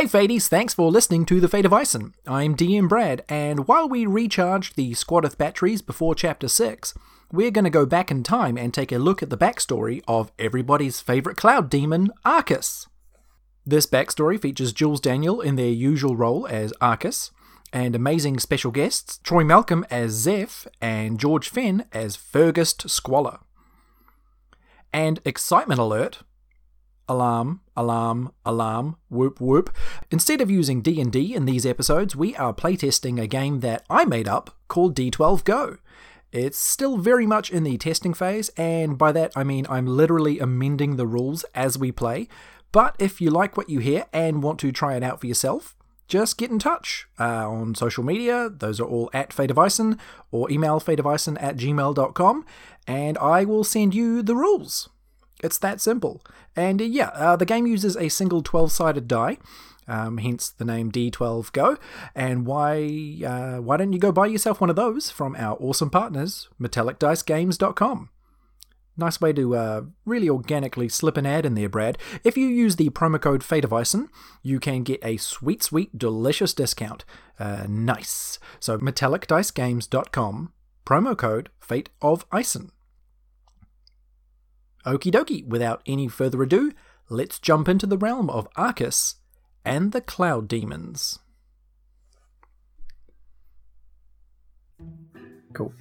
Hey 0.00 0.06
Fadies, 0.06 0.48
thanks 0.48 0.72
for 0.72 0.90
listening 0.90 1.26
to 1.26 1.40
The 1.40 1.48
Fate 1.48 1.66
of 1.66 1.74
Ison. 1.74 2.14
I'm 2.26 2.56
DM 2.56 2.88
Brad, 2.88 3.22
and 3.28 3.68
while 3.68 3.86
we 3.86 4.06
recharge 4.06 4.72
the 4.72 4.94
Squadeth 4.94 5.36
batteries 5.36 5.82
before 5.82 6.14
Chapter 6.14 6.48
6, 6.48 6.94
we're 7.30 7.50
going 7.50 7.66
to 7.66 7.70
go 7.70 7.84
back 7.84 8.10
in 8.10 8.22
time 8.22 8.56
and 8.56 8.72
take 8.72 8.92
a 8.92 8.98
look 8.98 9.22
at 9.22 9.28
the 9.28 9.36
backstory 9.36 10.02
of 10.08 10.32
everybody's 10.38 11.02
favourite 11.02 11.36
cloud 11.36 11.68
demon, 11.68 12.08
Arcus. 12.24 12.88
This 13.66 13.84
backstory 13.86 14.40
features 14.40 14.72
Jules 14.72 15.02
Daniel 15.02 15.42
in 15.42 15.56
their 15.56 15.68
usual 15.68 16.16
role 16.16 16.46
as 16.46 16.72
Arcus, 16.80 17.30
and 17.70 17.94
amazing 17.94 18.38
special 18.38 18.70
guests 18.70 19.18
Troy 19.22 19.44
Malcolm 19.44 19.84
as 19.90 20.12
Zeph 20.12 20.66
and 20.80 21.20
George 21.20 21.50
Fenn 21.50 21.84
as 21.92 22.16
Fergus 22.16 22.74
Squalor. 22.86 23.40
And 24.94 25.20
excitement 25.26 25.78
alert, 25.78 26.22
alarm, 27.10 27.60
alarm, 27.76 28.32
alarm, 28.46 28.96
whoop 29.08 29.40
whoop. 29.40 29.74
Instead 30.12 30.40
of 30.40 30.48
using 30.48 30.80
D&D 30.80 31.34
in 31.34 31.44
these 31.44 31.66
episodes, 31.66 32.14
we 32.14 32.36
are 32.36 32.54
playtesting 32.54 33.20
a 33.20 33.26
game 33.26 33.60
that 33.60 33.84
I 33.90 34.04
made 34.04 34.28
up 34.28 34.56
called 34.68 34.94
D12 34.94 35.42
Go. 35.42 35.78
It's 36.30 36.56
still 36.56 36.98
very 36.98 37.26
much 37.26 37.50
in 37.50 37.64
the 37.64 37.76
testing 37.78 38.14
phase, 38.14 38.48
and 38.56 38.96
by 38.96 39.10
that 39.10 39.32
I 39.34 39.42
mean 39.42 39.66
I'm 39.68 39.88
literally 39.88 40.38
amending 40.38 40.94
the 40.94 41.06
rules 41.06 41.44
as 41.52 41.76
we 41.76 41.90
play. 41.90 42.28
But 42.70 42.94
if 43.00 43.20
you 43.20 43.30
like 43.30 43.56
what 43.56 43.68
you 43.68 43.80
hear 43.80 44.06
and 44.12 44.40
want 44.40 44.60
to 44.60 44.70
try 44.70 44.94
it 44.94 45.02
out 45.02 45.20
for 45.20 45.26
yourself, 45.26 45.76
just 46.06 46.38
get 46.38 46.52
in 46.52 46.60
touch 46.60 47.08
uh, 47.18 47.50
on 47.50 47.74
social 47.74 48.04
media. 48.04 48.48
Those 48.48 48.78
are 48.78 48.86
all 48.86 49.10
at 49.12 49.30
of 49.30 49.98
or 50.30 50.48
email 50.48 50.80
fateofison 50.80 51.36
at 51.42 51.56
gmail.com, 51.56 52.46
and 52.86 53.18
I 53.18 53.44
will 53.44 53.64
send 53.64 53.96
you 53.96 54.22
the 54.22 54.36
rules. 54.36 54.88
It's 55.42 55.58
that 55.58 55.80
simple. 55.80 56.22
And 56.54 56.80
uh, 56.80 56.84
yeah, 56.84 57.08
uh, 57.08 57.36
the 57.36 57.46
game 57.46 57.66
uses 57.66 57.96
a 57.96 58.08
single 58.08 58.42
12 58.42 58.72
sided 58.72 59.08
die. 59.08 59.38
Um, 59.88 60.18
hence 60.18 60.50
the 60.50 60.64
name 60.64 60.92
D12 60.92 61.52
Go. 61.52 61.76
And 62.14 62.46
why 62.46 63.16
uh, 63.26 63.60
why 63.60 63.76
don't 63.76 63.92
you 63.92 63.98
go 63.98 64.12
buy 64.12 64.26
yourself 64.26 64.60
one 64.60 64.70
of 64.70 64.76
those 64.76 65.10
from 65.10 65.34
our 65.36 65.56
awesome 65.60 65.90
partners, 65.90 66.48
metallicdicegames.com. 66.60 68.10
Nice 68.96 69.20
way 69.20 69.32
to 69.32 69.56
uh, 69.56 69.82
really 70.04 70.28
organically 70.28 70.88
slip 70.88 71.16
an 71.16 71.24
ad 71.24 71.46
in 71.46 71.54
there, 71.54 71.68
Brad. 71.68 71.96
If 72.22 72.36
you 72.36 72.46
use 72.46 72.76
the 72.76 72.90
promo 72.90 73.20
code 73.20 73.42
Fate 73.42 73.64
of 73.64 73.72
Ison, 73.72 74.10
you 74.42 74.60
can 74.60 74.82
get 74.82 75.00
a 75.02 75.16
sweet, 75.16 75.62
sweet, 75.62 75.96
delicious 75.96 76.52
discount. 76.52 77.04
Uh, 77.38 77.66
nice. 77.68 78.38
So 78.60 78.78
metallicdicegames.com, 78.78 80.52
promo 80.84 81.16
code 81.16 81.48
Fate 81.60 81.88
of 82.02 82.26
Ison. 82.36 82.72
Okie 84.86 85.12
dokie, 85.12 85.46
without 85.46 85.82
any 85.86 86.08
further 86.08 86.42
ado, 86.42 86.72
let's 87.08 87.38
jump 87.38 87.68
into 87.68 87.86
the 87.86 87.98
realm 87.98 88.30
of 88.30 88.48
Arcus 88.56 89.16
and 89.64 89.92
the 89.92 90.00
Cloud 90.00 90.48
Demons. 90.48 91.18
Cool. 95.52 95.72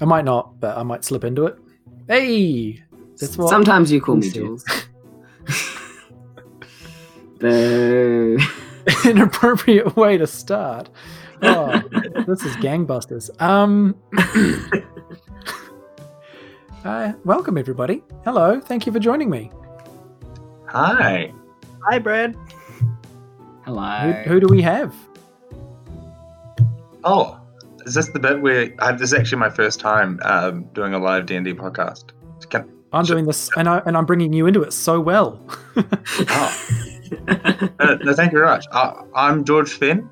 I 0.00 0.04
might 0.04 0.24
not, 0.24 0.58
but 0.58 0.76
I 0.76 0.82
might 0.82 1.04
slip 1.04 1.24
into 1.24 1.46
it. 1.46 1.58
Hey! 2.08 2.82
That's 3.20 3.38
what 3.38 3.48
Sometimes 3.48 3.92
you 3.92 4.00
call 4.00 4.16
me 4.16 4.26
he. 4.26 4.32
Jules. 4.32 4.64
Boo. 7.38 8.38
inappropriate 9.04 9.96
way 9.96 10.18
to 10.18 10.26
start. 10.26 10.90
Oh, 11.42 11.80
this 12.26 12.42
is 12.42 12.56
gangbusters. 12.56 13.30
Um, 13.40 13.94
uh, 16.84 17.12
welcome 17.24 17.58
everybody. 17.58 18.02
Hello, 18.24 18.60
thank 18.60 18.86
you 18.86 18.92
for 18.92 18.98
joining 18.98 19.30
me. 19.30 19.50
Hi. 20.68 21.32
Hi, 21.88 21.98
Brad. 21.98 22.36
Hello. 23.64 24.12
Who, 24.12 24.30
who 24.30 24.40
do 24.40 24.46
we 24.48 24.62
have? 24.62 24.94
Oh, 27.04 27.40
is 27.86 27.94
this 27.94 28.08
the 28.08 28.18
bit 28.18 28.40
where 28.40 28.74
I, 28.78 28.92
this 28.92 29.12
is 29.12 29.14
actually 29.14 29.38
my 29.38 29.50
first 29.50 29.80
time 29.80 30.20
um, 30.22 30.64
doing 30.72 30.94
a 30.94 30.98
live 30.98 31.26
D 31.26 31.36
and 31.36 31.44
D 31.44 31.52
podcast? 31.52 32.10
Can, 32.50 32.70
I'm 32.92 33.04
doing 33.04 33.24
this, 33.24 33.50
and 33.56 33.68
I 33.68 33.82
and 33.86 33.96
I'm 33.96 34.06
bringing 34.06 34.32
you 34.32 34.46
into 34.46 34.62
it 34.62 34.72
so 34.72 35.00
well. 35.00 35.40
oh, 35.76 36.68
no, 37.28 37.94
no, 38.02 38.14
thank 38.14 38.32
you 38.32 38.38
very 38.38 38.46
much. 38.46 38.66
Uh, 38.70 39.02
I'm 39.14 39.44
George 39.44 39.72
Finn. 39.72 40.08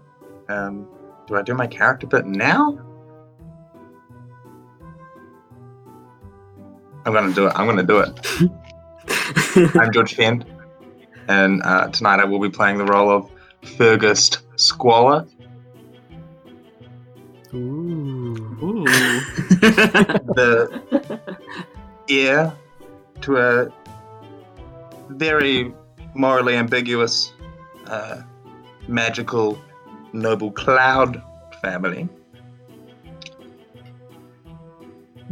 Um, 0.49 0.89
do 1.27 1.37
I 1.37 1.43
do 1.43 1.54
my 1.54 1.66
character 1.66 2.06
bit 2.06 2.27
now? 2.27 2.78
I'm 7.05 7.13
gonna 7.13 7.33
do 7.33 7.47
it. 7.47 7.53
I'm 7.57 7.67
gonna 7.67 7.83
do 7.83 7.99
it. 7.99 9.77
I'm 9.77 9.93
George 9.93 10.15
Finn, 10.15 10.45
and 11.29 11.63
uh, 11.63 11.89
tonight 11.89 12.21
I 12.21 12.25
will 12.25 12.39
be 12.39 12.49
playing 12.49 12.79
the 12.79 12.85
role 12.85 13.11
of 13.11 13.31
Fergus 13.77 14.31
Squalor. 14.57 15.27
Ooh. 17.55 18.37
Ooh. 18.63 18.85
the 20.35 20.81
heir 22.09 22.53
to 23.23 23.37
a 23.37 23.73
very 25.11 25.73
morally 26.15 26.57
ambiguous, 26.57 27.33
uh, 27.87 28.23
magical, 28.87 29.61
noble 30.13 30.53
cloud 30.53 31.23
family. 31.61 32.09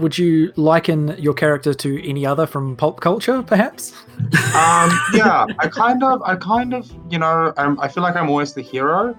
Would 0.00 0.16
you 0.16 0.52
liken 0.56 1.14
your 1.18 1.34
character 1.34 1.74
to 1.74 2.08
any 2.08 2.24
other 2.24 2.46
from 2.46 2.74
pulp 2.76 3.00
culture, 3.00 3.42
perhaps? 3.42 3.92
Um, 4.18 4.90
yeah, 5.14 5.46
I 5.58 5.68
kind 5.68 6.02
of, 6.02 6.22
I 6.22 6.36
kind 6.36 6.74
of, 6.74 6.90
you 7.10 7.18
know, 7.18 7.52
um, 7.56 7.78
I 7.80 7.88
feel 7.88 8.02
like 8.02 8.16
I'm 8.16 8.30
always 8.30 8.54
the 8.54 8.62
hero 8.62 9.16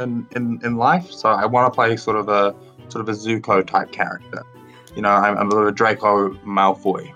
in 0.00 0.26
in, 0.34 0.60
in 0.64 0.76
life, 0.76 1.10
so 1.10 1.28
I 1.28 1.44
want 1.46 1.72
to 1.72 1.74
play 1.74 1.96
sort 1.96 2.16
of 2.16 2.28
a 2.28 2.54
sort 2.88 3.06
of 3.06 3.08
a 3.08 3.12
Zuko 3.12 3.66
type 3.66 3.92
character. 3.92 4.44
You 4.96 5.02
know, 5.02 5.10
I'm, 5.10 5.36
I'm 5.36 5.50
a 5.50 5.54
little 5.54 5.70
Draco 5.70 6.30
Malfoy, 6.44 7.12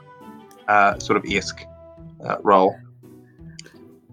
uh, 0.69 0.99
sort 0.99 1.17
of 1.17 1.25
esque 1.31 1.65
uh, 2.25 2.37
role. 2.43 2.77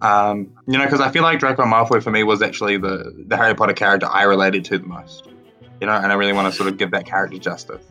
Um, 0.02 0.52
you 0.68 0.78
know, 0.78 0.86
because 0.86 1.02
I 1.02 1.10
feel 1.10 1.24
like 1.24 1.40
Draco 1.40 1.64
Malfoy 1.64 2.02
for 2.02 2.12
me 2.12 2.24
was 2.24 2.42
actually 2.42 2.78
the 2.78 3.26
the 3.28 3.36
Harry 3.36 3.56
Potter 3.56 3.74
character 3.74 4.08
I 4.08 4.24
related 4.24 4.66
to 4.66 4.78
the 4.78 4.88
most. 4.88 5.28
You 5.82 5.88
know, 5.88 5.94
and 5.94 6.12
I 6.12 6.16
really 6.16 6.34
want 6.34 6.52
to 6.52 6.58
sort 6.58 6.70
of 6.70 6.78
give 6.78 6.92
that 6.92 7.06
character 7.06 7.38
justice. 7.38 7.84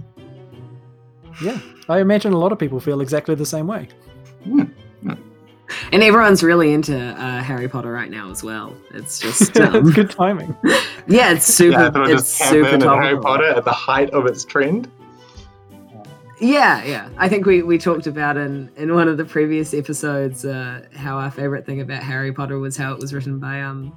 Yeah, 1.42 1.58
I 1.88 2.00
imagine 2.00 2.32
a 2.32 2.38
lot 2.38 2.52
of 2.52 2.58
people 2.58 2.80
feel 2.80 3.00
exactly 3.00 3.34
the 3.34 3.46
same 3.46 3.66
way. 3.66 3.88
and 4.44 6.02
everyone's 6.02 6.42
really 6.42 6.72
into 6.72 6.96
uh, 6.96 7.42
Harry 7.42 7.68
Potter 7.68 7.92
right 7.92 8.10
now 8.10 8.30
as 8.30 8.42
well. 8.42 8.74
It's 8.92 9.18
just 9.18 9.42
it's 9.56 9.60
um, 9.60 9.90
good 9.92 10.10
timing. 10.10 10.56
yeah, 11.06 11.32
it's 11.32 11.46
super. 11.46 11.78
yeah, 11.78 11.86
I 11.86 11.90
thought 11.90 12.10
it's 12.10 12.28
super 12.28 12.68
in 12.68 12.82
at 12.82 13.02
Harry. 13.02 13.18
Potter 13.18 13.48
at 13.48 13.64
the 13.64 13.72
height 13.72 14.10
of 14.10 14.26
its 14.26 14.44
trend. 14.44 14.90
Yeah, 16.40 16.84
yeah. 16.84 17.08
I 17.16 17.28
think 17.28 17.46
we, 17.46 17.62
we 17.62 17.78
talked 17.78 18.06
about 18.06 18.36
in, 18.36 18.70
in 18.76 18.92
one 18.94 19.08
of 19.08 19.16
the 19.16 19.24
previous 19.24 19.72
episodes 19.72 20.44
uh, 20.44 20.84
how 20.94 21.16
our 21.16 21.30
favorite 21.30 21.64
thing 21.64 21.80
about 21.80 22.02
Harry 22.02 22.32
Potter 22.32 22.58
was 22.58 22.76
how 22.76 22.92
it 22.92 22.98
was 22.98 23.14
written 23.14 23.38
by 23.38 23.62
um 23.62 23.96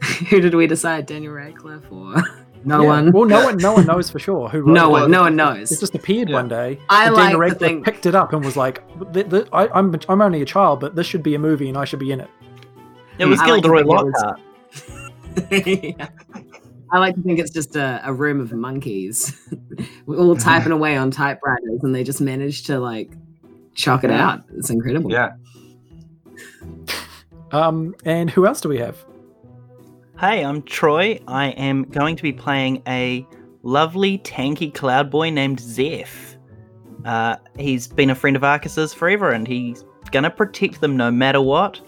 who 0.30 0.40
did 0.40 0.54
we 0.54 0.66
decide 0.66 1.06
Daniel 1.06 1.34
Radcliffe 1.34 1.90
or 1.92 2.16
no 2.64 2.82
Yeah. 2.82 2.88
one 2.88 3.12
Well, 3.12 3.24
no 3.26 3.44
one, 3.46 3.56
no 3.56 3.72
one 3.72 3.86
knows 3.86 4.10
for 4.10 4.18
sure 4.18 4.48
who. 4.48 4.60
Wrote 4.60 4.72
no 4.74 4.88
it. 4.96 5.00
one 5.02 5.10
no 5.10 5.20
one 5.22 5.36
knows. 5.36 5.70
It 5.72 5.80
just 5.80 5.94
appeared 5.94 6.28
Yeah. 6.28 6.36
one 6.36 6.48
day. 6.48 6.78
I 6.88 7.06
and 7.06 7.14
like 7.14 7.22
Daniel 7.24 7.32
to 7.32 7.38
Radcliffe 7.40 7.60
think 7.60 7.84
picked 7.84 8.06
it 8.06 8.14
up 8.14 8.32
and 8.32 8.44
was 8.44 8.56
like, 8.56 8.82
"Th- 9.12 9.28
th- 9.28 9.46
I, 9.52 9.68
"I'm 9.68 9.94
I'm 10.08 10.20
only 10.22 10.42
a 10.42 10.46
child, 10.46 10.80
but 10.80 10.94
this 10.96 11.06
should 11.06 11.22
be 11.22 11.34
a 11.34 11.38
movie, 11.38 11.68
and 11.68 11.76
I 11.78 11.84
should 11.84 11.98
be 12.00 12.12
in 12.12 12.20
it." 12.20 12.30
It 13.18 13.26
was 13.26 13.40
I 13.40 13.46
like 13.46 13.62
to 13.62 13.68
Gilderoy 13.68 13.78
think 13.78 14.14
Lockhart. 14.14 14.40
Yeah. 15.98 16.08
I 16.90 16.98
like 16.98 17.14
to 17.14 17.22
think 17.22 17.38
it's 17.38 17.50
just 17.50 17.74
a, 17.74 18.00
a 18.04 18.12
room 18.12 18.38
of 18.40 18.52
monkeys. 18.52 19.34
We're 20.06 20.18
all 20.18 20.36
typing 20.36 20.72
away 20.72 20.96
on 20.96 21.10
typewriters 21.10 21.80
and 21.82 21.94
they 21.94 22.04
just 22.04 22.20
managed 22.20 22.66
to 22.66 22.78
like 22.78 23.12
chalk 23.74 24.04
it 24.04 24.10
Yeah. 24.10 24.28
out. 24.28 24.40
It's 24.56 24.68
incredible. 24.68 25.10
Yeah. 25.10 25.30
Um, 27.50 27.94
and 28.04 28.30
who 28.30 28.46
else 28.46 28.60
do 28.60 28.68
we 28.68 28.78
have? 28.78 29.02
Hey, 30.22 30.44
I'm 30.44 30.62
Troy. 30.62 31.18
I 31.26 31.48
am 31.48 31.82
going 31.82 32.14
to 32.14 32.22
be 32.22 32.32
playing 32.32 32.80
a 32.86 33.26
lovely, 33.64 34.18
tanky 34.18 34.72
cloud 34.72 35.10
boy 35.10 35.30
named 35.30 35.58
Zeph. 35.58 36.36
Uh, 37.04 37.38
he's 37.58 37.88
been 37.88 38.08
a 38.08 38.14
friend 38.14 38.36
of 38.36 38.44
Arcus's 38.44 38.94
forever, 38.94 39.32
and 39.32 39.48
he's 39.48 39.84
gonna 40.12 40.30
protect 40.30 40.80
them 40.80 40.96
no 40.96 41.10
matter 41.10 41.40
what. 41.40 41.80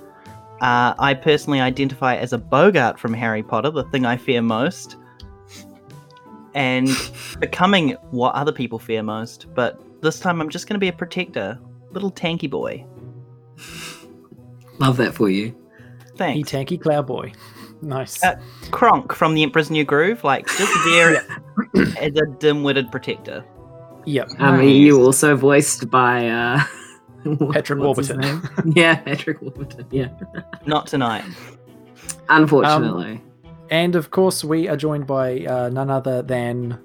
Uh, 0.61 0.95
I 0.99 1.15
personally 1.15 1.61
identify 1.61 2.17
as 2.17 2.33
a 2.33 2.39
Boggart 2.39 2.99
from 2.99 3.15
Harry 3.15 3.45
Potter, 3.45 3.71
the 3.71 3.85
thing 3.85 4.05
I 4.05 4.17
fear 4.17 4.43
most, 4.43 4.97
and 6.55 6.89
becoming 7.39 7.91
what 8.11 8.35
other 8.35 8.51
people 8.51 8.81
fear 8.81 9.05
most. 9.05 9.47
But 9.55 9.81
this 10.03 10.19
time, 10.19 10.41
I'm 10.41 10.49
just 10.49 10.67
gonna 10.67 10.81
be 10.81 10.89
a 10.89 10.93
protector, 10.93 11.57
little 11.93 12.11
tanky 12.11 12.51
boy. 12.51 12.85
Love 14.81 14.97
that 14.97 15.15
for 15.15 15.31
you. 15.31 15.55
Thanks. 16.17 16.51
tanky 16.51 16.81
cloud 16.81 17.07
boy. 17.07 17.33
Nice. 17.85 18.23
Uh, 18.25 18.41
Kronk 18.71 19.13
from 19.15 19.35
The 19.35 19.43
Emperor's 19.43 19.71
New 19.71 19.85
Groove, 19.85 20.25
like 20.25 20.47
just 20.47 20.73
there 20.87 21.25
as 21.99 22.17
a 22.17 22.27
dim-witted 22.39 22.91
protector. 22.91 23.45
yep. 24.07 24.29
Um, 24.39 24.63
you 24.63 25.01
also 25.03 25.37
voiced 25.37 25.91
by 25.91 26.29
uh, 26.29 26.61
what- 27.25 27.55
Patrick 27.55 27.79
Warburton. 27.81 28.43
yeah, 28.75 28.97
Patrick 28.97 29.41
Warburton. 29.43 29.87
Yeah. 29.91 30.09
Not 30.67 30.87
tonight. 30.87 31.25
Unfortunately. 32.29 33.23
And 33.71 33.95
of 33.97 34.11
course, 34.11 34.45
we 34.45 34.69
are 34.69 34.77
joined 34.77 35.07
by 35.07 35.45
uh, 35.47 35.69
none 35.71 35.91
other 35.91 36.23
than. 36.23 36.79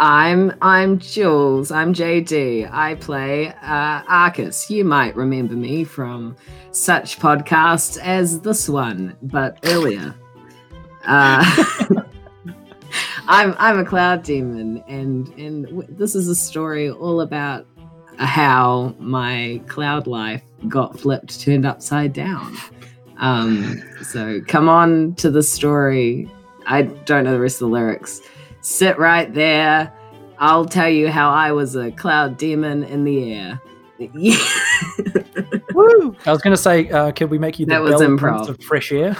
I'm 0.00 0.54
I'm 0.62 1.00
Jules. 1.00 1.72
I'm 1.72 1.92
JD. 1.92 2.70
I 2.72 2.94
play 2.94 3.48
uh, 3.48 4.02
Arcus. 4.06 4.70
You 4.70 4.84
might 4.84 5.16
remember 5.16 5.54
me 5.54 5.82
from 5.82 6.36
such 6.70 7.18
podcasts 7.18 7.98
as 8.00 8.40
this 8.40 8.68
one, 8.68 9.16
but 9.22 9.58
earlier. 9.64 10.14
Uh, 11.04 11.44
I'm 13.26 13.56
I'm 13.58 13.80
a 13.80 13.84
cloud 13.84 14.22
demon, 14.22 14.84
and 14.86 15.28
and 15.36 15.64
w- 15.66 15.88
this 15.90 16.14
is 16.14 16.28
a 16.28 16.36
story 16.36 16.92
all 16.92 17.20
about 17.20 17.66
how 18.18 18.94
my 19.00 19.60
cloud 19.66 20.06
life 20.06 20.44
got 20.68 20.98
flipped, 20.98 21.40
turned 21.40 21.66
upside 21.66 22.12
down. 22.12 22.56
Um, 23.16 23.82
so 24.02 24.40
come 24.46 24.68
on 24.68 25.16
to 25.16 25.28
the 25.28 25.42
story. 25.42 26.30
I 26.66 26.82
don't 26.82 27.24
know 27.24 27.32
the 27.32 27.40
rest 27.40 27.56
of 27.56 27.68
the 27.68 27.74
lyrics. 27.74 28.20
Sit 28.68 28.98
right 28.98 29.32
there. 29.32 29.90
I'll 30.38 30.66
tell 30.66 30.90
you 30.90 31.08
how 31.08 31.30
I 31.30 31.52
was 31.52 31.74
a 31.74 31.90
cloud 31.90 32.36
demon 32.36 32.84
in 32.84 33.02
the 33.02 33.32
air. 33.32 33.62
Yeah. 33.98 34.36
Woo! 35.72 36.14
I 36.26 36.32
was 36.32 36.42
going 36.42 36.54
to 36.54 36.62
say, 36.62 36.90
uh, 36.90 37.12
could 37.12 37.30
we 37.30 37.38
make 37.38 37.58
you 37.58 37.64
the 37.64 37.70
That 37.70 37.82
was 37.82 37.92
Bell 37.92 38.02
improv. 38.02 38.48
Of 38.50 38.62
fresh 38.62 38.92
air 38.92 39.16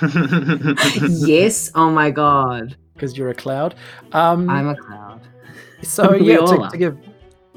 yes. 1.26 1.72
Oh 1.74 1.90
my 1.90 2.12
god. 2.12 2.76
because 2.94 3.18
you're 3.18 3.30
a 3.30 3.34
cloud? 3.34 3.74
Um, 4.12 4.48
I'm 4.48 4.68
a 4.68 4.76
cloud. 4.76 5.22
so 5.82 6.14
yeah, 6.14 6.36
to, 6.36 6.68
to 6.70 6.78
give 6.78 6.98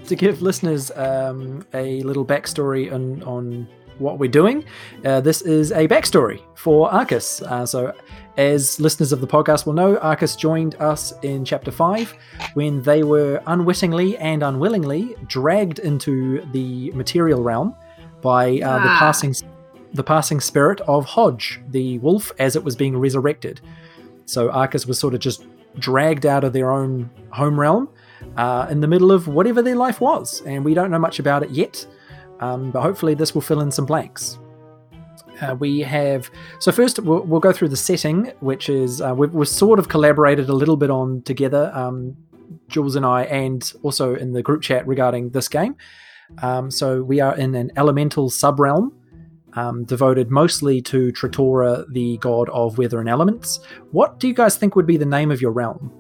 to 0.08 0.16
give 0.16 0.42
listeners 0.42 0.90
um, 0.96 1.68
a 1.76 2.02
little 2.02 2.26
backstory 2.26 2.92
on 2.92 3.22
on 3.24 3.68
what 4.00 4.18
we're 4.20 4.30
doing, 4.30 4.66
uh, 5.06 5.22
this 5.22 5.42
is 5.42 5.72
a 5.72 5.88
backstory 5.88 6.42
for 6.56 6.92
Arcus. 6.92 7.42
Uh, 7.42 7.66
so. 7.66 7.94
As 8.38 8.80
listeners 8.80 9.12
of 9.12 9.20
the 9.20 9.28
podcast 9.28 9.66
will 9.66 9.74
know, 9.74 9.98
Arcus 9.98 10.38
joined 10.38 10.76
us 10.76 11.12
in 11.24 11.44
chapter 11.44 11.72
5 11.72 12.14
when 12.54 12.82
they 12.84 13.04
were 13.04 13.42
unwittingly 13.48 14.16
and 14.18 14.44
unwillingly 14.44 15.14
dragged 15.28 15.80
into 15.80 16.46
the 16.54 16.90
material 16.92 17.44
realm 17.44 17.76
by 18.22 18.52
uh, 18.62 18.80
the 18.80 18.90
Ah. 18.90 18.96
passing 18.98 19.36
the 19.94 20.04
passing 20.04 20.40
spirit 20.40 20.80
of 20.88 21.04
Hodge, 21.04 21.60
the 21.70 21.98
wolf, 22.00 22.32
as 22.40 22.56
it 22.56 22.64
was 22.64 22.78
being 22.78 22.98
resurrected. 22.98 23.60
So 24.26 24.50
Arcus 24.52 24.86
was 24.86 24.98
sort 24.98 25.14
of 25.16 25.20
just 25.20 25.46
dragged 25.78 26.26
out 26.26 26.46
of 26.46 26.54
their 26.54 26.72
own 26.72 27.10
home 27.32 27.60
realm 27.60 27.90
uh, 28.38 28.68
in 28.70 28.80
the 28.80 28.88
middle 28.88 29.12
of 29.12 29.28
whatever 29.28 29.62
their 29.62 29.76
life 29.76 30.00
was, 30.00 30.42
and 30.46 30.64
we 30.64 30.74
don't 30.74 30.92
know 30.92 31.00
much 31.00 31.20
about 31.20 31.44
it 31.44 31.50
yet. 31.50 31.86
Um, 32.40 32.72
but 32.72 32.82
hopefully, 32.82 33.14
this 33.14 33.34
will 33.34 33.42
fill 33.42 33.62
in 33.62 33.72
some 33.72 33.86
blanks. 33.86 34.40
Uh, 35.42 35.56
we 35.56 35.80
have 35.80 36.30
so 36.60 36.72
first 36.72 37.00
we'll, 37.00 37.22
we'll 37.22 37.40
go 37.40 37.54
through 37.54 37.70
the 37.70 37.78
setting, 37.78 38.32
which 38.42 38.70
is 38.70 39.02
uh, 39.02 39.14
we've, 39.16 39.34
we've 39.34 39.48
sort 39.48 39.80
of 39.80 39.88
collaborated 39.88 40.50
a 40.50 40.54
little 40.54 40.76
bit 40.76 40.90
on 40.90 41.22
together, 41.22 41.72
um, 41.74 42.16
Jules 42.68 42.96
and 42.96 43.06
I, 43.06 43.24
and 43.24 43.72
also 43.84 44.16
in 44.16 44.34
the 44.34 44.44
group 44.44 44.62
chat 44.62 44.86
regarding 44.86 45.30
this 45.30 45.48
game. 45.48 45.76
Um, 46.42 46.70
so 46.70 47.02
we 47.02 47.20
are 47.22 47.36
in 47.38 47.56
an 47.56 47.72
elemental 47.76 48.30
subrealm 48.30 48.92
um, 49.54 49.84
devoted 49.86 50.30
mostly 50.30 50.82
to 50.84 51.12
Tritora, 51.12 51.86
the 51.92 52.18
god 52.18 52.50
of 52.50 52.78
weather 52.78 53.00
and 53.00 53.10
elements. 53.10 53.60
What 53.92 54.20
do 54.20 54.28
you 54.28 54.34
guys 54.34 54.58
think 54.58 54.76
would 54.76 54.86
be 54.86 54.98
the 54.98 55.06
name 55.06 55.32
of 55.32 55.42
your 55.42 55.52
realm? 55.52 55.92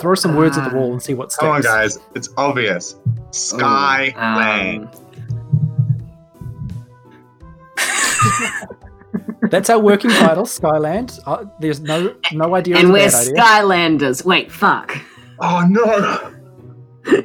Throw 0.00 0.14
some 0.14 0.34
words 0.36 0.56
at 0.58 0.68
the 0.70 0.76
wall 0.76 0.92
and 0.92 1.02
see 1.02 1.14
what 1.14 1.30
sticks. 1.30 1.40
Come 1.40 1.50
on, 1.56 1.62
guys. 1.62 1.98
It's 2.14 2.28
obvious. 2.36 2.96
Sky 3.30 4.12
Um, 4.16 4.36
Lang. 4.36 4.88
That's 9.50 9.70
our 9.70 9.78
working 9.78 10.10
title, 10.10 10.44
Skyland. 10.46 11.18
Uh, 11.26 11.44
there's 11.60 11.80
no 11.80 12.14
no 12.32 12.54
idea. 12.54 12.76
and 12.76 12.92
we're 12.92 13.08
bad 13.10 13.28
idea. 13.28 13.42
Skylanders. 13.42 14.24
Wait, 14.24 14.52
fuck. 14.52 14.96
Oh 15.40 15.64
no! 15.68 16.32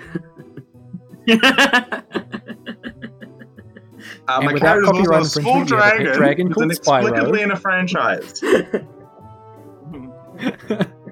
Uh, 4.28 4.38
And 4.39 4.45
my 4.48 4.54
without 4.54 4.81
character's 4.83 4.88
also 4.88 4.92
copyright 4.92 5.21
a 5.21 5.25
small 5.25 5.62
infringement, 5.62 5.69
we 5.69 5.75
have 5.78 5.94
a 5.94 5.98
pet 6.06 6.18
dragon, 6.18 6.18
dragon 6.18 6.48
who's 6.48 6.56
called 6.80 7.06
inexplicably 7.06 7.39
Spyro. 7.39 7.44
in 7.44 7.51
a 7.51 7.56
franchise. 7.56 8.42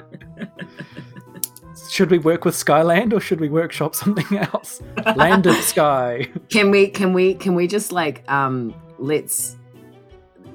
should 1.93 2.09
we 2.09 2.17
work 2.17 2.43
with 2.43 2.55
Skyland 2.55 3.13
or 3.13 3.19
should 3.19 3.39
we 3.39 3.49
workshop 3.49 3.93
something 3.93 4.37
else? 4.53 4.81
Land 5.15 5.45
of 5.45 5.55
Sky. 5.57 6.27
can 6.49 6.71
we 6.71 6.87
can 6.87 7.13
we 7.13 7.35
can 7.35 7.53
we 7.53 7.67
just 7.67 7.91
like 7.91 8.23
um 8.31 8.73
let's 8.97 9.55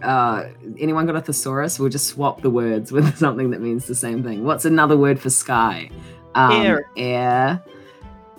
uh 0.02 0.48
anyone 0.80 1.06
got 1.06 1.14
a 1.14 1.20
thesaurus? 1.20 1.78
We'll 1.78 1.90
just 1.90 2.08
swap 2.08 2.42
the 2.42 2.50
words 2.50 2.90
with 2.96 3.16
something 3.16 3.50
that 3.50 3.60
means 3.60 3.86
the 3.86 3.94
same 3.94 4.24
thing. 4.24 4.44
What's 4.44 4.64
another 4.64 4.96
word 4.96 5.20
for 5.20 5.30
sky? 5.30 5.90
Um 6.34 6.66
Air. 6.66 6.90
air. 6.96 7.62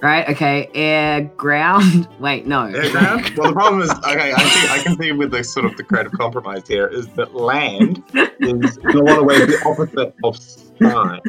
Right, 0.01 0.30
okay. 0.30 0.69
Air 0.74 1.22
ground. 1.38 2.07
Wait, 2.19 2.48
no. 2.48 2.68
Yeah, 2.68 2.90
Graham? 2.90 3.36
Well, 3.36 3.50
the 3.50 3.54
problem 3.54 3.81
is, 3.81 3.90
okay, 3.92 4.31
I 4.31 4.44
think 4.44 4.72
I 4.72 4.81
can 4.81 4.98
see 4.98 5.12
with 5.12 5.31
the 5.31 5.44
sort 5.44 5.66
of 5.66 5.75
the 5.75 5.84
creative 5.84 6.13
compromise 6.13 6.66
here 6.66 6.88
is 6.88 7.10
that 7.16 7.36
land 7.36 8.01
is 8.13 8.78
in 8.78 8.98
a 8.98 9.04
lot 9.04 9.19
of 9.19 9.25
ways 9.25 9.46
the 9.48 9.62
opposite 9.66 10.16
of 10.24 10.40
sky. 10.40 11.19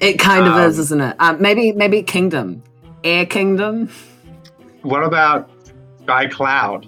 It 0.00 0.18
kind 0.18 0.46
of 0.46 0.54
Um, 0.54 0.62
is, 0.62 0.78
isn't 0.78 1.00
it? 1.00 1.16
Um, 1.18 1.40
maybe 1.40 1.72
maybe 1.72 2.02
kingdom. 2.02 2.62
Air 3.04 3.26
kingdom. 3.26 3.88
What 4.82 5.02
about 5.02 5.50
sky 6.02 6.26
cloud? 6.26 6.86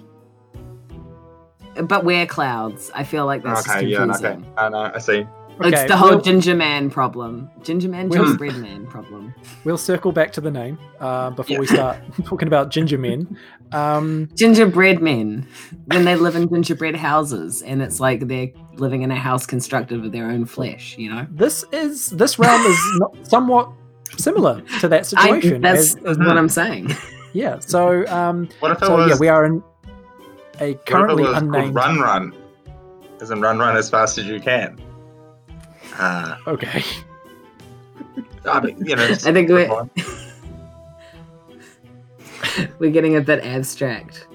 But 1.83 2.03
we're 2.03 2.25
clouds. 2.25 2.91
I 2.93 3.03
feel 3.03 3.25
like 3.25 3.43
that's 3.43 3.67
okay, 3.69 3.85
yeah, 3.85 4.03
okay. 4.03 4.37
I 4.57 4.69
know, 4.69 4.91
I 4.93 4.99
see. 4.99 5.25
Okay, 5.61 5.81
it's 5.81 5.91
the 5.91 5.97
whole 5.97 6.09
we'll, 6.11 6.21
ginger 6.21 6.55
man 6.55 6.89
problem. 6.89 7.49
Ginger 7.63 7.89
man, 7.89 8.07
We'll- 8.09 8.23
gingerbread 8.23 8.55
man 8.57 8.87
problem. 8.87 9.33
we'll 9.65 9.77
circle 9.77 10.11
back 10.11 10.31
to 10.33 10.41
the 10.41 10.51
name 10.51 10.77
uh, 10.99 11.31
before 11.31 11.59
we 11.59 11.65
start 11.67 11.97
talking 12.25 12.47
about 12.47 12.69
ginger 12.69 12.97
men. 12.97 13.37
Um, 13.71 14.29
Gingerbread 14.35 15.01
men. 15.01 15.45
When 15.87 16.05
they 16.05 16.15
live 16.15 16.35
in 16.35 16.47
gingerbread 16.49 16.95
houses 16.95 17.61
and 17.61 17.81
it's 17.81 17.99
like 17.99 18.27
they're 18.27 18.49
living 18.75 19.01
in 19.01 19.11
a 19.11 19.15
house 19.15 19.45
constructed 19.45 20.03
of 20.05 20.11
their 20.11 20.25
own 20.27 20.45
flesh, 20.45 20.97
you 20.97 21.13
know? 21.13 21.27
this 21.29 21.63
is 21.71 22.07
this 22.11 22.39
realm 22.39 22.61
is 22.65 22.79
not, 22.99 23.27
somewhat 23.27 23.69
similar 24.17 24.61
to 24.79 24.87
that 24.87 25.01
I, 25.01 25.03
situation. 25.03 25.61
that's, 25.61 25.79
as- 25.79 25.95
that's 25.95 26.17
what 26.19 26.37
I'm 26.37 26.49
saying. 26.49 26.89
yeah. 27.33 27.59
So 27.59 28.07
um, 28.07 28.47
What 28.59 28.71
if 28.71 28.81
it 28.81 28.85
so 28.85 28.95
was? 28.95 29.09
yeah, 29.11 29.17
we 29.19 29.27
are 29.27 29.45
in 29.45 29.53
a 29.53 29.59
what 29.59 30.61
if 30.61 30.75
it 30.79 30.85
currently 30.85 31.23
was 31.23 31.37
unnamed. 31.37 31.75
run 31.75 31.99
run? 31.99 32.33
As 33.21 33.29
in 33.31 33.41
run 33.41 33.59
run 33.59 33.75
as 33.75 33.89
fast 33.89 34.17
as 34.17 34.25
you 34.25 34.39
can. 34.39 34.79
Uh, 35.99 36.35
Okay. 36.47 36.83
I 38.45 38.59
mean, 38.61 38.77
you 38.85 38.95
know. 38.95 39.03
I 39.03 39.15
think 39.15 39.49
we're, 39.49 39.89
we're 42.79 42.91
getting 42.91 43.17
a 43.17 43.21
bit 43.21 43.43
abstract. 43.43 44.27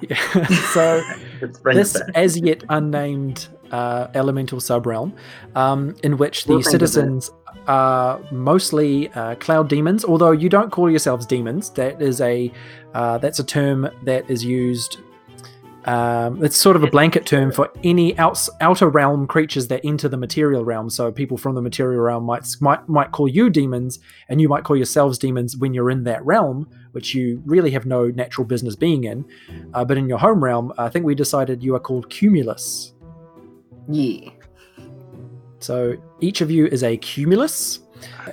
Yeah. 0.00 0.46
so 0.72 1.02
this 1.64 2.00
as 2.14 2.38
yet 2.38 2.62
unnamed 2.68 3.48
uh, 3.72 4.08
elemental 4.14 4.60
subrealm, 4.60 5.12
um, 5.56 5.96
in 6.02 6.18
which 6.18 6.44
the 6.44 6.52
We'll 6.54 6.62
think 6.62 6.74
of 6.74 6.82
it. 6.82 6.88
citizens 6.88 7.30
are 7.66 8.20
mostly 8.30 9.08
uh, 9.10 9.34
cloud 9.36 9.68
demons. 9.68 10.04
Although 10.04 10.32
you 10.32 10.48
don't 10.48 10.70
call 10.70 10.90
yourselves 10.90 11.26
demons, 11.26 11.70
that 11.70 12.00
is 12.00 12.20
a 12.20 12.52
uh, 12.94 13.18
that's 13.18 13.38
a 13.38 13.44
term 13.44 13.88
that 14.04 14.28
is 14.30 14.44
used. 14.44 14.98
Um, 15.88 16.44
it's 16.44 16.58
sort 16.58 16.76
of 16.76 16.84
a 16.84 16.90
blanket 16.90 17.24
term 17.24 17.50
for 17.50 17.72
any 17.82 18.16
outs, 18.18 18.50
outer 18.60 18.90
realm 18.90 19.26
creatures 19.26 19.68
that 19.68 19.80
enter 19.84 20.06
the 20.06 20.18
material 20.18 20.62
realm. 20.62 20.90
So 20.90 21.10
people 21.10 21.38
from 21.38 21.54
the 21.54 21.62
material 21.62 22.02
realm 22.02 22.24
might 22.24 22.46
might 22.60 22.86
might 22.90 23.12
call 23.12 23.26
you 23.26 23.48
demons, 23.48 23.98
and 24.28 24.38
you 24.38 24.50
might 24.50 24.64
call 24.64 24.76
yourselves 24.76 25.16
demons 25.16 25.56
when 25.56 25.72
you're 25.72 25.88
in 25.88 26.04
that 26.04 26.22
realm, 26.26 26.68
which 26.92 27.14
you 27.14 27.42
really 27.46 27.70
have 27.70 27.86
no 27.86 28.08
natural 28.08 28.46
business 28.46 28.76
being 28.76 29.04
in. 29.04 29.24
Uh, 29.72 29.82
but 29.82 29.96
in 29.96 30.10
your 30.10 30.18
home 30.18 30.44
realm, 30.44 30.74
I 30.76 30.90
think 30.90 31.06
we 31.06 31.14
decided 31.14 31.62
you 31.62 31.74
are 31.74 31.80
called 31.80 32.10
cumulus. 32.10 32.92
Yeah. 33.88 34.28
So 35.60 35.96
each 36.20 36.42
of 36.42 36.50
you 36.50 36.66
is 36.66 36.82
a 36.82 36.98
cumulus, 36.98 37.80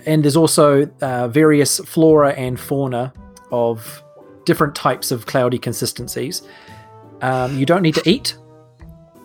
and 0.06 0.26
there's 0.26 0.36
also 0.36 0.92
uh, 1.00 1.30
various 1.30 1.80
flora 1.80 2.34
and 2.34 2.60
fauna 2.60 3.14
of 3.50 4.04
different 4.44 4.76
types 4.76 5.10
of 5.10 5.26
cloudy 5.26 5.58
consistencies. 5.58 6.42
Um, 7.22 7.58
you 7.58 7.66
don't 7.66 7.82
need 7.82 7.96
to 7.96 8.10
eat. 8.10 8.38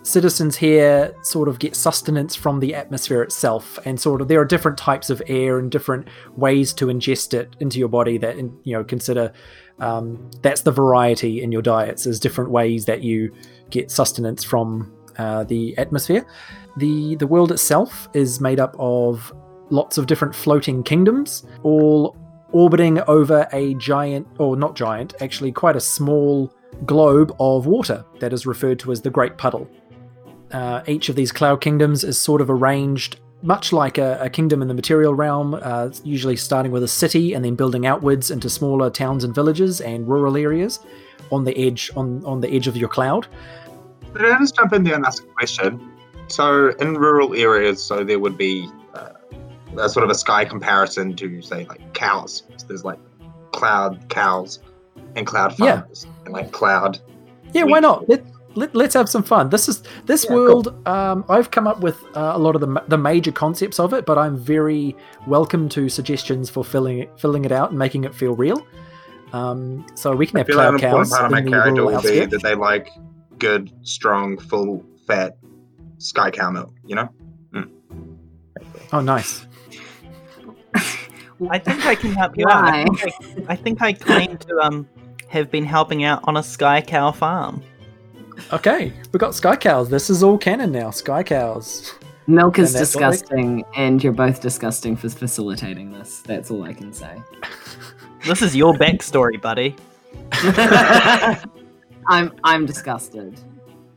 Citizens 0.03 0.57
here 0.57 1.15
sort 1.23 1.47
of 1.47 1.59
get 1.59 1.77
sustenance 1.77 2.35
from 2.35 2.59
the 2.61 2.75
atmosphere 2.75 3.23
itself, 3.23 3.79
and 3.85 4.01
sort 4.01 4.23
of 4.23 4.29
there 4.29 4.41
are 4.41 4.47
different 4.47 4.79
types 4.79 5.11
of 5.11 5.23
air 5.27 5.59
and 5.59 5.71
different 5.71 6.09
ways 6.37 6.73
to 6.75 6.87
ingest 6.87 7.35
it 7.35 7.55
into 7.61 7.79
your 7.79 7.89
body. 7.89 8.17
That 8.17 8.37
you 8.39 8.73
know 8.73 8.83
consider 8.83 9.33
um, 9.79 10.31
that's 10.43 10.63
the 10.63 10.73
variety 10.73 11.43
in 11.43 11.53
your 11.53 11.63
diets. 11.63 12.05
There's 12.05 12.19
different 12.19 12.51
ways 12.51 12.87
that 12.87 13.03
you 13.03 13.35
get 13.69 13.91
sustenance 13.91 14.43
from 14.43 14.91
uh, 15.19 15.45
the 15.45 15.77
atmosphere. 15.77 16.25
the 16.79 17.17
The 17.17 17.27
world 17.27 17.53
itself 17.53 18.09
is 18.15 18.41
made 18.41 18.59
up 18.59 18.75
of 18.79 19.33
lots 19.71 19.99
of 19.99 20.07
different 20.07 20.35
floating 20.35 20.83
kingdoms, 20.83 21.47
all 21.63 22.17
orbiting 22.53 23.01
over 23.03 23.47
a 23.53 23.75
giant, 23.75 24.27
or 24.39 24.57
not 24.57 24.75
giant, 24.75 25.15
actually 25.21 25.53
quite 25.53 25.77
a 25.77 25.81
small 25.81 26.53
globe 26.87 27.35
of 27.41 27.67
water 27.67 28.05
that 28.21 28.33
is 28.33 28.47
referred 28.47 28.79
to 28.81 28.93
as 28.93 29.03
the 29.03 29.11
Great 29.11 29.37
Puddle. 29.37 29.69
Uh, 30.53 30.83
each 30.87 31.09
of 31.09 31.17
these 31.17 31.31
cloud 31.31 31.61
kingdoms 31.61 32.03
is 32.03 32.19
sort 32.19 32.41
of 32.41 32.51
arranged 32.51 33.21
much 33.43 33.73
like 33.73 33.99
a, 33.99 34.19
a 34.21 34.29
kingdom 34.29 34.61
in 34.61 34.69
the 34.69 34.75
material 34.75 35.15
realm, 35.15 35.55
uh, 35.63 35.91
usually 36.05 36.37
starting 36.37 36.73
with 36.73 36.83
a 36.83 36.89
city 36.89 37.33
and 37.33 37.45
then 37.45 37.55
building 37.55 37.87
outwards 37.87 38.31
into 38.31 38.51
smaller 38.51 38.91
towns 38.91 39.25
and 39.25 39.35
villages 39.35 39.81
and 39.81 40.07
rural 40.09 40.37
areas 40.37 40.81
on 41.33 41.45
the 41.45 41.57
edge 41.59 41.91
on, 41.97 42.25
on 42.25 42.41
the 42.41 42.51
edge 42.51 42.67
of 42.67 42.77
your 42.77 42.89
cloud. 42.89 43.27
But 44.13 44.25
I 44.25 44.39
just 44.39 44.57
jump 44.57 44.73
in 44.73 44.85
there 44.85 44.95
and 44.95 45.07
ask 45.07 45.23
a 45.23 45.27
question. 45.29 45.91
So 46.29 46.71
in 46.81 46.95
rural 46.95 47.35
areas, 47.35 47.83
so 47.83 48.05
there 48.05 48.19
would 48.19 48.37
be 48.37 48.69
uh, 48.95 49.11
a 49.79 49.89
sort 49.89 50.05
of 50.05 50.11
a 50.11 50.15
sky 50.15 50.45
comparison 50.45 51.15
to 51.17 51.41
say 51.43 51.65
like 51.67 51.95
cows. 51.95 52.43
So 52.57 52.67
there's 52.67 52.85
like 52.85 52.99
cloud 53.53 54.09
cows 54.09 54.59
and 55.17 55.27
cloud 55.27 55.59
Yeah. 55.59 55.83
and 56.25 56.33
like 56.33 56.53
cloud. 56.53 56.99
Yeah, 57.53 57.65
why 57.65 57.81
not? 57.81 58.09
Let, 58.09 58.25
let, 58.55 58.75
let's 58.75 58.95
have 58.95 59.09
some 59.09 59.23
fun. 59.23 59.51
This 59.51 59.69
is 59.69 59.83
this 60.07 60.25
Yeah, 60.25 60.31
cool. 60.31 60.39
world. 60.45 60.87
Um, 60.89 61.25
I've 61.29 61.51
come 61.51 61.67
up 61.67 61.81
with 61.81 61.99
uh, 62.17 62.33
a 62.35 62.39
lot 62.39 62.55
of 62.55 62.61
the 62.61 62.83
the 62.89 62.99
major 62.99 63.33
concepts 63.33 63.79
of 63.81 63.93
it, 63.93 64.07
but 64.07 64.19
I'm 64.19 64.37
very 64.37 64.97
welcome 65.27 65.69
to 65.71 65.89
suggestions 65.89 66.51
for 66.51 66.65
filling 66.65 66.99
it, 67.01 67.11
filling 67.19 67.45
it 67.45 67.53
out 67.53 67.71
and 67.71 67.79
making 67.79 68.05
it 68.05 68.15
feel 68.15 68.35
real. 68.35 68.65
Um, 69.33 69.87
so 69.95 70.15
we 70.15 70.27
can 70.27 70.37
I 70.37 70.41
have 70.41 70.47
feel 70.49 70.57
like 70.57 70.69
cloud 70.69 70.81
an 70.81 70.85
important 70.87 71.11
cows 71.11 71.19
part 71.19 71.25
of 71.27 71.31
my 71.33 71.39
in 71.41 71.49
character 71.49 71.83
rural 71.83 71.93
will 71.95 72.03
be 72.03 72.25
that 72.27 72.43
they 72.43 72.55
like 72.55 72.91
good, 73.39 73.73
strong, 73.83 74.37
full, 74.39 74.85
fat 75.07 75.37
sky 75.99 76.31
cow 76.31 76.51
milk. 76.51 76.75
You 76.87 76.97
know. 76.97 77.09
Oh, 78.93 79.01
nice. 79.01 79.47
I 81.51 81.59
think 81.59 81.87
I 81.87 81.95
can 81.95 82.13
help 82.13 82.37
you 82.37 82.47
out. 82.49 82.65
I 82.65 82.85
think 82.85 83.03
I, 83.05 83.53
I 83.53 83.57
think 83.57 83.83
I 83.83 83.93
claim 83.93 84.37
to 84.37 84.59
um 84.59 84.89
have 85.31 85.51
been 85.51 85.65
helping 85.65 86.05
out 86.05 86.21
on 86.25 86.37
a 86.37 86.43
sky 86.43 86.81
cow 86.81 87.11
farm. 87.13 87.63
Okay, 88.53 88.93
we 89.13 89.19
got 89.19 89.35
sky 89.35 89.57
cows. 89.57 89.89
This 89.89 90.11
is 90.11 90.23
all 90.23 90.39
canon 90.39 90.73
now. 90.73 90.91
Sky 90.91 91.23
cows. 91.23 91.95
Milk 92.27 92.59
is 92.59 92.75
And 92.75 92.81
that's 92.81 92.95
what 92.95 93.01
they- 93.01 93.11
disgusting, 93.11 93.65
and 93.77 94.05
you're 94.05 94.13
both 94.13 94.41
disgusting 94.41 94.97
for 94.97 95.09
facilitating 95.09 95.93
this. 95.93 96.21
That's 96.27 96.51
all 96.51 96.63
I 96.65 96.75
can 96.75 96.93
say. 96.93 97.17
This 98.27 98.43
is 98.43 98.55
your 98.55 98.75
backstory, 98.75 99.41
buddy. 99.41 99.75
I'm 102.09 102.33
I'm 102.45 102.67
disgusted. 102.67 103.41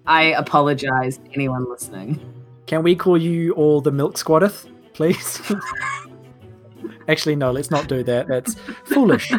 I 0.06 0.34
apologize 0.34 1.18
to 1.18 1.30
anyone 1.34 1.70
listening. 1.70 2.22
Can 2.66 2.84
we 2.84 2.96
call 2.96 3.18
you 3.18 3.52
all 3.54 3.82
the 3.82 3.92
Milk 3.92 4.18
Squadeth, 4.18 4.66
please? 4.94 5.42
Actually, 7.10 7.36
no, 7.36 7.52
let's 7.52 7.70
not 7.70 7.88
do 7.90 8.02
that. 8.04 8.28
That's 8.30 8.56
foolish. 8.86 9.34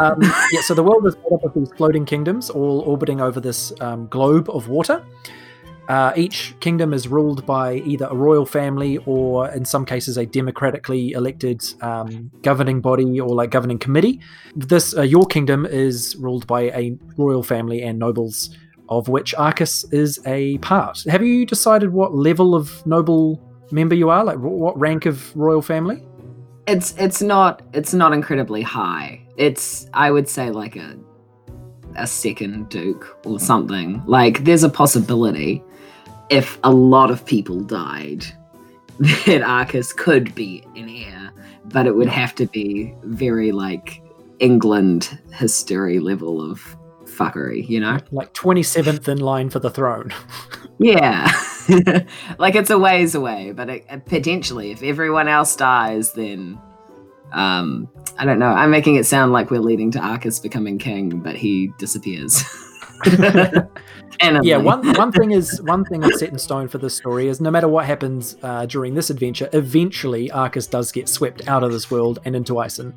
Um, 0.00 0.20
yeah, 0.52 0.60
so 0.60 0.74
the 0.74 0.82
world 0.82 1.06
is 1.06 1.16
made 1.16 1.34
up 1.34 1.44
of 1.44 1.54
these 1.54 1.70
floating 1.76 2.04
kingdoms, 2.04 2.50
all 2.50 2.80
orbiting 2.80 3.20
over 3.20 3.40
this 3.40 3.72
um, 3.80 4.06
globe 4.08 4.48
of 4.50 4.68
water. 4.68 5.04
Uh, 5.88 6.12
each 6.16 6.54
kingdom 6.60 6.92
is 6.92 7.08
ruled 7.08 7.46
by 7.46 7.76
either 7.76 8.06
a 8.10 8.14
royal 8.14 8.44
family 8.44 8.98
or, 9.06 9.48
in 9.48 9.64
some 9.64 9.86
cases, 9.86 10.18
a 10.18 10.26
democratically 10.26 11.12
elected 11.12 11.64
um, 11.80 12.30
governing 12.42 12.82
body 12.82 13.18
or 13.18 13.34
like 13.34 13.50
governing 13.50 13.78
committee. 13.78 14.20
This 14.54 14.94
uh, 14.94 15.00
your 15.00 15.24
kingdom 15.24 15.64
is 15.64 16.14
ruled 16.16 16.46
by 16.46 16.64
a 16.72 16.94
royal 17.16 17.42
family 17.42 17.80
and 17.82 17.98
nobles, 17.98 18.54
of 18.90 19.08
which 19.08 19.34
Arcus 19.36 19.84
is 19.90 20.20
a 20.26 20.58
part. 20.58 21.04
Have 21.08 21.22
you 21.22 21.46
decided 21.46 21.90
what 21.94 22.14
level 22.14 22.54
of 22.54 22.86
noble 22.86 23.40
member 23.70 23.94
you 23.94 24.10
are? 24.10 24.24
Like, 24.24 24.36
wh- 24.36 24.60
what 24.60 24.78
rank 24.78 25.06
of 25.06 25.34
royal 25.34 25.62
family? 25.62 26.04
It's 26.66 26.94
it's 26.98 27.22
not 27.22 27.62
it's 27.72 27.94
not 27.94 28.12
incredibly 28.12 28.60
high. 28.60 29.26
It's 29.38 29.88
I 29.94 30.10
would 30.10 30.28
say 30.28 30.50
like 30.50 30.76
a 30.76 30.96
a 31.96 32.06
second 32.06 32.68
duke 32.68 33.16
or 33.24 33.40
something. 33.40 34.02
Like 34.06 34.44
there's 34.44 34.62
a 34.64 34.68
possibility 34.68 35.62
if 36.30 36.58
a 36.62 36.70
lot 36.70 37.10
of 37.10 37.24
people 37.24 37.60
died 37.60 38.26
that 38.98 39.42
Arcus 39.42 39.92
could 39.92 40.34
be 40.34 40.62
an 40.76 40.88
heir, 40.88 41.30
but 41.66 41.86
it 41.86 41.94
would 41.96 42.08
have 42.08 42.34
to 42.36 42.46
be 42.46 42.94
very 43.04 43.50
like 43.52 44.02
England 44.38 45.18
history 45.32 45.98
level 45.98 46.40
of 46.50 46.60
fuckery, 47.04 47.66
you 47.68 47.80
know? 47.80 47.98
Like 48.12 48.32
twenty 48.34 48.62
seventh 48.62 49.08
in 49.08 49.18
line 49.18 49.50
for 49.50 49.58
the 49.60 49.70
throne. 49.70 50.12
Yeah. 50.80 51.28
like 52.38 52.54
it's 52.54 52.70
a 52.70 52.78
ways 52.78 53.16
away, 53.16 53.50
but 53.50 53.68
it- 53.68 54.06
potentially, 54.06 54.70
if 54.70 54.80
everyone 54.80 55.26
else 55.26 55.56
dies, 55.56 56.12
then 56.12 56.56
um, 57.32 57.88
I 58.18 58.24
don't 58.24 58.38
know. 58.38 58.48
I'm 58.48 58.70
making 58.70 58.96
it 58.96 59.04
sound 59.04 59.32
like 59.32 59.50
we're 59.50 59.60
leading 59.60 59.90
to 59.92 60.00
Arcus 60.00 60.38
becoming 60.38 60.78
king, 60.78 61.20
but 61.20 61.36
he 61.36 61.72
disappears. 61.78 62.42
Yeah, 64.20 64.56
one 64.56 64.92
one 64.94 65.12
thing 65.12 65.30
is 65.30 65.62
one 65.62 65.84
thing 65.84 66.02
is 66.02 66.18
set 66.18 66.30
in 66.30 66.38
stone 66.38 66.66
for 66.66 66.78
this 66.78 66.94
story 66.94 67.28
is 67.28 67.40
no 67.40 67.50
matter 67.50 67.68
what 67.68 67.84
happens 67.84 68.36
uh, 68.42 68.66
during 68.66 68.94
this 68.94 69.10
adventure, 69.10 69.48
eventually 69.52 70.30
Arcus 70.30 70.66
does 70.66 70.90
get 70.90 71.08
swept 71.08 71.46
out 71.46 71.62
of 71.62 71.70
this 71.70 71.90
world 71.90 72.18
and 72.24 72.34
into 72.34 72.60
Ison. 72.60 72.94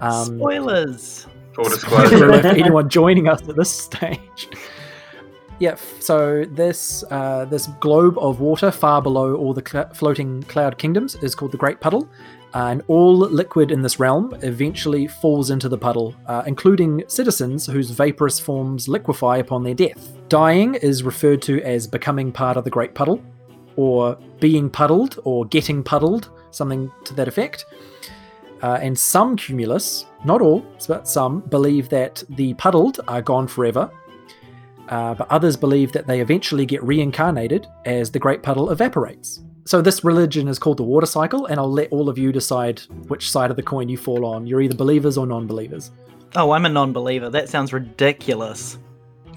Um, 0.00 0.38
Spoilers. 0.38 1.26
Full 1.54 1.64
disclosure. 1.64 2.26
alert 2.26 2.42
for 2.42 2.48
anyone 2.48 2.88
joining 2.88 3.28
us 3.28 3.46
at 3.48 3.56
this 3.56 3.70
stage. 3.70 4.48
Yeah, 5.60 5.76
so 6.00 6.44
this 6.44 7.04
uh, 7.10 7.44
this 7.44 7.68
globe 7.80 8.18
of 8.18 8.40
water 8.40 8.70
far 8.70 9.00
below 9.00 9.36
all 9.36 9.54
the 9.54 9.62
cl- 9.66 9.92
floating 9.94 10.42
cloud 10.44 10.78
kingdoms 10.78 11.14
is 11.16 11.34
called 11.34 11.52
the 11.52 11.58
Great 11.58 11.80
Puddle, 11.80 12.08
uh, 12.54 12.68
and 12.68 12.82
all 12.86 13.16
liquid 13.18 13.72
in 13.72 13.82
this 13.82 13.98
realm 13.98 14.32
eventually 14.42 15.08
falls 15.08 15.50
into 15.50 15.68
the 15.68 15.76
puddle, 15.76 16.14
uh, 16.26 16.44
including 16.46 17.02
citizens 17.08 17.66
whose 17.66 17.90
vaporous 17.90 18.38
forms 18.38 18.86
liquefy 18.86 19.38
upon 19.38 19.64
their 19.64 19.74
death. 19.74 20.16
Dying 20.28 20.76
is 20.76 21.02
referred 21.02 21.42
to 21.42 21.60
as 21.62 21.88
becoming 21.88 22.30
part 22.30 22.56
of 22.56 22.62
the 22.62 22.70
Great 22.70 22.94
Puddle, 22.94 23.20
or 23.76 24.16
being 24.38 24.70
puddled, 24.70 25.18
or 25.24 25.44
getting 25.46 25.82
puddled, 25.82 26.30
something 26.52 26.92
to 27.04 27.14
that 27.14 27.26
effect. 27.26 27.66
Uh, 28.62 28.78
and 28.80 28.96
some 28.96 29.36
cumulus, 29.36 30.06
not 30.24 30.40
all, 30.40 30.64
but 30.86 31.08
some, 31.08 31.40
believe 31.40 31.88
that 31.88 32.22
the 32.30 32.54
puddled 32.54 33.00
are 33.08 33.20
gone 33.20 33.48
forever, 33.48 33.90
uh, 34.90 35.12
but 35.14 35.28
others 35.30 35.56
believe 35.56 35.90
that 35.90 36.06
they 36.06 36.20
eventually 36.20 36.64
get 36.64 36.82
reincarnated 36.84 37.66
as 37.84 38.12
the 38.12 38.18
great 38.18 38.44
puddle 38.44 38.70
evaporates. 38.70 39.42
So 39.66 39.80
this 39.80 40.04
religion 40.04 40.46
is 40.46 40.58
called 40.58 40.76
the 40.76 40.82
water 40.82 41.06
cycle, 41.06 41.46
and 41.46 41.58
I'll 41.58 41.70
let 41.70 41.90
all 41.90 42.10
of 42.10 42.18
you 42.18 42.32
decide 42.32 42.80
which 43.08 43.30
side 43.30 43.50
of 43.50 43.56
the 43.56 43.62
coin 43.62 43.88
you 43.88 43.96
fall 43.96 44.26
on. 44.26 44.46
You're 44.46 44.60
either 44.60 44.74
believers 44.74 45.16
or 45.16 45.26
non-believers. 45.26 45.90
Oh, 46.36 46.50
I'm 46.50 46.66
a 46.66 46.68
non-believer. 46.68 47.30
That 47.30 47.48
sounds 47.48 47.72
ridiculous. 47.72 48.78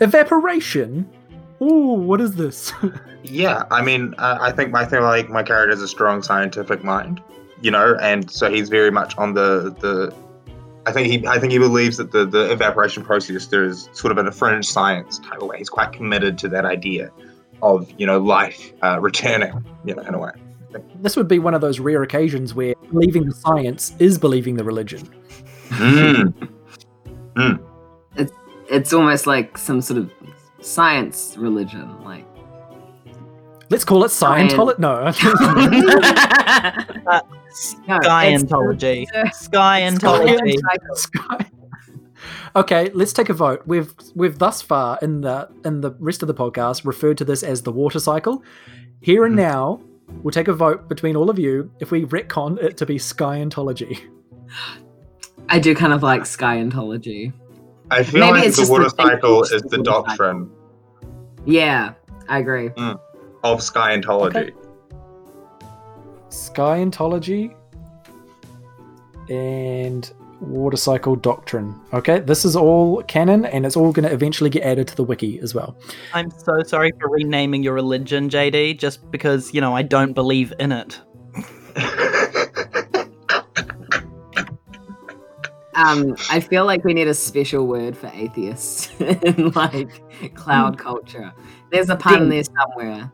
Evaporation. 0.02 1.10
Ooh, 1.62 1.94
what 1.94 2.22
is 2.22 2.36
this? 2.36 2.74
Yeah, 3.24 3.64
I 3.72 3.82
mean, 3.82 4.14
uh, 4.20 4.38
I 4.40 4.54
think 4.54 4.74
I 4.74 4.86
feel 4.86 5.02
like 5.02 5.30
my 5.30 5.44
character 5.44 5.72
has 5.72 5.82
a 5.82 5.88
strong 5.88 6.24
scientific 6.24 6.82
mind, 6.82 7.22
you 7.62 7.72
know, 7.72 7.98
and 8.02 8.30
so 8.32 8.50
he's 8.50 8.70
very 8.70 8.92
much 8.92 9.18
on 9.18 9.34
the 9.34 9.76
the. 9.82 10.16
I 10.86 10.94
think 10.94 11.08
he 11.08 11.28
I 11.28 11.38
think 11.38 11.52
he 11.52 11.58
believes 11.58 11.98
that 11.98 12.12
the 12.12 12.26
the 12.26 12.50
evaporation 12.52 13.04
process 13.04 13.48
there 13.48 13.66
is 13.66 13.90
sort 13.92 14.12
of 14.12 14.18
an 14.18 14.32
fringe 14.32 14.66
science 14.66 15.20
type 15.20 15.42
of 15.42 15.50
way. 15.50 15.58
He's 15.58 15.70
quite 15.70 15.92
committed 15.92 16.38
to 16.38 16.48
that 16.50 16.64
idea 16.64 17.12
of 17.62 17.92
you 17.98 18.06
know 18.06 18.20
life 18.20 18.74
uh, 18.84 19.00
returning, 19.00 19.64
you 19.86 19.96
know, 19.96 20.02
in 20.04 20.14
a 20.14 20.20
way. 20.20 20.32
this 21.02 21.16
would 21.16 21.28
be 21.28 21.40
one 21.40 21.54
of 21.54 21.62
those 21.62 21.80
rare 21.80 22.04
occasions 22.04 22.54
where 22.54 22.74
believing 22.92 23.26
the 23.26 23.34
science 23.34 23.94
is 24.00 24.18
believing 24.20 24.56
the 24.56 24.64
religion. 24.64 25.08
Mm. 25.70 27.60
it's 28.16 28.32
it's 28.70 28.94
almost 28.94 29.28
like 29.28 29.58
some 29.58 29.82
sort 29.82 30.00
of 30.00 30.12
science 30.62 31.36
religion. 31.38 32.04
Like, 32.04 32.26
Let's 33.70 33.84
call 33.84 34.04
it 34.06 34.10
Science. 34.10 34.54
Scientology. 34.54 34.80
No. 34.80 35.12
No, 37.88 37.98
Scientology. 38.00 39.04
it's- 39.04 39.48
Scientology. 39.48 40.56
Sky. 40.94 41.46
Okay, 42.56 42.90
let's 42.94 43.14
take 43.14 43.30
a 43.30 43.34
vote. 43.34 43.62
We've 43.66 43.94
we've 44.16 44.38
thus 44.40 44.62
far 44.62 44.98
in 45.02 45.22
the 45.22 45.50
in 45.66 45.82
the 45.82 45.92
rest 46.00 46.22
of 46.22 46.28
the 46.28 46.34
podcast 46.34 46.86
referred 46.86 47.18
to 47.20 47.26
this 47.26 47.44
as 47.44 47.62
the 47.64 47.72
water 47.72 48.00
cycle. 48.00 48.44
Here 49.02 49.26
and 49.26 49.34
Mhm. 49.36 49.38
now, 49.38 49.80
we'll 50.24 50.32
take 50.32 50.48
a 50.48 50.54
vote 50.54 50.88
between 50.90 51.16
all 51.16 51.30
of 51.30 51.38
you 51.40 51.70
if 51.80 51.92
we 51.92 52.06
retcon 52.06 52.58
it 52.62 52.78
to 52.78 52.86
be 52.86 52.98
Scientology. 52.98 54.00
I 55.50 55.60
do 55.60 55.74
kind 55.76 55.94
of 55.94 56.04
like 56.04 56.22
Scientology. 56.24 57.32
I 57.90 58.04
feel 58.04 58.20
Maybe 58.22 58.40
like 58.40 58.48
it's 58.48 58.66
the 58.66 58.70
water 58.72 58.84
the 58.86 58.90
cycle 58.90 59.44
is 59.44 59.50
the 59.50 59.58
the 59.70 59.78
water 59.78 59.84
cycle. 59.86 60.04
doctrine 60.04 60.50
Yeah, 61.46 61.94
I 62.28 62.40
agree. 62.40 62.68
of 63.44 63.60
Scientology. 63.62 64.36
Okay. 64.36 64.52
Scientology 66.30 67.54
and 69.30 70.12
water 70.40 70.78
cycle 70.78 71.16
doctrine. 71.16 71.80
Okay, 71.94 72.20
this 72.20 72.46
is 72.46 72.56
all 72.56 73.02
canon 73.04 73.46
and 73.46 73.66
it's 73.66 73.76
all 73.76 73.92
going 73.92 74.08
to 74.08 74.14
eventually 74.14 74.50
get 74.50 74.64
added 74.64 74.88
to 74.90 74.96
the 74.96 75.04
wiki 75.04 75.40
as 75.40 75.56
well. 75.56 75.78
I'm 76.14 76.32
so 76.32 76.64
sorry 76.64 76.92
for 77.00 77.10
renaming 77.10 77.64
your 77.64 77.74
religion, 77.74 78.30
JD, 78.30 78.80
just 78.80 79.10
because, 79.12 79.54
you 79.54 79.62
know, 79.62 79.76
I 79.76 79.82
don't 79.82 80.14
believe 80.14 80.54
in 80.60 80.72
it. 80.72 81.00
Um, 85.78 86.16
I 86.32 86.40
feel 86.40 86.66
like 86.66 86.84
we 86.84 86.96
need 86.96 87.08
a 87.08 87.14
special 87.14 87.68
word 87.68 87.96
for 87.96 88.08
atheists 88.08 88.90
in 89.00 89.52
like 89.52 90.02
cloud 90.34 90.80
culture. 90.80 91.32
There's 91.72 91.90
a 91.90 91.96
pun 91.96 92.30
there 92.30 92.44
somewhere. 92.44 93.12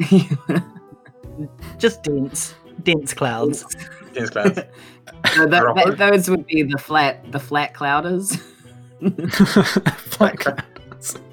Just 1.78 2.02
dense, 2.02 2.52
dense 2.82 3.14
clouds. 3.14 3.64
Dense 4.12 4.30
clouds. 4.30 4.58
So 5.34 5.46
that, 5.46 5.74
that- 5.74 5.98
those 5.98 6.28
would 6.30 6.46
be 6.46 6.62
the 6.62 6.78
flat 6.78 7.30
the 7.32 7.40
flat 7.40 7.74
clouders. 7.74 8.40
Flat 9.96 10.38
clouds. 10.38 11.18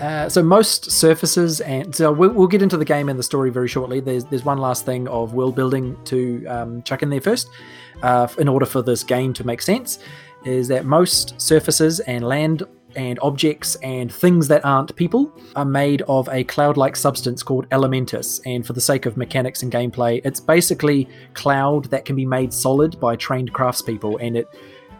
Uh, 0.00 0.30
so 0.30 0.42
most 0.42 0.90
surfaces 0.90 1.60
and 1.60 1.94
so 1.94 2.10
we'll, 2.10 2.30
we'll 2.30 2.48
get 2.48 2.62
into 2.62 2.78
the 2.78 2.86
game 2.86 3.10
and 3.10 3.18
the 3.18 3.22
story 3.22 3.50
very 3.50 3.68
shortly. 3.68 4.00
There's 4.00 4.24
there's 4.24 4.46
one 4.46 4.56
last 4.56 4.86
thing 4.86 5.06
of 5.08 5.34
world 5.34 5.54
building 5.54 5.94
to 6.04 6.46
um, 6.46 6.82
chuck 6.84 7.02
in 7.02 7.10
there 7.10 7.20
first, 7.20 7.50
uh, 8.02 8.26
in 8.38 8.48
order 8.48 8.64
for 8.64 8.80
this 8.80 9.04
game 9.04 9.34
to 9.34 9.44
make 9.44 9.60
sense, 9.60 9.98
is 10.46 10.68
that 10.68 10.86
most 10.86 11.38
surfaces 11.38 12.00
and 12.00 12.26
land 12.26 12.62
and 12.96 13.18
objects 13.20 13.76
and 13.76 14.12
things 14.12 14.48
that 14.48 14.64
aren't 14.64 14.94
people 14.96 15.32
are 15.56 15.64
made 15.64 16.02
of 16.02 16.28
a 16.30 16.44
cloud-like 16.44 16.96
substance 16.96 17.42
called 17.42 17.68
elementus. 17.70 18.40
And 18.46 18.66
for 18.66 18.72
the 18.72 18.80
sake 18.80 19.06
of 19.06 19.16
mechanics 19.16 19.62
and 19.62 19.72
gameplay, 19.72 20.20
it's 20.24 20.40
basically 20.40 21.08
cloud 21.34 21.86
that 21.86 22.04
can 22.04 22.16
be 22.16 22.26
made 22.26 22.52
solid 22.52 22.98
by 23.00 23.16
trained 23.16 23.52
craftspeople, 23.52 24.18
and 24.20 24.36
it 24.36 24.48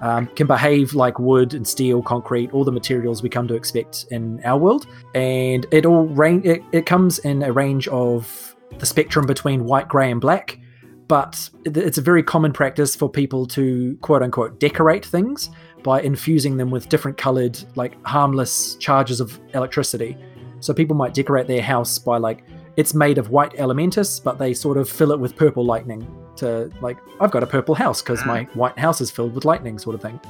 um, 0.00 0.26
can 0.28 0.46
behave 0.46 0.94
like 0.94 1.18
wood 1.18 1.54
and 1.54 1.66
steel, 1.66 2.02
concrete, 2.02 2.52
all 2.52 2.64
the 2.64 2.72
materials 2.72 3.22
we 3.22 3.28
come 3.28 3.46
to 3.48 3.54
expect 3.54 4.06
in 4.10 4.42
our 4.44 4.58
world. 4.58 4.86
And 5.14 5.66
it 5.70 5.86
all 5.86 6.06
rain 6.06 6.42
it, 6.44 6.62
it 6.72 6.86
comes 6.86 7.18
in 7.20 7.42
a 7.42 7.52
range 7.52 7.86
of 7.88 8.56
the 8.78 8.86
spectrum 8.86 9.26
between 9.26 9.64
white, 9.64 9.88
grey, 9.88 10.10
and 10.10 10.20
black. 10.20 10.58
But 11.06 11.50
it's 11.64 11.98
a 11.98 12.02
very 12.02 12.22
common 12.22 12.52
practice 12.52 12.94
for 12.94 13.10
people 13.10 13.44
to 13.48 13.98
quote 14.00 14.22
unquote 14.22 14.60
decorate 14.60 15.04
things 15.04 15.50
by 15.82 16.00
infusing 16.00 16.56
them 16.56 16.70
with 16.70 16.88
different 16.88 17.16
colored, 17.16 17.58
like 17.76 18.02
harmless 18.04 18.76
charges 18.76 19.20
of 19.20 19.38
electricity. 19.54 20.16
So 20.60 20.74
people 20.74 20.96
might 20.96 21.14
decorate 21.14 21.46
their 21.46 21.62
house 21.62 21.98
by 21.98 22.18
like 22.18 22.44
it's 22.76 22.94
made 22.94 23.18
of 23.18 23.30
white 23.30 23.52
elementus, 23.58 24.20
but 24.22 24.38
they 24.38 24.54
sort 24.54 24.76
of 24.76 24.88
fill 24.88 25.12
it 25.12 25.18
with 25.18 25.36
purple 25.36 25.64
lightning 25.64 26.06
to 26.36 26.70
like 26.80 26.98
I've 27.20 27.30
got 27.30 27.42
a 27.42 27.46
purple 27.46 27.74
house 27.74 28.02
because 28.02 28.24
my 28.24 28.44
white 28.54 28.78
house 28.78 29.00
is 29.00 29.10
filled 29.10 29.34
with 29.34 29.44
lightning, 29.44 29.78
sort 29.78 29.94
of 29.94 30.02
thing. 30.02 30.20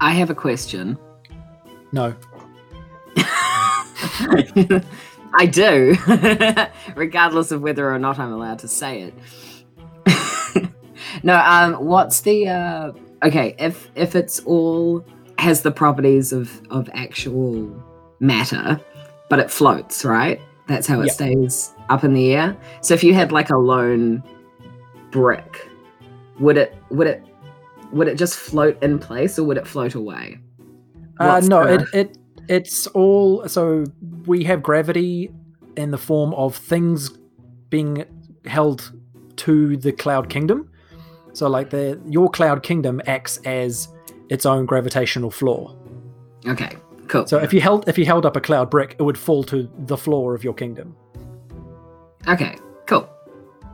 I 0.00 0.10
have 0.12 0.30
a 0.30 0.34
question. 0.34 0.98
No, 1.92 2.14
I 5.36 5.46
do, 5.50 5.96
regardless 6.94 7.50
of 7.50 7.62
whether 7.62 7.90
or 7.92 7.98
not 7.98 8.18
I'm 8.18 8.32
allowed 8.32 8.60
to 8.60 8.68
say 8.68 9.12
it. 10.06 10.68
no, 11.22 11.36
um, 11.36 11.74
what's 11.84 12.20
the 12.20 12.48
uh, 12.48 12.92
okay? 13.24 13.54
If 13.58 13.90
if 13.94 14.14
it's 14.14 14.40
all 14.40 15.04
has 15.38 15.62
the 15.62 15.70
properties 15.70 16.32
of 16.32 16.60
of 16.70 16.88
actual 16.94 17.70
matter, 18.20 18.80
but 19.28 19.38
it 19.38 19.50
floats, 19.50 20.04
right? 20.04 20.40
That's 20.66 20.86
how 20.86 21.00
it 21.00 21.06
Yeah. 21.06 21.12
stays 21.12 21.72
up 21.90 22.04
in 22.04 22.14
the 22.14 22.32
air. 22.32 22.56
So 22.80 22.94
if 22.94 23.04
you 23.04 23.14
had 23.14 23.32
like 23.32 23.50
a 23.50 23.56
lone 23.56 24.22
brick, 25.10 25.68
would 26.38 26.56
it 26.56 26.74
would 26.90 27.06
it 27.06 27.22
would 27.92 28.08
it 28.08 28.16
just 28.16 28.36
float 28.36 28.82
in 28.82 28.98
place 28.98 29.38
or 29.38 29.44
would 29.44 29.56
it 29.56 29.66
float 29.66 29.94
away? 29.94 30.38
uh, 31.20 31.40
no, 31.44 31.62
it 31.62 31.82
it 31.92 32.18
it's 32.48 32.86
all 32.88 33.46
so 33.48 33.84
we 34.26 34.44
have 34.44 34.62
gravity 34.62 35.30
in 35.76 35.90
the 35.90 35.98
form 35.98 36.34
of 36.34 36.56
things 36.56 37.10
being 37.70 38.04
held 38.46 38.92
to 39.36 39.76
the 39.76 39.92
cloud 39.92 40.28
kingdom. 40.28 40.68
So 41.34 41.48
like 41.48 41.70
the 41.70 42.00
your 42.06 42.30
cloud 42.30 42.62
kingdom 42.62 43.00
acts 43.06 43.38
as 43.44 43.88
its 44.30 44.46
own 44.46 44.66
gravitational 44.66 45.30
floor. 45.30 45.76
Okay, 46.46 46.76
cool. 47.08 47.26
So 47.26 47.38
if 47.38 47.52
you 47.52 47.60
held 47.60 47.88
if 47.88 47.98
you 47.98 48.06
held 48.06 48.24
up 48.24 48.36
a 48.36 48.40
cloud 48.40 48.70
brick, 48.70 48.96
it 48.98 49.02
would 49.02 49.18
fall 49.18 49.44
to 49.44 49.70
the 49.80 49.96
floor 49.96 50.34
of 50.34 50.42
your 50.42 50.54
kingdom. 50.54 50.96
Okay, 52.26 52.56
cool. 52.86 53.08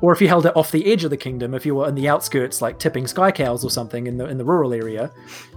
Or 0.02 0.12
if 0.12 0.20
you 0.22 0.28
held 0.28 0.46
it 0.46 0.56
off 0.56 0.72
the 0.72 0.90
edge 0.90 1.04
of 1.04 1.10
the 1.10 1.16
kingdom, 1.16 1.52
if 1.52 1.66
you 1.66 1.74
were 1.74 1.86
in 1.86 1.94
the 1.94 2.08
outskirts, 2.08 2.62
like 2.62 2.78
tipping 2.78 3.06
sky 3.06 3.30
cows 3.30 3.62
or 3.62 3.70
something 3.70 4.06
in 4.06 4.16
the 4.16 4.26
in 4.26 4.38
the 4.38 4.44
rural 4.44 4.72
area, 4.72 5.12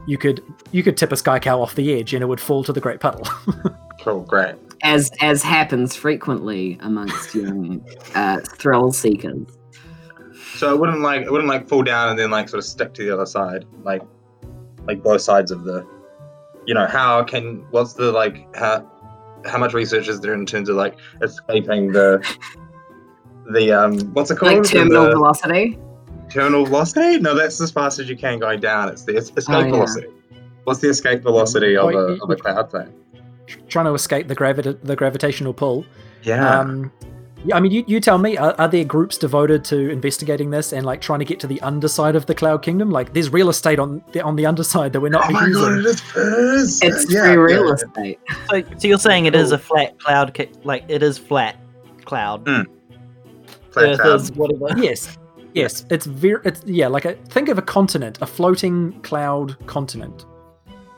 you 0.06 0.18
could 0.18 0.44
you 0.72 0.84
could 0.84 0.98
tip 0.98 1.12
a 1.12 1.18
sky 1.18 1.40
cow 1.40 1.62
off 1.62 1.76
the 1.76 1.94
edge 1.94 2.14
and 2.14 2.22
it 2.22 2.28
would 2.28 2.42
fall 2.42 2.64
to 2.66 2.74
the 2.74 2.82
great 2.82 3.00
puddle. 3.00 3.28
Cool, 4.04 4.20
great. 4.24 4.56
As 4.82 5.10
as 5.22 5.42
happens 5.42 5.96
frequently 5.96 6.78
amongst 6.82 7.34
young 7.34 7.86
uh, 8.16 8.42
thrill 8.42 8.92
seekers. 8.92 9.48
So 10.64 10.74
it 10.74 10.80
wouldn't 10.80 11.02
like 11.02 11.24
it 11.24 11.32
wouldn't 11.32 11.50
like 11.50 11.68
fall 11.68 11.84
down 11.84 12.10
and 12.10 12.18
then 12.18 12.32
like 12.32 12.48
sort 12.48 12.60
of 12.60 12.64
stick 12.66 12.94
to 12.94 13.04
the 13.06 13.14
other 13.14 13.26
side, 13.26 13.66
like 13.84 14.02
like 14.88 15.04
both 15.04 15.22
sides 15.22 15.52
of 15.52 15.66
the. 15.66 15.86
You 16.66 16.74
know 16.74 16.86
how 16.86 17.22
can 17.24 17.66
what's 17.72 17.94
the 17.94 18.12
like 18.14 18.56
how 18.56 18.90
how 19.46 19.58
much 19.58 19.74
research 19.74 20.08
is 20.08 20.22
there 20.22 20.34
in 20.34 20.46
terms 20.46 20.70
of 20.70 20.78
like 20.78 20.96
escaping 21.22 21.92
the 21.92 22.26
the 23.52 23.74
um 23.74 24.00
what's 24.14 24.32
it 24.32 24.38
called 24.38 24.54
Like 24.60 24.64
terminal 24.64 25.04
the 25.06 25.12
velocity. 25.12 25.78
terminal 26.30 26.66
velocity? 26.66 27.20
No, 27.20 27.36
that's 27.36 27.60
as 27.60 27.70
fast 27.72 28.00
as 28.00 28.08
you 28.08 28.16
can 28.16 28.40
going 28.40 28.62
down. 28.62 28.88
It's 28.88 29.04
the 29.04 29.18
es- 29.18 29.34
escape 29.36 29.56
Oh, 29.58 29.60
yeah. 29.66 29.72
velocity. 29.72 30.08
What's 30.64 30.80
the 30.80 30.88
escape 30.88 31.24
velocity 31.24 31.76
of 31.76 31.90
a 31.90 31.92
you- 31.92 32.20
of 32.24 32.30
a 32.30 32.36
cloud 32.38 32.72
thing? 32.72 32.94
Trying 33.68 33.86
to 33.86 33.94
escape 33.94 34.30
the 34.30 34.36
gravity 34.36 34.78
the 34.82 34.96
gravitational 34.96 35.54
pull. 35.54 35.86
Yeah. 36.24 36.60
Um, 36.62 36.90
yeah, 37.46 37.56
I 37.58 37.60
mean, 37.60 37.72
you, 37.72 37.84
you 37.88 38.00
tell 38.00 38.18
me. 38.18 38.38
Are, 38.38 38.56
are 38.58 38.68
there 38.68 38.84
groups 38.86 39.18
devoted 39.18 39.64
to 39.66 39.90
investigating 39.90 40.50
this 40.50 40.72
and 40.74 40.86
like 40.86 41.02
trying 41.02 41.20
to 41.20 41.26
get 41.26 41.40
to 41.42 41.48
the 41.48 41.60
underside 41.62 42.16
of 42.16 42.26
the 42.26 42.36
cloud 42.36 42.62
kingdom? 42.62 42.90
Like, 42.92 43.14
there's 43.14 43.30
real 43.32 43.50
estate 43.50 43.80
on 43.80 44.04
the 44.14 44.22
on 44.22 44.36
the 44.36 44.46
underside 44.46 44.94
that 44.94 45.02
we're 45.02 45.10
not 45.10 45.30
oh 45.30 45.32
my 45.34 45.46
using. 45.48 45.62
god, 45.62 45.80
it 45.80 45.86
is 45.86 46.02
fizz. 46.02 46.80
It's 46.84 47.12
Yeah, 47.14 47.26
free 47.28 47.38
real 47.38 47.68
yeah. 47.68 47.74
estate. 47.74 48.20
So, 48.50 48.62
so 48.78 48.88
you're 48.88 48.98
saying 49.00 49.26
it 49.26 49.36
is 49.36 49.50
Cool. 49.50 49.56
a 49.56 49.58
flat 49.60 50.00
cloud, 50.00 50.48
like 50.64 50.84
it 50.88 51.04
is 51.04 51.18
flat 51.18 51.58
cloud. 52.06 52.46
Mm. 52.46 52.66
Flat 53.72 53.86
Earth 53.90 54.00
cloud. 54.00 54.16
is 54.22 54.32
whatever. 54.34 54.68
yes, 54.82 55.18
yes. 55.54 55.86
It's 55.90 56.06
very. 56.06 56.42
It's 56.46 56.62
yeah. 56.66 56.88
Like 56.88 57.06
a 57.06 57.14
think 57.30 57.50
of 57.50 57.58
a 57.58 57.62
continent, 57.64 58.20
a 58.22 58.26
floating 58.26 58.94
cloud 59.02 59.58
continent, 59.68 60.26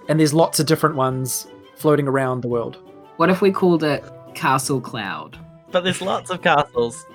and 0.09 0.19
there's 0.19 0.33
lots 0.33 0.59
of 0.59 0.65
different 0.65 0.95
ones 0.95 1.47
floating 1.75 2.07
around 2.07 2.41
the 2.41 2.47
world. 2.47 2.77
What 3.17 3.29
if 3.29 3.41
we 3.41 3.51
called 3.51 3.83
it 3.83 4.03
Castle 4.33 4.81
Cloud? 4.81 5.39
But 5.75 5.83
there's 5.83 6.01
lots 6.01 6.29
of 6.29 6.41
castles. 6.41 7.05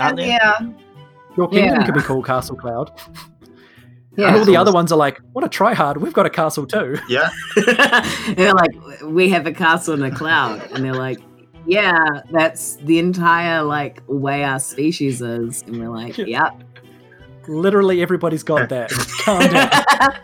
Aren't 0.00 0.16
there? 0.16 0.26
yeah, 0.26 0.58
Your 1.36 1.48
kingdom 1.50 1.80
Yeah. 1.80 1.84
could 1.84 1.92
be 1.94 2.00
called 2.00 2.24
Castle 2.24 2.56
Cloud, 2.56 2.90
yeah. 4.16 4.28
and 4.28 4.36
all 4.36 4.46
the 4.46 4.56
other 4.56 4.72
ones 4.72 4.90
are 4.90 4.96
like, 4.96 5.20
"What 5.34 5.44
a 5.44 5.48
tryhard! 5.50 5.98
We've 5.98 6.14
got 6.14 6.24
a 6.24 6.30
castle 6.30 6.64
too." 6.64 6.96
Yeah. 7.10 7.28
they're 8.36 8.54
like, 8.54 8.70
we 9.04 9.28
have 9.28 9.46
a 9.46 9.52
castle 9.52 9.92
in 9.92 10.02
a 10.02 10.10
cloud, 10.10 10.66
and 10.72 10.82
they're 10.82 10.94
like, 10.94 11.18
yeah, 11.66 12.22
that's 12.30 12.76
the 12.76 12.98
entire 12.98 13.62
like 13.62 14.02
way 14.06 14.44
our 14.44 14.58
species 14.60 15.20
is, 15.20 15.60
and 15.66 15.78
we're 15.78 15.90
like, 15.90 16.16
yep. 16.16 16.54
Literally, 17.48 18.00
everybody's 18.00 18.42
got 18.44 18.70
that. 18.70 18.90
Calm 19.26 19.46
down. 19.52 20.14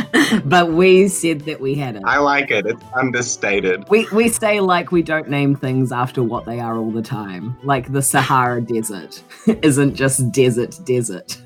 but 0.44 0.72
we 0.72 1.08
said 1.08 1.40
that 1.42 1.60
we 1.60 1.74
had 1.74 1.96
it. 1.96 2.02
I 2.04 2.18
like 2.18 2.50
it. 2.50 2.66
It's 2.66 2.82
understated. 2.94 3.88
We, 3.88 4.06
we 4.12 4.28
say 4.28 4.60
like 4.60 4.92
we 4.92 5.02
don't 5.02 5.28
name 5.28 5.54
things 5.54 5.92
after 5.92 6.22
what 6.22 6.44
they 6.44 6.60
are 6.60 6.76
all 6.76 6.90
the 6.90 7.02
time. 7.02 7.56
Like 7.62 7.92
the 7.92 8.02
Sahara 8.02 8.62
Desert 8.62 9.22
isn't 9.62 9.94
just 9.94 10.32
desert, 10.32 10.78
desert. 10.84 11.40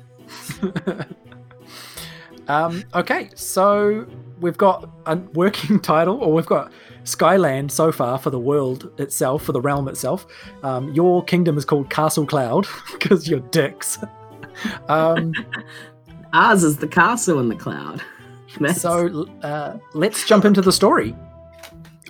Um, 2.47 2.83
okay, 2.95 3.29
so 3.35 4.07
we've 4.39 4.57
got 4.57 4.89
a 5.05 5.17
working 5.33 5.79
title, 5.79 6.17
or 6.17 6.33
we've 6.33 6.45
got 6.45 6.71
Skyland 7.03 7.71
so 7.71 7.91
far 7.91 8.17
for 8.17 8.29
the 8.29 8.39
world 8.39 8.91
itself, 8.99 9.43
for 9.43 9.51
the 9.51 9.61
realm 9.61 9.87
itself. 9.87 10.25
Um, 10.63 10.93
your 10.93 11.23
kingdom 11.23 11.57
is 11.57 11.65
called 11.65 11.89
Castle 11.89 12.25
Cloud 12.25 12.67
because 12.93 13.27
you're 13.27 13.41
dicks. 13.41 13.99
um, 14.87 15.33
Ours 16.33 16.63
is 16.63 16.77
the 16.77 16.87
castle 16.87 17.39
in 17.39 17.49
the 17.49 17.55
cloud. 17.55 18.01
That's- 18.59 18.81
so 18.81 19.27
uh, 19.43 19.77
let's 19.93 20.25
jump 20.25 20.45
into 20.45 20.61
the 20.61 20.71
story. 20.71 21.15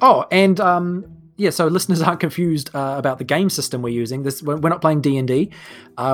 Oh, 0.01 0.25
and 0.31 0.59
um, 0.59 1.05
yeah, 1.37 1.49
so 1.49 1.67
listeners 1.67 2.01
aren't 2.01 2.19
confused 2.19 2.69
uh, 2.75 2.95
about 2.97 3.17
the 3.17 3.23
game 3.23 3.49
system 3.49 3.81
we're 3.81 3.89
using. 3.93 4.23
This 4.23 4.43
we're 4.43 4.57
we're 4.57 4.69
not 4.69 4.81
playing 4.81 5.01
D 5.01 5.17
and 5.17 5.27
D. 5.27 5.49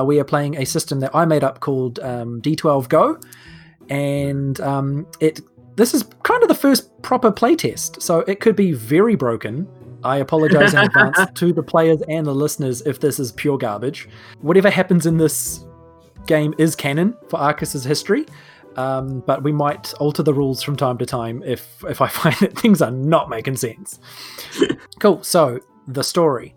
We 0.04 0.18
are 0.20 0.24
playing 0.24 0.56
a 0.56 0.64
system 0.64 1.00
that 1.00 1.14
I 1.14 1.24
made 1.24 1.44
up 1.44 1.60
called 1.60 1.98
um, 2.00 2.40
D12 2.40 2.88
Go, 2.88 3.18
and 3.88 4.60
um, 4.60 5.06
it. 5.20 5.40
This 5.76 5.92
is 5.92 6.04
kind 6.22 6.40
of 6.42 6.48
the 6.48 6.54
first 6.54 7.02
proper 7.02 7.32
playtest, 7.32 8.00
so 8.00 8.20
it 8.20 8.38
could 8.40 8.54
be 8.54 8.72
very 8.72 9.16
broken. 9.16 9.66
I 10.04 10.18
apologize 10.18 10.72
in 10.72 10.80
advance 10.84 11.18
to 11.34 11.52
the 11.52 11.62
players 11.62 12.00
and 12.08 12.24
the 12.26 12.34
listeners 12.34 12.80
if 12.82 13.00
this 13.00 13.18
is 13.18 13.32
pure 13.32 13.58
garbage. 13.58 14.08
Whatever 14.40 14.70
happens 14.70 15.04
in 15.06 15.16
this 15.16 15.64
game 16.26 16.54
is 16.58 16.76
canon 16.76 17.16
for 17.28 17.38
Arcus's 17.40 17.84
history. 17.84 18.24
Um, 18.76 19.22
but 19.26 19.42
we 19.42 19.52
might 19.52 19.94
alter 19.94 20.22
the 20.22 20.34
rules 20.34 20.62
from 20.62 20.76
time 20.76 20.98
to 20.98 21.06
time 21.06 21.42
if 21.44 21.82
if 21.88 22.00
I 22.00 22.08
find 22.20 22.36
that 22.36 22.58
things 22.58 22.82
are 22.82 22.90
not 22.90 23.28
making 23.30 23.56
sense. 23.56 24.00
cool. 24.98 25.22
So 25.22 25.60
the 25.88 26.02
story. 26.02 26.54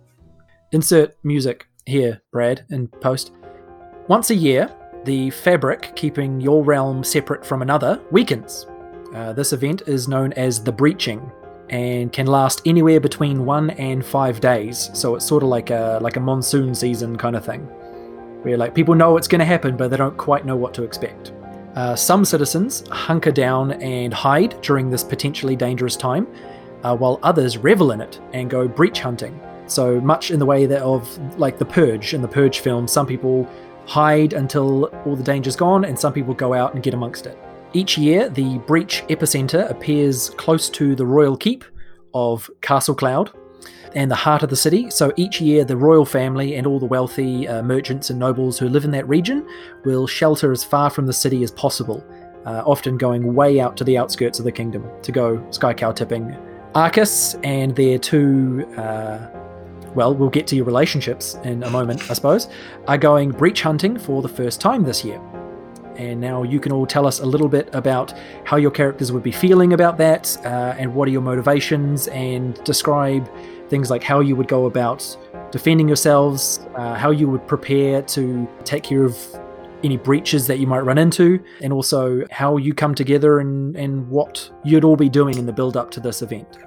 Insert 0.74 1.16
music 1.24 1.68
here, 1.86 2.22
Brad, 2.32 2.66
in 2.70 2.88
post. 2.88 3.32
Once 4.10 4.30
a 4.30 4.36
year, 4.36 4.70
the 5.06 5.30
fabric 5.30 5.96
keeping 5.96 6.42
your 6.42 6.64
realm 6.64 7.04
separate 7.04 7.46
from 7.46 7.62
another 7.62 8.02
weakens. 8.12 8.66
Uh, 9.14 9.32
this 9.32 9.54
event 9.54 9.84
is 9.88 10.08
known 10.10 10.34
as 10.34 10.62
the 10.62 10.72
breaching 10.72 11.32
and 11.70 12.12
can 12.12 12.28
last 12.28 12.62
anywhere 12.66 13.00
between 13.00 13.46
one 13.46 13.70
and 13.72 14.06
five 14.06 14.40
days. 14.40 14.90
So 14.94 15.16
it's 15.16 15.26
sort 15.26 15.44
of 15.44 15.50
like 15.50 15.70
a 15.70 16.00
like 16.02 16.18
a 16.18 16.20
monsoon 16.20 16.76
season 16.76 17.18
kind 17.18 17.36
of 17.36 17.46
thing, 17.46 17.62
where 18.44 18.58
like 18.58 18.76
people 18.76 18.96
know 18.96 19.18
it's 19.18 19.28
going 19.28 19.40
to 19.40 19.46
happen, 19.46 19.78
but 19.78 19.90
they 19.90 19.98
don't 19.98 20.18
quite 20.18 20.46
know 20.46 20.56
what 20.56 20.74
to 20.76 20.84
expect. 20.84 21.32
Uh, 21.78 21.96
some 21.96 22.26
citizens 22.26 22.84
hunker 22.88 23.32
down 23.32 23.74
and 23.84 24.12
hide 24.12 24.60
during 24.64 24.90
this 24.90 25.04
potentially 25.04 25.56
dangerous 25.56 25.96
time, 25.96 26.26
uh, 26.82 26.98
while 26.98 27.20
others 27.22 27.60
revel 27.60 27.92
in 27.92 28.02
it 28.02 28.20
and 28.34 28.50
go 28.50 28.68
breach 28.68 29.00
hunting. 29.00 29.40
So 29.68 30.02
much 30.02 30.32
in 30.32 30.40
the 30.40 30.46
way 30.46 30.66
that 30.66 30.82
of 30.82 31.38
like 31.38 31.60
the 31.60 31.66
Purge 31.66 32.16
in 32.16 32.24
the 32.24 32.28
Purge 32.28 32.62
film, 32.62 32.88
some 32.88 33.06
people 33.06 33.48
hide 33.86 34.34
until 34.34 34.86
all 35.06 35.16
the 35.16 35.22
danger's 35.22 35.56
gone, 35.56 35.86
and 35.86 36.00
some 36.00 36.14
people 36.14 36.34
go 36.34 36.52
out 36.52 36.74
and 36.74 36.82
get 36.82 36.96
amongst 36.96 37.28
it. 37.28 37.38
Each 37.74 37.96
year, 37.96 38.28
the 38.28 38.58
breach 38.66 39.04
epicenter 39.10 39.70
appears 39.70 40.32
close 40.32 40.72
to 40.72 40.96
the 40.96 41.06
royal 41.06 41.38
keep 41.38 41.64
of 42.12 42.50
Castle 42.62 42.96
Cloud 42.96 43.32
and 43.98 44.12
the 44.12 44.16
heart 44.16 44.44
of 44.44 44.50
the 44.52 44.56
city. 44.56 44.92
So 44.92 45.12
each 45.16 45.42
year, 45.42 45.66
the 45.66 45.76
royal 45.76 46.06
family 46.06 46.56
and 46.56 46.68
all 46.68 46.80
the 46.80 46.86
wealthy 46.86 47.48
uh, 47.48 47.64
merchants 47.64 48.12
and 48.12 48.20
nobles 48.20 48.60
who 48.60 48.70
live 48.70 48.86
in 48.86 48.92
that 48.92 49.08
region 49.10 49.44
will 49.86 50.06
shelter 50.06 50.52
as 50.52 50.64
far 50.64 50.92
from 50.92 51.08
the 51.08 51.14
city 51.14 51.42
as 51.42 51.50
possible, 51.50 52.06
uh, 52.46 52.62
often 52.64 53.00
going 53.00 53.34
way 53.34 53.60
out 53.60 53.76
to 53.78 53.84
the 53.84 53.98
outskirts 53.98 54.38
of 54.38 54.46
the 54.46 54.52
kingdom 54.52 54.88
to 55.02 55.12
go 55.12 55.44
sky 55.50 55.74
cow 55.74 55.92
tipping. 55.92 56.38
Arcus 56.76 57.34
and 57.44 57.76
their 57.76 57.98
two. 57.98 58.72
Uh, 58.78 59.30
well, 59.96 60.14
we'll 60.14 60.30
get 60.30 60.46
to 60.46 60.56
your 60.56 60.66
relationships 60.66 61.36
in 61.44 61.64
a 61.64 61.70
moment, 61.72 62.12
I 62.12 62.14
suppose, 62.14 62.50
are 62.88 63.00
going 63.00 63.32
breach 63.32 63.64
hunting 63.64 63.98
for 63.98 64.22
the 64.22 64.30
first 64.30 64.62
time 64.62 64.84
this 64.84 65.04
year. 65.04 65.20
And 65.96 66.22
now 66.22 66.44
you 66.44 66.60
can 66.60 66.72
all 66.72 66.86
tell 66.86 67.08
us 67.08 67.20
a 67.22 67.26
little 67.26 67.50
bit 67.50 67.68
about 67.74 68.14
how 68.44 68.58
your 68.58 68.70
characters 68.70 69.12
would 69.12 69.24
be 69.24 69.32
feeling 69.32 69.74
about 69.74 69.98
that, 69.98 70.38
uh, 70.46 70.76
and 70.78 70.94
what 70.94 71.08
are 71.08 71.12
your 71.12 71.24
motivations, 71.24 72.08
and 72.10 72.64
describe 72.64 73.28
things 73.70 73.90
like 73.90 74.04
how 74.04 74.20
you 74.20 74.36
would 74.36 74.48
go 74.48 74.66
about 74.66 75.18
defending 75.52 75.88
yourselves, 75.88 76.60
uh, 76.76 76.96
how 76.96 77.12
you 77.12 77.28
would 77.28 77.48
prepare 77.48 78.02
to 78.02 78.48
take 78.64 78.84
care 78.84 79.04
of 79.04 79.18
any 79.84 79.98
breaches 79.98 80.48
that 80.48 80.60
you 80.60 80.68
might 80.68 80.80
run 80.80 80.98
into, 80.98 81.40
and 81.62 81.72
also 81.72 82.24
how 82.32 82.58
you 82.58 82.74
come 82.74 82.96
together 82.96 83.40
and, 83.40 83.76
and 83.76 84.10
what 84.10 84.50
you'd 84.64 84.84
all 84.84 84.96
be 84.96 85.10
doing 85.10 85.38
in 85.38 85.46
the 85.46 85.54
build 85.54 85.78
up 85.78 85.92
to 85.92 86.00
this 86.00 86.22
event. 86.22 86.58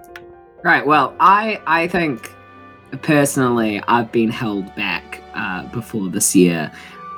Right. 0.62 0.86
Well, 0.86 1.14
I 1.20 1.60
I 1.66 1.88
think 1.88 2.30
personally 3.02 3.82
I've 3.88 4.12
been 4.12 4.30
held 4.30 4.74
back 4.74 5.22
uh, 5.34 5.66
before 5.68 6.08
this 6.08 6.34
year. 6.36 6.70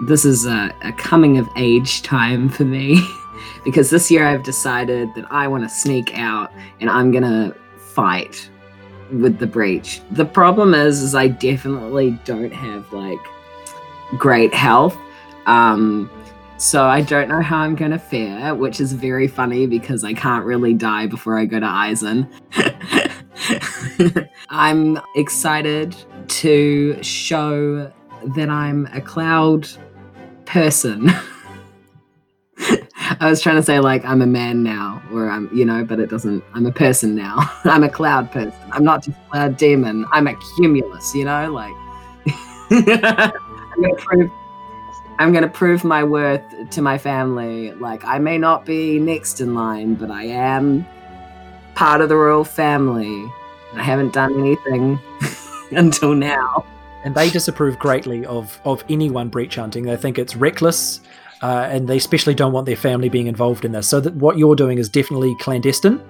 This 0.07 0.25
is 0.25 0.47
a, 0.47 0.75
a 0.83 0.93
coming 0.93 1.39
of 1.39 1.49
age 1.57 2.03
time 2.03 2.49
for 2.49 2.65
me 2.65 3.05
because 3.65 3.91
this 3.91 4.11
year 4.11 4.27
I've 4.27 4.45
decided 4.45 5.09
that 5.15 5.25
I 5.31 5.49
want 5.49 5.65
to 5.65 5.69
sneak 5.69 6.17
out 6.17 6.53
and 6.81 6.89
I'm 6.89 7.11
gonna 7.11 7.55
fight 7.77 8.49
with 9.13 9.39
the 9.39 9.47
breach. 9.47 10.01
The 10.11 10.25
problem 10.25 10.75
is, 10.75 11.03
is 11.03 11.15
I 11.15 11.29
definitely 11.29 12.19
don't 12.25 12.53
have 12.53 12.93
like 12.93 13.21
great 14.19 14.55
health. 14.55 14.97
Um, 15.47 16.11
so 16.57 16.85
I 16.85 17.01
don't 17.01 17.29
know 17.29 17.43
how 17.43 17.59
I'm 17.59 17.75
gonna 17.75 17.99
fare, 17.99 18.55
which 18.55 18.81
is 18.81 18.93
very 18.93 19.27
funny 19.27 19.67
because 19.67 20.05
I 20.05 20.13
can't 20.15 20.45
really 20.45 20.75
die 20.75 21.07
before 21.07 21.39
I 21.39 21.45
go 21.45 21.59
to 21.61 21.89
Ison. 21.91 22.29
I'm 24.49 25.01
excited 25.17 25.97
to 26.29 27.03
show 27.03 27.93
that 28.37 28.49
I'm 28.49 28.87
a 28.93 29.01
cloud 29.01 29.69
person. 30.45 31.11
I 33.21 33.29
was 33.29 33.41
trying 33.41 33.57
to 33.57 33.63
say 33.63 33.81
like 33.81 34.05
I'm 34.05 34.23
a 34.23 34.27
man 34.27 34.63
now, 34.63 35.03
or 35.13 35.31
I'm 35.31 35.49
you 35.53 35.65
know, 35.65 35.85
but 35.85 36.01
it 36.01 36.11
doesn't. 36.11 36.45
I'm 36.55 36.67
a 36.67 36.73
person 36.73 37.15
now. 37.15 37.39
I'm 37.65 37.85
a 37.85 37.89
cloud 37.89 38.31
person. 38.31 38.59
I'm 38.71 38.85
not 38.85 39.05
just 39.05 39.17
a 39.17 39.31
cloud 39.31 39.57
demon. 39.57 40.07
I'm 40.13 40.27
a 40.27 40.35
cumulus. 40.57 41.15
You 41.15 41.25
know, 41.25 41.53
like 41.53 41.75
I'm 42.71 43.83
gonna 43.83 43.95
prove. 43.97 44.31
I'm 45.19 45.33
gonna 45.33 45.49
prove 45.49 45.85
my 45.85 46.03
worth 46.03 46.43
to 46.71 46.83
my 46.83 46.99
family. 46.99 47.73
Like 47.73 48.05
I 48.05 48.19
may 48.19 48.39
not 48.39 48.65
be 48.65 48.99
next 48.99 49.41
in 49.41 49.55
line, 49.55 49.95
but 49.95 50.11
I 50.11 50.25
am 50.25 50.87
part 51.75 52.01
of 52.01 52.09
the 52.09 52.17
royal 52.17 52.45
family. 52.45 53.31
I 53.75 53.83
haven't 53.83 54.13
done 54.13 54.39
anything 54.39 55.01
until 55.71 56.15
now. 56.15 56.65
And 57.05 57.15
they 57.15 57.31
disapprove 57.31 57.79
greatly 57.79 58.25
of, 58.27 58.61
of 58.65 58.85
anyone 58.89 59.29
breach 59.29 59.57
hunting. 59.57 59.85
They 59.85 59.97
think 59.97 60.19
it's 60.19 60.37
reckless, 60.37 61.01
uh, 61.43 61.69
and 61.71 61.89
they 61.89 61.97
especially 61.97 62.35
don't 62.35 62.53
want 62.53 62.67
their 62.67 62.77
family 62.77 63.09
being 63.09 63.27
involved 63.27 63.65
in 63.65 63.73
this. 63.73 63.89
So 63.89 64.01
that 64.01 64.15
what 64.15 64.39
you're 64.39 64.57
doing 64.57 64.79
is 64.79 64.89
definitely 64.89 65.37
clandestine. 65.41 66.03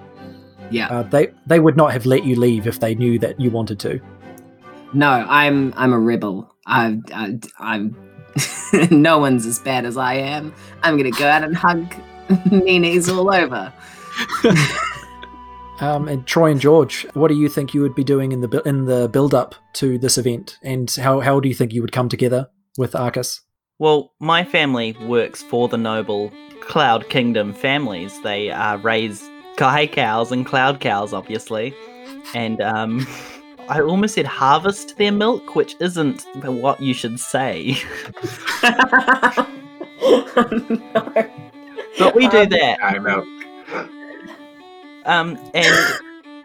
Yeah. 0.69 0.87
Uh, 0.87 1.03
they 1.03 1.33
they 1.45 1.59
would 1.59 1.75
not 1.75 1.91
have 1.91 2.05
let 2.05 2.23
you 2.23 2.35
leave 2.35 2.67
if 2.67 2.79
they 2.79 2.95
knew 2.95 3.19
that 3.19 3.39
you 3.39 3.51
wanted 3.51 3.79
to. 3.81 3.99
No, 4.93 5.09
I'm 5.09 5.73
I'm 5.75 5.93
a 5.93 5.99
rebel. 5.99 6.53
I, 6.65 6.99
I 7.13 7.39
I'm 7.59 7.95
no 8.91 9.19
one's 9.19 9.45
as 9.45 9.59
bad 9.59 9.85
as 9.85 9.97
I 9.97 10.15
am. 10.15 10.53
I'm 10.81 10.97
gonna 10.97 11.11
go 11.11 11.27
out 11.27 11.43
and 11.43 11.55
hug 11.55 11.93
Nini's 12.51 13.09
all 13.09 13.33
over. 13.33 13.73
Um, 15.79 16.07
and 16.07 16.25
Troy 16.25 16.51
and 16.51 16.61
George, 16.61 17.05
what 17.13 17.27
do 17.27 17.33
you 17.33 17.49
think 17.49 17.73
you 17.73 17.81
would 17.81 17.95
be 17.95 18.05
doing 18.05 18.31
in 18.31 18.39
the 18.39 18.61
in 18.61 18.85
the 18.85 19.09
build 19.09 19.33
up 19.33 19.55
to 19.73 19.97
this 19.97 20.17
event, 20.17 20.57
and 20.63 20.89
how 20.91 21.19
how 21.19 21.41
do 21.41 21.49
you 21.49 21.55
think 21.55 21.73
you 21.73 21.81
would 21.81 21.91
come 21.91 22.07
together 22.07 22.47
with 22.77 22.95
Arcus? 22.95 23.41
Well, 23.83 24.13
my 24.21 24.45
family 24.45 24.95
works 25.01 25.43
for 25.43 25.67
the 25.67 25.75
noble 25.75 26.31
Cloud 26.61 27.09
Kingdom 27.09 27.51
families. 27.51 28.17
They 28.21 28.49
uh, 28.49 28.77
raise 28.77 29.29
sky 29.55 29.87
cows 29.87 30.31
and 30.31 30.45
cloud 30.45 30.79
cows, 30.79 31.11
obviously. 31.11 31.75
And 32.33 32.61
um, 32.61 33.05
I 33.67 33.81
almost 33.81 34.15
said 34.15 34.25
harvest 34.25 34.97
their 34.97 35.11
milk, 35.11 35.57
which 35.57 35.75
isn't 35.81 36.25
what 36.45 36.79
you 36.79 36.93
should 36.93 37.19
say. 37.19 37.75
no. 38.63 39.47
But 41.99 42.15
we 42.15 42.29
do 42.29 42.45
that. 42.45 42.77
I 42.81 42.97
know. 42.99 43.25
Um, 45.05 45.37
and 45.53 45.75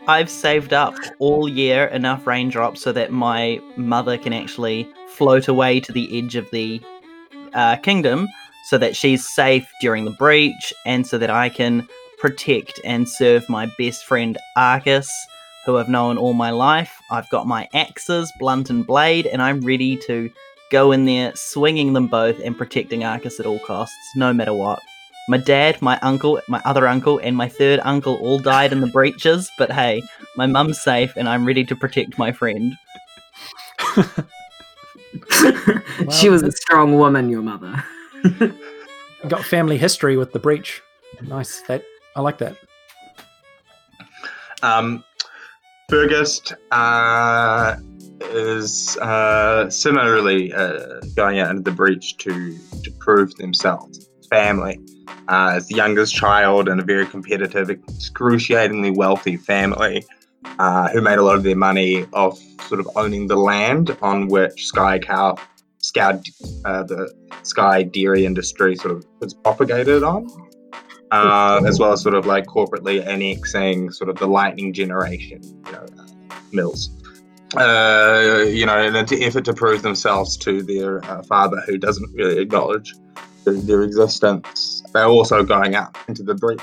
I've 0.08 0.28
saved 0.28 0.72
up 0.72 0.96
all 1.20 1.48
year 1.48 1.86
enough 1.86 2.26
raindrops 2.26 2.80
so 2.80 2.90
that 2.92 3.12
my 3.12 3.60
mother 3.76 4.18
can 4.18 4.32
actually 4.32 4.92
float 5.06 5.46
away 5.46 5.78
to 5.80 5.92
the 5.92 6.18
edge 6.18 6.34
of 6.34 6.50
the 6.50 6.82
uh, 7.54 7.76
kingdom 7.76 8.28
so 8.68 8.78
that 8.78 8.96
she's 8.96 9.28
safe 9.28 9.70
during 9.80 10.04
the 10.04 10.10
breach 10.12 10.72
and 10.84 11.06
so 11.06 11.18
that 11.18 11.30
I 11.30 11.48
can 11.48 11.88
protect 12.18 12.80
and 12.84 13.08
serve 13.08 13.48
my 13.48 13.70
best 13.78 14.04
friend 14.04 14.36
Arcus, 14.56 15.10
who 15.64 15.78
I've 15.78 15.88
known 15.88 16.18
all 16.18 16.34
my 16.34 16.50
life. 16.50 17.00
I've 17.10 17.28
got 17.30 17.46
my 17.46 17.68
axes, 17.72 18.32
blunt 18.38 18.68
and 18.68 18.86
blade, 18.86 19.26
and 19.26 19.40
I'm 19.40 19.60
ready 19.60 19.96
to 20.06 20.30
go 20.70 20.92
in 20.92 21.06
there 21.06 21.32
swinging 21.34 21.94
them 21.94 22.08
both 22.08 22.40
and 22.40 22.58
protecting 22.58 23.04
Arcus 23.04 23.40
at 23.40 23.46
all 23.46 23.58
costs, 23.60 23.96
no 24.16 24.32
matter 24.32 24.52
what. 24.52 24.80
My 25.28 25.38
dad, 25.38 25.80
my 25.82 25.98
uncle, 26.00 26.40
my 26.48 26.60
other 26.64 26.86
uncle, 26.86 27.18
and 27.18 27.36
my 27.36 27.48
third 27.48 27.80
uncle 27.84 28.16
all 28.16 28.38
died 28.38 28.72
in 28.72 28.80
the 28.80 28.86
breaches, 28.86 29.50
but 29.58 29.70
hey, 29.70 30.02
my 30.36 30.46
mum's 30.46 30.80
safe 30.80 31.12
and 31.16 31.28
I'm 31.28 31.46
ready 31.46 31.64
to 31.64 31.76
protect 31.76 32.18
my 32.18 32.32
friend. 32.32 32.74
she 36.10 36.28
was 36.28 36.42
a 36.42 36.52
strong 36.52 36.96
woman, 36.96 37.28
your 37.28 37.42
mother. 37.42 37.84
Got 39.28 39.44
family 39.44 39.78
history 39.78 40.16
with 40.16 40.32
the 40.32 40.38
breach. 40.38 40.82
Nice. 41.22 41.62
That 41.62 41.82
I 42.14 42.20
like 42.20 42.38
that. 42.38 42.56
Um, 44.62 45.04
Fergus 45.88 46.40
uh, 46.70 47.76
is 48.20 48.96
uh, 48.98 49.70
similarly 49.70 50.52
uh, 50.52 51.00
going 51.14 51.38
out 51.38 51.50
into 51.50 51.62
the 51.62 51.70
breach 51.70 52.16
to 52.18 52.58
to 52.82 52.90
prove 52.98 53.34
themselves. 53.36 54.08
Family, 54.30 54.78
uh, 55.28 55.52
as 55.54 55.68
the 55.68 55.74
youngest 55.74 56.14
child 56.14 56.68
in 56.68 56.78
a 56.78 56.82
very 56.82 57.06
competitive, 57.06 57.70
excruciatingly 57.70 58.90
wealthy 58.90 59.38
family, 59.38 60.04
uh, 60.58 60.88
who 60.88 61.00
made 61.00 61.18
a 61.18 61.22
lot 61.22 61.36
of 61.36 61.42
their 61.42 61.56
money 61.56 62.04
off 62.12 62.38
sort 62.62 62.80
of 62.80 62.88
owning 62.96 63.26
the 63.26 63.36
land 63.36 63.96
on 64.02 64.28
which 64.28 64.66
Sky 64.66 64.98
Cow, 64.98 65.36
Scout, 65.78 66.26
uh, 66.64 66.82
the 66.82 67.12
Sky 67.42 67.82
dairy 67.82 68.26
industry 68.26 68.76
sort 68.76 68.94
of 68.94 69.06
was 69.20 69.34
propagated 69.34 70.02
on 70.02 70.26
uh, 71.10 71.62
as 71.66 71.78
well 71.78 71.92
as 71.92 72.02
sort 72.02 72.14
of 72.14 72.26
like 72.26 72.46
corporately 72.46 73.04
annexing 73.06 73.90
sort 73.90 74.10
of 74.10 74.16
the 74.16 74.26
lightning 74.26 74.72
generation, 74.72 75.40
you 75.42 75.72
know, 75.72 75.86
mills. 76.52 76.90
Uh, 77.56 78.44
you 78.46 78.66
know, 78.66 78.78
in 78.78 78.94
an 78.94 79.06
effort 79.22 79.44
to 79.44 79.54
prove 79.54 79.80
themselves 79.82 80.36
to 80.36 80.62
their 80.62 81.02
uh, 81.06 81.22
father, 81.22 81.60
who 81.66 81.78
doesn't 81.78 82.12
really 82.14 82.38
acknowledge 82.38 82.94
their, 83.44 83.54
their 83.54 83.82
existence, 83.82 84.82
they're 84.92 85.06
also 85.06 85.42
going 85.42 85.74
out 85.74 85.96
into 86.08 86.22
the 86.22 86.34
breach. 86.34 86.60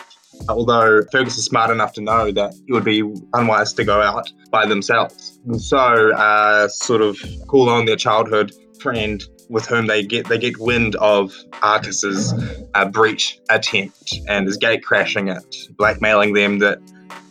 Although 0.48 1.04
Fergus 1.12 1.38
is 1.38 1.46
smart 1.46 1.72
enough 1.72 1.94
to 1.94 2.02
know 2.02 2.32
that 2.32 2.54
it 2.68 2.74
would 2.74 2.84
be 2.84 3.02
unwise 3.34 3.74
to 3.74 3.84
go 3.84 4.02
out 4.02 4.32
by 4.52 4.66
themselves, 4.66 5.40
and 5.46 5.62
so 5.62 6.14
uh, 6.14 6.68
sort 6.68 7.02
of 7.02 7.18
call 7.48 7.70
on 7.70 7.86
their 7.86 7.96
childhood 7.96 8.54
friend 8.80 9.24
with 9.50 9.66
whom 9.66 9.88
they 9.88 10.04
get 10.04 10.28
they 10.28 10.38
get 10.38 10.60
wind 10.60 10.96
of 10.98 11.34
Arcus's 11.62 12.34
uh, 12.74 12.88
breach 12.88 13.40
attempt 13.50 14.14
and 14.28 14.48
is 14.48 14.58
gate 14.58 14.84
crashing 14.84 15.28
it, 15.28 15.56
blackmailing 15.78 16.34
them 16.34 16.60
that 16.60 16.80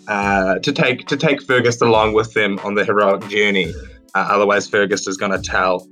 uh, 0.09 0.59
to 0.61 0.73
take 0.73 1.07
to 1.07 1.17
take 1.17 1.43
Fergus 1.43 1.81
along 1.81 2.15
with 2.15 2.33
them 2.35 2.59
on 2.61 2.75
the 2.75 2.85
heroic 2.85 3.29
journey. 3.29 3.73
Uh, 4.15 4.29
otherwise, 4.31 4.69
Fergus 4.69 5.07
is 5.07 5.17
going 5.17 5.33
to 5.33 5.41
tell 5.41 5.89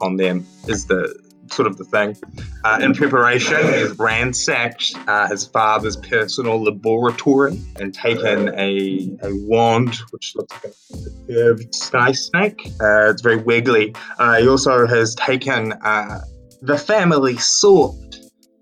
on 0.00 0.16
them. 0.16 0.46
Is 0.68 0.86
the 0.86 1.14
sort 1.52 1.66
of 1.68 1.76
the 1.76 1.84
thing. 1.84 2.16
Uh, 2.64 2.78
in 2.82 2.94
preparation, 2.94 3.56
he's 3.72 3.98
ransacked 3.98 4.94
uh, 5.06 5.28
his 5.28 5.46
father's 5.46 5.96
personal 5.96 6.62
laboratory 6.62 7.60
and 7.76 7.94
taken 7.94 8.48
a, 8.58 9.16
a 9.22 9.34
wand, 9.46 9.96
which 10.10 10.34
looks 10.34 10.64
like 10.64 10.74
a 10.74 11.32
curved 11.32 11.74
sky 11.74 12.12
snake. 12.12 12.60
Uh, 12.80 13.10
it's 13.10 13.22
very 13.22 13.36
wiggly. 13.36 13.94
Uh, 14.18 14.38
he 14.38 14.48
also 14.48 14.86
has 14.86 15.14
taken 15.14 15.72
uh, 15.72 16.20
the 16.62 16.78
family 16.78 17.36
sword, 17.36 18.16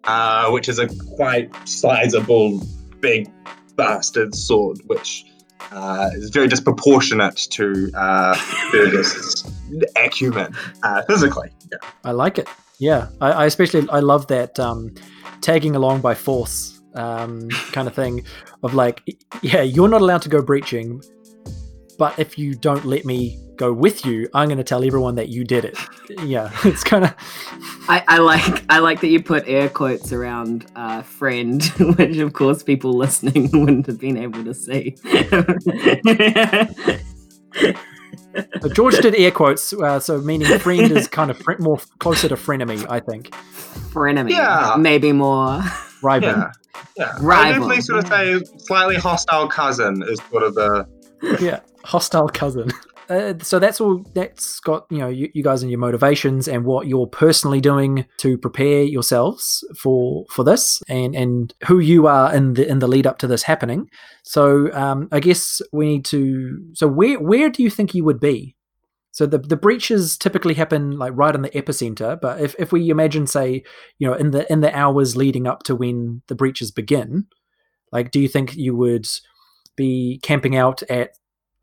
uh, 0.05 0.51
which 0.51 0.69
is 0.69 0.79
a 0.79 0.89
quite 1.17 1.51
sizable, 1.69 2.61
big 3.01 3.31
bastard 3.77 4.35
sword, 4.35 4.79
which 4.87 5.25
uh, 5.73 6.11
is 6.15 6.31
very 6.31 6.49
disproportionate 6.49 7.37
to 7.37 7.91
uh, 7.95 8.37
acumen 9.97 10.55
uh, 10.83 11.03
physically. 11.03 11.51
Yeah. 11.71 11.79
I 12.05 12.13
like 12.13 12.39
it. 12.39 12.49
Yeah, 12.81 13.09
I, 13.21 13.31
I 13.31 13.47
especially 13.47 13.89
I 13.91 14.01
love 14.01 14.27
that 14.29 14.59
um, 14.59 14.95
tagging 15.43 15.77
along 15.77 16.01
by 16.01 16.15
force 16.15 16.81
um, 16.95 17.49
kind 17.73 17.87
of 17.87 17.95
thing 17.95 18.25
of 18.63 18.75
like, 18.75 19.03
yeah, 19.43 19.63
you're 19.63 19.89
not 19.89 20.01
allowed 20.01 20.23
to 20.23 20.29
go 20.29 20.43
breaching, 20.43 21.03
but 21.99 22.19
if 22.19 22.39
you 22.39 22.55
don't 22.55 22.85
let 22.87 23.05
me 23.05 23.39
go 23.57 23.73
with 23.75 24.07
you, 24.07 24.27
I'm 24.33 24.49
going 24.49 24.57
to 24.57 24.65
tell 24.65 24.83
everyone 24.83 25.15
that 25.17 25.29
you 25.29 25.45
did 25.45 25.67
it. 25.67 25.79
Yeah, 26.25 26.51
it's 26.65 26.83
kind 26.83 27.05
of. 27.05 27.15
I, 27.89 28.03
I 28.09 28.19
like 28.19 28.65
I 28.71 28.79
like 28.79 29.01
that 29.03 29.09
you 29.09 29.23
put 29.23 29.47
air 29.47 29.69
quotes 29.69 30.13
around 30.13 30.67
uh, 30.75 31.03
"friend," 31.03 31.63
which 31.99 32.17
of 32.17 32.33
course 32.33 32.63
people 32.63 32.95
listening 32.95 33.51
wouldn't 33.53 33.87
have 33.87 34.01
been 34.01 34.17
able 34.17 34.43
to 34.45 34.55
see. 34.55 34.97
George 38.75 38.99
did 38.99 39.15
air 39.15 39.31
quotes, 39.31 39.73
uh, 39.73 39.99
so 40.01 40.19
meaning 40.21 40.59
friend 40.59 40.93
is 40.93 41.09
kind 41.09 41.31
of 41.31 41.39
fr- 41.39 41.59
more 41.59 41.79
closer 41.99 42.29
to 42.29 42.37
frenemy, 42.37 42.87
I 42.89 43.01
think. 43.01 43.31
Frenemy, 43.93 44.31
Yeah. 44.31 44.77
maybe 44.79 45.13
more. 45.13 45.63
Rival. 46.03 46.31
Yeah. 46.31 46.53
Yeah. 46.97 47.13
I 47.17 47.21
Rival. 47.21 47.53
definitely 47.53 47.81
sort 47.83 47.99
of 48.01 48.09
say 48.09 48.41
slightly 48.59 48.97
hostile 48.97 49.49
cousin 49.49 50.03
is 50.07 50.21
sort 50.31 50.43
of 50.43 50.55
the 50.55 50.87
yeah, 51.41 51.61
hostile 51.85 52.29
cousin. 52.29 52.71
Uh, 53.11 53.35
so 53.43 53.59
that's 53.59 53.81
all. 53.81 54.05
That's 54.15 54.61
got 54.61 54.87
you 54.89 54.99
know 54.99 55.09
you, 55.09 55.29
you 55.35 55.43
guys 55.43 55.63
and 55.63 55.71
your 55.71 55.81
motivations 55.81 56.47
and 56.47 56.65
what 56.65 56.87
you're 56.87 57.09
personally 57.09 57.61
doing 57.61 58.07
to 58.19 58.39
prepare 58.39 58.83
yourselves 58.85 59.65
for 59.77 60.25
for 60.31 60.45
this, 60.45 60.81
and 60.89 61.17
and 61.17 61.53
who 61.67 61.81
you 61.81 62.07
are 62.07 62.33
in 62.33 62.55
the 62.55 62.69
in 62.69 62.79
the 62.79 62.87
lead 62.87 63.09
up 63.09 63.19
to 63.19 63.27
this 63.27 63.43
happening. 63.43 63.89
So 64.23 64.73
um, 64.73 65.09
I 65.11 65.19
guess 65.19 65.61
we 65.73 65.87
need 65.87 66.05
to. 66.07 66.57
So 66.75 66.87
where 66.87 67.19
where 67.19 67.51
do 67.51 67.65
you 67.65 67.71
think 67.71 67.95
you 67.95 68.05
would 68.05 68.21
be? 68.21 68.55
So 69.11 69.27
the 69.27 69.39
the 69.39 69.57
breaches 69.57 70.17
typically 70.17 70.55
happen 70.55 70.93
like 70.93 71.13
right 71.17 71.35
in 71.35 71.43
the 71.43 71.51
epicenter, 71.51 72.21
but 72.21 72.41
if, 72.41 72.55
if 72.61 72.71
we 72.71 72.91
imagine, 72.91 73.27
say, 73.27 73.65
you 73.99 74.07
know, 74.07 74.15
in 74.15 74.31
the 74.31 74.51
in 74.53 74.61
the 74.61 74.75
hours 74.77 75.17
leading 75.17 75.49
up 75.49 75.65
to 75.65 75.75
when 75.75 76.23
the 76.29 76.37
breaches 76.37 76.71
begin, 76.71 77.27
like, 77.91 78.13
do 78.13 78.21
you 78.21 78.29
think 78.29 78.55
you 78.57 78.77
would 78.77 79.09
be 79.77 80.21
camping 80.23 80.55
out 80.57 80.83
at 80.85 81.11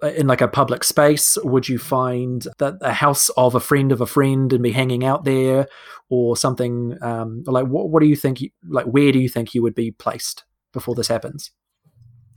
in 0.04 0.28
like 0.28 0.42
a 0.42 0.48
public 0.48 0.84
space? 0.84 1.38
Would 1.44 1.68
you 1.68 1.80
find 1.80 2.48
that 2.60 2.76
a 2.82 2.94
house 2.94 3.30
of 3.30 3.56
a 3.56 3.60
friend 3.60 3.92
of 3.92 4.02
a 4.02 4.06
friend 4.06 4.52
and 4.54 4.64
be 4.64 4.72
hanging 4.72 5.04
out 5.04 5.24
there, 5.24 5.68
or 6.10 6.38
something? 6.38 6.98
Um, 7.02 7.44
like, 7.46 7.68
what 7.68 7.90
what 7.90 8.02
do 8.02 8.08
you 8.08 8.16
think? 8.16 8.42
You, 8.42 8.50
like, 8.68 8.86
where 8.86 9.12
do 9.12 9.20
you 9.20 9.30
think 9.30 9.54
you 9.54 9.62
would 9.64 9.76
be 9.76 9.92
placed 9.92 10.44
before 10.74 10.96
this 10.96 11.08
happens? 11.08 11.52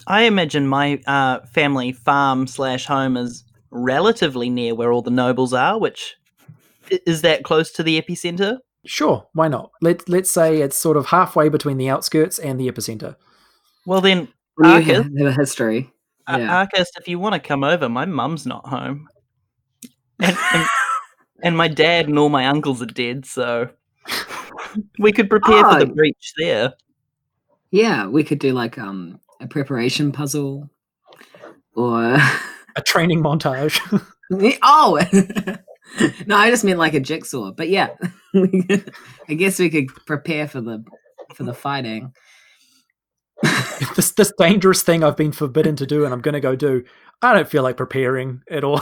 I 0.06 0.22
imagine 0.22 0.66
my 0.66 1.00
uh, 1.06 1.40
family 1.46 1.92
farm 1.92 2.46
slash 2.46 2.86
home 2.86 3.16
is 3.16 3.44
relatively 3.70 4.50
near 4.50 4.74
where 4.74 4.92
all 4.92 5.02
the 5.02 5.10
nobles 5.10 5.52
are, 5.52 5.78
which 5.78 6.16
is 6.90 7.22
that 7.22 7.44
close 7.44 7.70
to 7.72 7.82
the 7.82 8.00
epicenter? 8.00 8.58
Sure, 8.86 9.26
why 9.34 9.48
not? 9.48 9.70
Let 9.82 10.08
let's 10.08 10.30
say 10.30 10.62
it's 10.62 10.76
sort 10.76 10.96
of 10.96 11.06
halfway 11.06 11.50
between 11.50 11.76
the 11.76 11.90
outskirts 11.90 12.38
and 12.38 12.58
the 12.58 12.68
epicenter. 12.68 13.16
Well, 13.86 14.00
then, 14.00 14.28
You 14.58 14.70
Arcus, 14.70 15.06
have 15.18 15.26
a 15.26 15.32
history. 15.32 15.92
Uh, 16.26 16.36
Yeah. 16.38 16.56
Arcus, 16.58 16.90
if 16.98 17.08
you 17.08 17.18
want 17.18 17.34
to 17.34 17.40
come 17.40 17.64
over, 17.64 17.88
my 17.88 18.04
mum's 18.04 18.46
not 18.46 18.66
home, 18.66 19.08
and, 20.18 20.36
and, 20.54 20.66
and 21.42 21.56
my 21.56 21.68
dad 21.68 22.08
and 22.08 22.18
all 22.18 22.28
my 22.28 22.46
uncles 22.46 22.82
are 22.82 22.86
dead, 22.86 23.24
so 23.26 23.68
we 24.98 25.12
could 25.12 25.28
prepare 25.30 25.64
for 25.64 25.78
the 25.80 25.90
Oh. 25.90 25.94
breach 25.94 26.32
there. 26.38 26.74
Yeah, 27.70 28.06
we 28.08 28.24
could 28.24 28.38
do 28.40 28.52
like 28.52 28.78
um 28.78 29.20
a 29.40 29.46
preparation 29.46 30.12
puzzle, 30.12 30.68
or 31.74 32.16
A 32.76 32.82
training 32.82 33.20
montage. 33.22 33.80
oh, 34.62 35.00
no, 36.26 36.36
I 36.36 36.50
just 36.50 36.62
meant 36.64 36.78
like 36.78 36.94
a 36.94 37.00
jigsaw. 37.00 37.50
But 37.52 37.68
yeah, 37.68 37.88
I 39.28 39.34
guess 39.34 39.58
we 39.58 39.70
could 39.70 39.88
prepare 40.06 40.46
for 40.46 40.60
the 40.60 40.84
for 41.34 41.42
the 41.42 41.52
fighting. 41.54 42.12
this 43.96 44.12
this 44.12 44.32
dangerous 44.38 44.82
thing 44.82 45.02
I've 45.04 45.16
been 45.16 45.32
forbidden 45.32 45.76
to 45.76 45.86
do, 45.86 46.04
and 46.04 46.12
I'm 46.12 46.20
going 46.20 46.34
to 46.34 46.40
go 46.40 46.54
do. 46.56 46.84
I 47.22 47.32
don't 47.34 47.48
feel 47.48 47.62
like 47.62 47.76
preparing 47.76 48.42
at 48.50 48.64
all. 48.64 48.80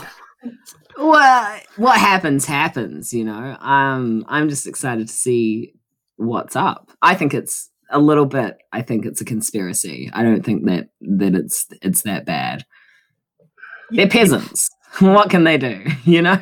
Well, 0.97 1.61
what 1.77 1.99
happens 1.99 2.45
happens, 2.45 3.13
you 3.13 3.25
know. 3.25 3.57
Um, 3.61 4.25
I'm 4.29 4.49
just 4.49 4.67
excited 4.67 5.09
to 5.09 5.13
see 5.15 5.75
what's 6.17 6.57
up. 6.57 6.91
I 7.03 7.15
think 7.15 7.35
it's 7.35 7.71
a 7.91 7.99
little 8.01 8.27
bit. 8.27 8.59
I 8.73 8.83
think 8.83 9.07
it's 9.07 9.21
a 9.21 9.25
conspiracy. 9.25 10.11
I 10.13 10.23
don't 10.23 10.45
think 10.45 10.67
that 10.67 10.89
that 11.01 11.35
it's 11.35 11.67
it's 11.83 12.03
that 12.03 12.27
bad. 12.27 12.65
They're 13.91 14.09
peasants. 14.09 14.71
What 15.01 15.29
can 15.29 15.45
they 15.45 15.59
do? 15.59 15.85
You 16.05 16.23
know. 16.23 16.41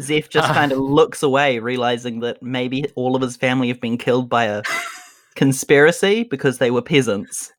Zeph 0.00 0.28
just 0.30 0.48
Ah. 0.48 0.54
kind 0.54 0.72
of 0.72 0.78
looks 0.78 1.22
away, 1.22 1.58
realizing 1.58 2.20
that 2.20 2.42
maybe 2.42 2.84
all 2.94 3.16
of 3.16 3.22
his 3.22 3.36
family 3.36 3.68
have 3.68 3.80
been 3.80 3.98
killed 3.98 4.28
by 4.30 4.44
a 4.44 4.62
conspiracy 5.34 6.24
because 6.24 6.58
they 6.58 6.70
were 6.70 6.82
peasants. 6.82 7.52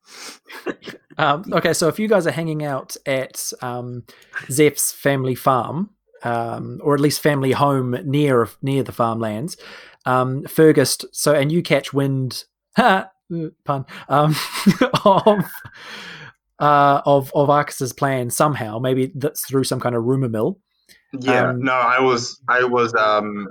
Um, 1.18 1.46
okay, 1.54 1.74
so 1.74 1.88
if 1.88 2.00
you 2.00 2.08
guys 2.08 2.28
are 2.28 2.32
hanging 2.32 2.64
out 2.64 2.96
at 3.06 3.52
um, 3.62 4.04
Zeph's 4.50 4.92
family 4.92 5.36
farm, 5.36 5.90
um, 6.24 6.80
or 6.84 6.94
at 6.94 7.00
least 7.00 7.22
family 7.22 7.52
home 7.52 7.98
near 8.04 8.48
near 8.62 8.84
the 8.84 8.92
farmlands, 8.92 9.58
um, 10.06 10.44
Fergus. 10.46 10.98
So 11.12 11.34
and 11.34 11.52
you 11.52 11.62
catch 11.64 11.94
wind, 11.94 12.44
ha, 12.76 13.10
pun, 13.66 13.86
um, 14.10 14.36
of 15.06 15.46
uh, 16.60 17.02
of 17.06 17.32
of 17.34 17.50
Arcus's 17.50 17.94
plan 17.94 18.30
somehow. 18.30 18.80
Maybe 18.80 19.12
that's 19.16 19.46
through 19.48 19.64
some 19.64 19.80
kind 19.80 19.96
of 19.96 20.04
rumor 20.04 20.30
mill. 20.30 20.60
Yeah, 21.20 21.50
Um, 21.50 21.64
no, 21.64 21.74
I 21.74 22.00
was, 22.00 22.40
I 22.48 22.64
was, 22.64 22.94
um, 22.96 23.46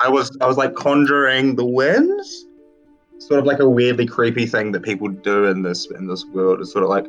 I 0.00 0.08
was, 0.08 0.36
I 0.40 0.46
was 0.48 0.56
like 0.56 0.74
conjuring 0.74 1.54
the 1.54 1.64
winds, 1.64 2.44
sort 3.18 3.40
of 3.40 3.46
like 3.46 3.58
a 3.60 3.68
weirdly 3.68 4.06
creepy 4.06 4.46
thing 4.46 4.72
that 4.72 4.82
people 4.82 5.08
do 5.08 5.44
in 5.46 5.62
this 5.62 5.86
in 5.90 6.06
this 6.06 6.24
world. 6.26 6.60
Is 6.60 6.70
sort 6.72 6.84
of 6.84 6.90
like, 6.90 7.06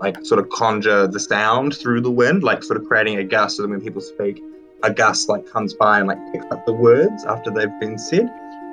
like 0.00 0.24
sort 0.24 0.40
of 0.40 0.48
conjure 0.50 1.06
the 1.06 1.20
sound 1.20 1.76
through 1.76 2.00
the 2.00 2.10
wind, 2.10 2.42
like 2.42 2.62
sort 2.62 2.80
of 2.80 2.86
creating 2.86 3.18
a 3.18 3.24
gust. 3.24 3.56
So 3.56 3.62
that 3.62 3.68
when 3.68 3.80
people 3.80 4.00
speak, 4.00 4.42
a 4.82 4.92
gust 4.92 5.28
like 5.28 5.46
comes 5.50 5.74
by 5.74 5.98
and 5.98 6.08
like 6.08 6.18
picks 6.32 6.46
up 6.50 6.64
the 6.66 6.72
words 6.72 7.24
after 7.24 7.50
they've 7.50 7.80
been 7.80 7.98
said 7.98 8.28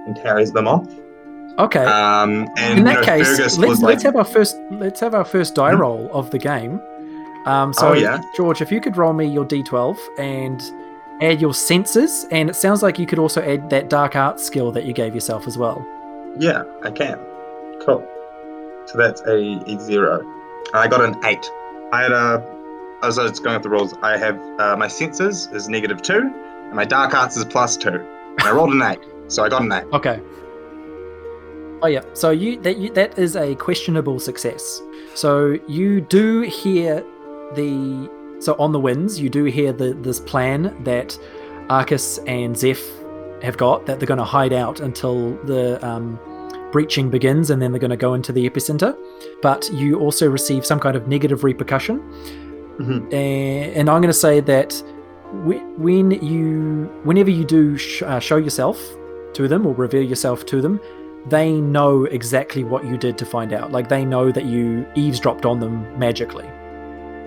and 0.05 0.15
carries 0.15 0.51
them 0.51 0.67
off. 0.67 0.87
Okay. 1.57 1.85
Um, 1.85 2.47
and 2.57 2.71
In 2.73 2.77
you 2.79 2.83
that 2.83 2.93
know, 2.95 3.01
case, 3.03 3.57
let's, 3.57 3.81
let's 3.81 4.03
have 4.03 4.15
our 4.17 4.25
first 4.25 4.57
let's 4.71 4.99
have 4.99 5.15
our 5.15 5.23
first 5.25 5.55
die 5.55 5.71
Hmm? 5.71 5.79
roll 5.81 6.09
of 6.11 6.29
the 6.31 6.37
game. 6.37 6.81
Um, 7.45 7.73
so, 7.73 7.89
Oh, 7.89 7.93
yeah? 7.93 8.21
George, 8.35 8.61
if 8.61 8.71
you 8.71 8.81
could 8.81 8.97
roll 8.97 9.13
me 9.13 9.25
your 9.25 9.45
d12 9.45 9.97
and 10.17 10.61
add 11.21 11.39
your 11.39 11.53
senses, 11.53 12.25
and 12.31 12.49
it 12.49 12.55
sounds 12.55 12.81
like 12.83 12.97
you 12.99 13.05
could 13.05 13.19
also 13.19 13.41
add 13.41 13.69
that 13.69 13.87
dark 13.89 14.15
art 14.15 14.39
skill 14.39 14.71
that 14.71 14.85
you 14.85 14.93
gave 14.93 15.13
yourself 15.13 15.47
as 15.47 15.57
well. 15.57 15.85
Yeah, 16.37 16.63
I 16.83 16.91
can. 16.91 17.17
Cool. 17.85 18.07
So 18.85 18.97
that's 18.97 19.21
a, 19.21 19.37
a 19.65 19.79
zero. 19.79 20.25
I 20.73 20.87
got 20.87 21.03
an 21.03 21.15
eight. 21.25 21.49
I 21.91 22.03
had 22.03 22.11
a. 22.11 22.55
As 23.03 23.19
I 23.19 23.23
was 23.23 23.39
going 23.39 23.61
through 23.61 23.71
the 23.71 23.77
rolls, 23.77 23.93
I 24.01 24.17
have 24.17 24.39
uh, 24.59 24.75
my 24.77 24.87
senses 24.87 25.47
is 25.51 25.69
negative 25.69 26.01
two, 26.01 26.21
and 26.21 26.73
my 26.73 26.85
dark 26.85 27.13
arts 27.13 27.37
is 27.37 27.45
plus 27.45 27.77
two. 27.77 27.89
And 27.89 28.41
I 28.41 28.51
rolled 28.51 28.73
an 28.73 28.81
eight, 28.81 28.99
so 29.27 29.43
I 29.43 29.49
got 29.49 29.61
an 29.61 29.71
eight. 29.71 29.85
Okay. 29.93 30.19
Oh 31.81 31.87
yeah. 31.87 32.01
So 32.13 32.31
you 32.31 32.59
that 32.61 32.77
you, 32.77 32.91
that 32.93 33.17
is 33.19 33.35
a 33.35 33.55
questionable 33.55 34.19
success. 34.19 34.81
So 35.13 35.59
you 35.67 36.01
do 36.01 36.41
hear 36.41 37.03
the 37.53 38.09
so 38.39 38.55
on 38.59 38.71
the 38.71 38.79
winds 38.79 39.19
you 39.19 39.29
do 39.29 39.45
hear 39.45 39.71
the 39.71 39.93
this 39.93 40.19
plan 40.19 40.75
that 40.83 41.17
Arcus 41.69 42.17
and 42.25 42.57
Zeph 42.57 42.83
have 43.45 43.57
got 43.57 43.85
that 43.85 43.99
they're 43.99 44.07
going 44.07 44.17
to 44.17 44.23
hide 44.23 44.53
out 44.53 44.79
until 44.81 45.35
the 45.45 45.83
um, 45.85 46.19
breaching 46.71 47.09
begins 47.09 47.49
and 47.49 47.61
then 47.61 47.71
they're 47.71 47.79
going 47.79 47.89
to 47.91 47.97
go 47.97 48.13
into 48.13 48.31
the 48.33 48.49
epicenter. 48.49 48.97
But 49.41 49.69
you 49.73 49.99
also 49.99 50.29
receive 50.29 50.65
some 50.65 50.79
kind 50.79 50.95
of 50.97 51.07
negative 51.07 51.43
repercussion 51.43 51.99
Mhm. 52.79 53.13
and, 53.13 53.75
and 53.77 53.89
I'm 53.89 54.01
going 54.01 54.11
to 54.11 54.13
say 54.13 54.41
that 54.41 54.73
when 55.77 56.11
you, 56.11 56.89
whenever 57.05 57.29
you 57.29 57.45
do 57.45 57.77
sh- 57.77 58.01
uh, 58.03 58.19
show 58.19 58.35
yourself 58.37 58.77
to 59.33 59.47
them 59.47 59.65
or 59.65 59.73
reveal 59.73 60.01
yourself 60.03 60.45
to 60.47 60.61
them, 60.61 60.81
they 61.27 61.53
know 61.53 62.03
exactly 62.03 62.63
what 62.65 62.83
you 62.85 62.97
did 62.97 63.17
to 63.17 63.25
find 63.25 63.53
out. 63.53 63.71
Like 63.71 63.87
they 63.89 64.03
know 64.05 64.31
that 64.31 64.45
you 64.45 64.85
eavesdropped 64.95 65.45
on 65.45 65.59
them 65.61 65.97
magically. 65.97 66.45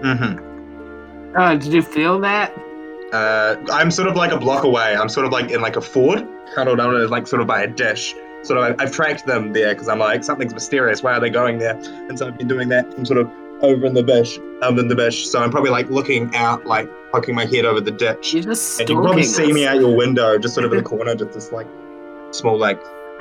Mm-hmm. 0.02 1.34
Oh, 1.36 1.56
did 1.56 1.72
you 1.72 1.82
feel 1.82 2.20
that? 2.20 2.52
Uh, 3.12 3.56
I'm 3.72 3.90
sort 3.90 4.08
of 4.08 4.16
like 4.16 4.32
a 4.32 4.38
block 4.38 4.64
away. 4.64 4.94
I'm 4.94 5.08
sort 5.08 5.26
of 5.26 5.32
like 5.32 5.50
in 5.50 5.60
like 5.60 5.76
a 5.76 5.80
ford, 5.80 6.26
cuddled 6.54 6.78
down 6.78 7.08
like 7.08 7.26
sort 7.26 7.40
of 7.40 7.48
by 7.48 7.62
a 7.62 7.66
dish. 7.66 8.14
Sort 8.42 8.58
of, 8.58 8.64
I've, 8.64 8.88
I've 8.88 8.92
tracked 8.92 9.26
them 9.26 9.52
there 9.52 9.74
because 9.74 9.88
I'm 9.88 9.98
like 9.98 10.22
something's 10.24 10.54
mysterious. 10.54 11.02
Why 11.02 11.14
are 11.14 11.20
they 11.20 11.30
going 11.30 11.58
there? 11.58 11.74
And 12.08 12.18
so 12.18 12.26
I've 12.26 12.38
been 12.38 12.48
doing 12.48 12.68
that 12.68 12.92
from 12.94 13.04
sort 13.06 13.18
of 13.18 13.30
over 13.62 13.86
in 13.86 13.94
the 13.94 14.02
bush, 14.02 14.38
over 14.62 14.80
in 14.80 14.88
the 14.88 14.94
bush. 14.94 15.26
So 15.26 15.40
I'm 15.40 15.50
probably 15.50 15.70
like 15.70 15.90
looking 15.90 16.34
out, 16.36 16.66
like 16.66 16.88
poking 17.12 17.34
my 17.34 17.46
head 17.46 17.64
over 17.64 17.80
the 17.80 17.90
ditch. 17.90 18.34
You're 18.34 18.44
just 18.44 18.80
And 18.80 18.88
you 18.88 18.96
can 18.96 19.04
probably 19.04 19.24
see 19.24 19.52
me 19.52 19.66
out 19.66 19.80
your 19.80 19.96
window, 19.96 20.38
just 20.38 20.54
sort 20.54 20.64
of 20.66 20.72
in 20.72 20.78
the 20.78 20.84
corner, 20.88 21.14
just 21.14 21.32
this 21.32 21.52
like 21.52 21.66
small 22.30 22.58
like 22.58 22.80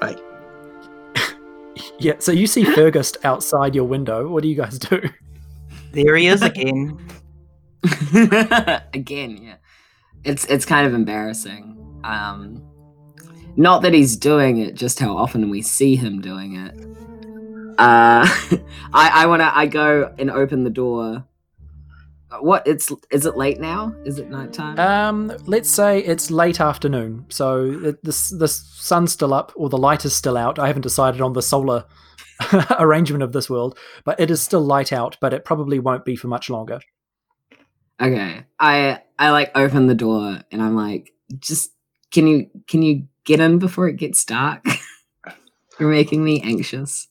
like 0.00 0.18
Yeah. 1.98 2.14
So 2.18 2.32
you 2.32 2.46
see 2.46 2.64
Fergus 2.64 3.12
outside 3.24 3.74
your 3.74 3.84
window. 3.84 4.28
What 4.28 4.42
do 4.42 4.48
you 4.48 4.56
guys 4.56 4.78
do? 4.78 5.00
There 5.92 6.16
he 6.16 6.26
is 6.26 6.42
again. 6.42 6.98
Again, 8.94 9.38
yeah. 9.42 9.56
It's 10.24 10.44
it's 10.46 10.64
kind 10.64 10.86
of 10.86 10.94
embarrassing. 10.94 12.00
Um 12.04 12.64
not 13.56 13.82
that 13.82 13.92
he's 13.92 14.16
doing 14.16 14.58
it, 14.58 14.74
just 14.74 14.98
how 14.98 15.16
often 15.16 15.50
we 15.50 15.62
see 15.62 15.96
him 15.96 16.20
doing 16.20 16.56
it. 16.56 16.74
Uh 17.78 18.26
I 18.92 19.10
I 19.22 19.26
wanna 19.26 19.50
I 19.54 19.66
go 19.66 20.14
and 20.18 20.30
open 20.30 20.64
the 20.64 20.70
door. 20.70 21.24
What 22.40 22.66
it's 22.66 22.92
is 23.10 23.24
it 23.24 23.36
late 23.36 23.58
now? 23.58 23.94
Is 24.04 24.18
it 24.18 24.28
nighttime? 24.28 24.78
Um, 24.78 25.32
let's 25.46 25.70
say 25.70 26.00
it's 26.00 26.30
late 26.30 26.60
afternoon, 26.60 27.24
so 27.30 27.70
the, 27.70 27.98
the 28.02 28.34
the 28.38 28.48
sun's 28.48 29.12
still 29.12 29.32
up 29.32 29.50
or 29.56 29.70
the 29.70 29.78
light 29.78 30.04
is 30.04 30.14
still 30.14 30.36
out. 30.36 30.58
I 30.58 30.66
haven't 30.66 30.82
decided 30.82 31.22
on 31.22 31.32
the 31.32 31.40
solar 31.40 31.86
arrangement 32.78 33.22
of 33.22 33.32
this 33.32 33.48
world, 33.48 33.78
but 34.04 34.20
it 34.20 34.30
is 34.30 34.42
still 34.42 34.60
light 34.60 34.92
out. 34.92 35.16
But 35.22 35.32
it 35.32 35.46
probably 35.46 35.78
won't 35.78 36.04
be 36.04 36.16
for 36.16 36.28
much 36.28 36.50
longer. 36.50 36.80
Okay. 38.00 38.44
I 38.58 39.02
I 39.18 39.30
like 39.30 39.50
open 39.54 39.86
the 39.86 39.94
door 39.94 40.40
and 40.50 40.62
I'm 40.62 40.76
like, 40.76 41.12
just 41.38 41.72
can 42.10 42.26
you 42.26 42.50
can 42.66 42.82
you 42.82 43.06
get 43.24 43.40
in 43.40 43.58
before 43.58 43.88
it 43.88 43.96
gets 43.96 44.24
dark? 44.24 44.64
You're 45.80 45.90
making 45.90 46.24
me 46.24 46.40
anxious. 46.42 47.08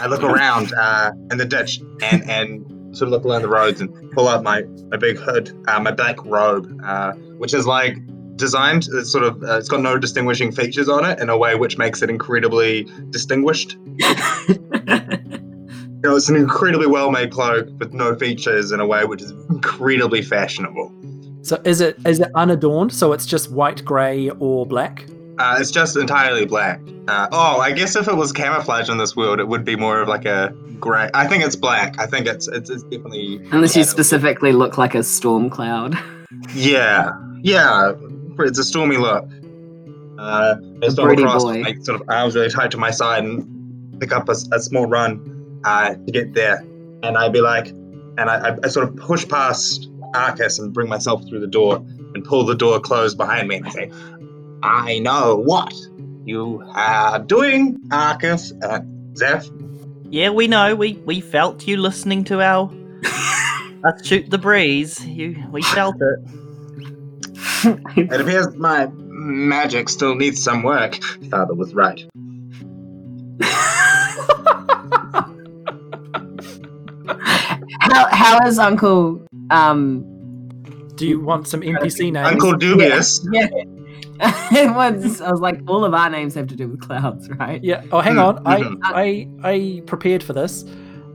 I 0.00 0.06
look 0.06 0.22
around 0.22 0.72
uh, 0.74 1.12
in 1.30 1.38
the 1.38 1.44
ditch 1.44 1.80
and, 2.02 2.28
and 2.28 2.96
sort 2.96 3.08
of 3.08 3.12
look 3.12 3.24
along 3.24 3.42
the 3.42 3.48
roads 3.48 3.80
and 3.80 4.12
pull 4.12 4.28
out 4.28 4.42
my, 4.42 4.62
my 4.90 4.96
big 4.96 5.16
hood, 5.16 5.52
uh, 5.68 5.80
my 5.80 5.90
black 5.92 6.22
robe, 6.24 6.80
uh, 6.84 7.12
which 7.38 7.54
is 7.54 7.66
like 7.66 7.96
designed, 8.36 8.86
it's 8.92 9.10
sort 9.10 9.24
of, 9.24 9.42
uh, 9.42 9.56
it's 9.58 9.68
got 9.68 9.80
no 9.80 9.98
distinguishing 9.98 10.52
features 10.52 10.88
on 10.88 11.04
it 11.04 11.18
in 11.20 11.30
a 11.30 11.36
way 11.36 11.54
which 11.54 11.78
makes 11.78 12.02
it 12.02 12.10
incredibly 12.10 12.86
distinguished. 13.10 13.76
You 15.96 16.10
know, 16.10 16.16
it's 16.16 16.28
an 16.28 16.36
incredibly 16.36 16.86
well 16.86 17.10
made 17.10 17.32
cloak 17.32 17.68
with 17.78 17.94
no 17.94 18.14
features 18.14 18.70
in 18.70 18.80
a 18.80 18.86
way 18.86 19.04
which 19.06 19.22
is 19.22 19.30
incredibly 19.48 20.20
fashionable. 20.20 20.92
So 21.42 21.60
is 21.64 21.80
it 21.80 21.96
is 22.04 22.20
it 22.20 22.30
unadorned? 22.34 22.92
So 22.92 23.12
it's 23.12 23.24
just 23.24 23.50
white, 23.50 23.84
grey, 23.84 24.28
or 24.30 24.66
black? 24.66 25.06
Uh, 25.38 25.56
it's 25.58 25.70
just 25.70 25.96
entirely 25.96 26.44
black. 26.44 26.80
Uh, 27.08 27.28
oh, 27.32 27.60
I 27.60 27.72
guess 27.72 27.94
if 27.96 28.08
it 28.08 28.16
was 28.16 28.32
camouflage 28.32 28.88
in 28.88 28.98
this 28.98 29.14
world, 29.16 29.38
it 29.38 29.48
would 29.48 29.64
be 29.64 29.76
more 29.76 30.00
of 30.00 30.08
like 30.08 30.24
a 30.24 30.52
grey. 30.80 31.08
I 31.14 31.26
think 31.26 31.44
it's 31.44 31.56
black. 31.56 31.98
I 31.98 32.06
think 32.06 32.26
it's 32.26 32.46
it's, 32.48 32.68
it's 32.68 32.82
definitely. 32.82 33.36
Unless 33.52 33.76
you 33.76 33.84
specifically 33.84 34.52
look 34.52 34.76
like 34.76 34.94
a 34.94 35.02
storm 35.02 35.48
cloud. 35.48 35.96
Yeah, 36.54 37.12
yeah. 37.42 37.92
It's 38.40 38.58
a 38.58 38.64
stormy 38.64 38.98
look. 38.98 39.24
Uh, 40.18 40.56
I 40.82 40.88
stumble 40.88 41.12
across 41.12 41.44
boy. 41.44 41.58
with 41.58 41.62
my 41.62 41.74
sort 41.82 42.00
of 42.00 42.08
arms 42.10 42.34
really 42.34 42.50
tied 42.50 42.70
to 42.72 42.76
my 42.76 42.90
side 42.90 43.24
and 43.24 44.00
pick 44.00 44.12
up 44.12 44.28
a, 44.28 44.34
a 44.52 44.60
small 44.60 44.86
run 44.86 45.35
uh, 45.64 45.94
to 45.94 46.12
get 46.12 46.34
there. 46.34 46.64
And 47.02 47.16
I'd 47.16 47.32
be 47.32 47.40
like, 47.40 47.68
and 47.68 48.30
I, 48.30 48.50
I, 48.50 48.56
I 48.64 48.68
sort 48.68 48.88
of 48.88 48.96
push 48.96 49.28
past 49.28 49.88
Arcus 50.14 50.58
and 50.58 50.72
bring 50.72 50.88
myself 50.88 51.26
through 51.28 51.40
the 51.40 51.46
door 51.46 51.76
and 52.14 52.24
pull 52.24 52.44
the 52.44 52.54
door 52.54 52.80
closed 52.80 53.16
behind 53.16 53.48
me. 53.48 53.56
And 53.56 53.66
I 53.66 53.70
say, 53.70 53.90
I 54.62 54.98
know 54.98 55.36
what 55.36 55.74
you 56.24 56.62
are 56.74 57.18
doing, 57.18 57.78
Arcus 57.92 58.52
and 58.62 59.16
Zeph. 59.16 59.48
Yeah, 60.10 60.30
we 60.30 60.46
know. 60.46 60.74
We 60.74 60.94
we 61.04 61.20
felt 61.20 61.66
you 61.66 61.76
listening 61.76 62.24
to 62.24 62.40
our 62.40 62.72
us 63.84 64.06
shoot 64.06 64.30
the 64.30 64.38
breeze. 64.38 65.04
You 65.04 65.36
we 65.50 65.62
felt 65.62 65.96
it. 66.00 66.30
It 67.96 68.20
appears 68.20 68.54
my 68.56 68.88
magic 68.96 69.88
still 69.88 70.14
needs 70.14 70.42
some 70.42 70.62
work. 70.62 71.02
Father 71.30 71.54
was 71.54 71.74
right. 71.74 72.00
How 77.92 78.06
how 78.10 78.46
is 78.46 78.58
Uncle 78.58 79.24
um 79.50 80.04
Do 80.96 81.06
you 81.06 81.20
want 81.20 81.46
some 81.46 81.60
NPC 81.62 82.12
names? 82.12 82.28
Uncle 82.28 82.52
Dubious. 82.54 83.26
yeah. 83.32 83.46
it 84.52 84.74
was 84.74 85.20
I 85.20 85.30
was 85.30 85.40
like 85.40 85.60
all 85.68 85.84
of 85.84 85.92
our 85.92 86.08
names 86.08 86.34
have 86.34 86.46
to 86.48 86.56
do 86.56 86.68
with 86.68 86.80
clouds, 86.80 87.28
right? 87.38 87.62
Yeah. 87.62 87.82
Oh, 87.92 88.00
hang 88.00 88.14
Mm, 88.16 88.24
on. 88.26 88.44
mhm. 88.44 88.78
I, 88.82 89.28
I 89.44 89.50
I 89.52 89.82
prepared 89.86 90.22
for 90.22 90.32
this. 90.32 90.64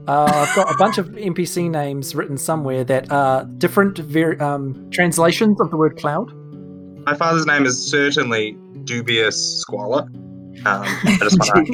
Uh, 0.08 0.46
I've 0.48 0.54
got 0.56 0.68
a 0.72 0.76
bunch 0.78 0.98
of 0.98 1.06
NPC 1.10 1.70
names 1.70 2.14
written 2.14 2.36
somewhere 2.36 2.82
that 2.84 3.10
are 3.12 3.44
different 3.58 3.98
ver- 3.98 4.40
um, 4.42 4.88
translations 4.90 5.60
of 5.60 5.70
the 5.70 5.76
word 5.76 5.96
cloud. 5.96 6.32
My 7.06 7.14
father's 7.14 7.46
name 7.46 7.66
is 7.66 7.84
certainly 7.90 8.56
Dubious 8.84 9.60
Squalor. 9.60 10.02
Um, 10.64 10.82
I 10.84 11.18
just 11.20 11.38
wanna, 11.38 11.64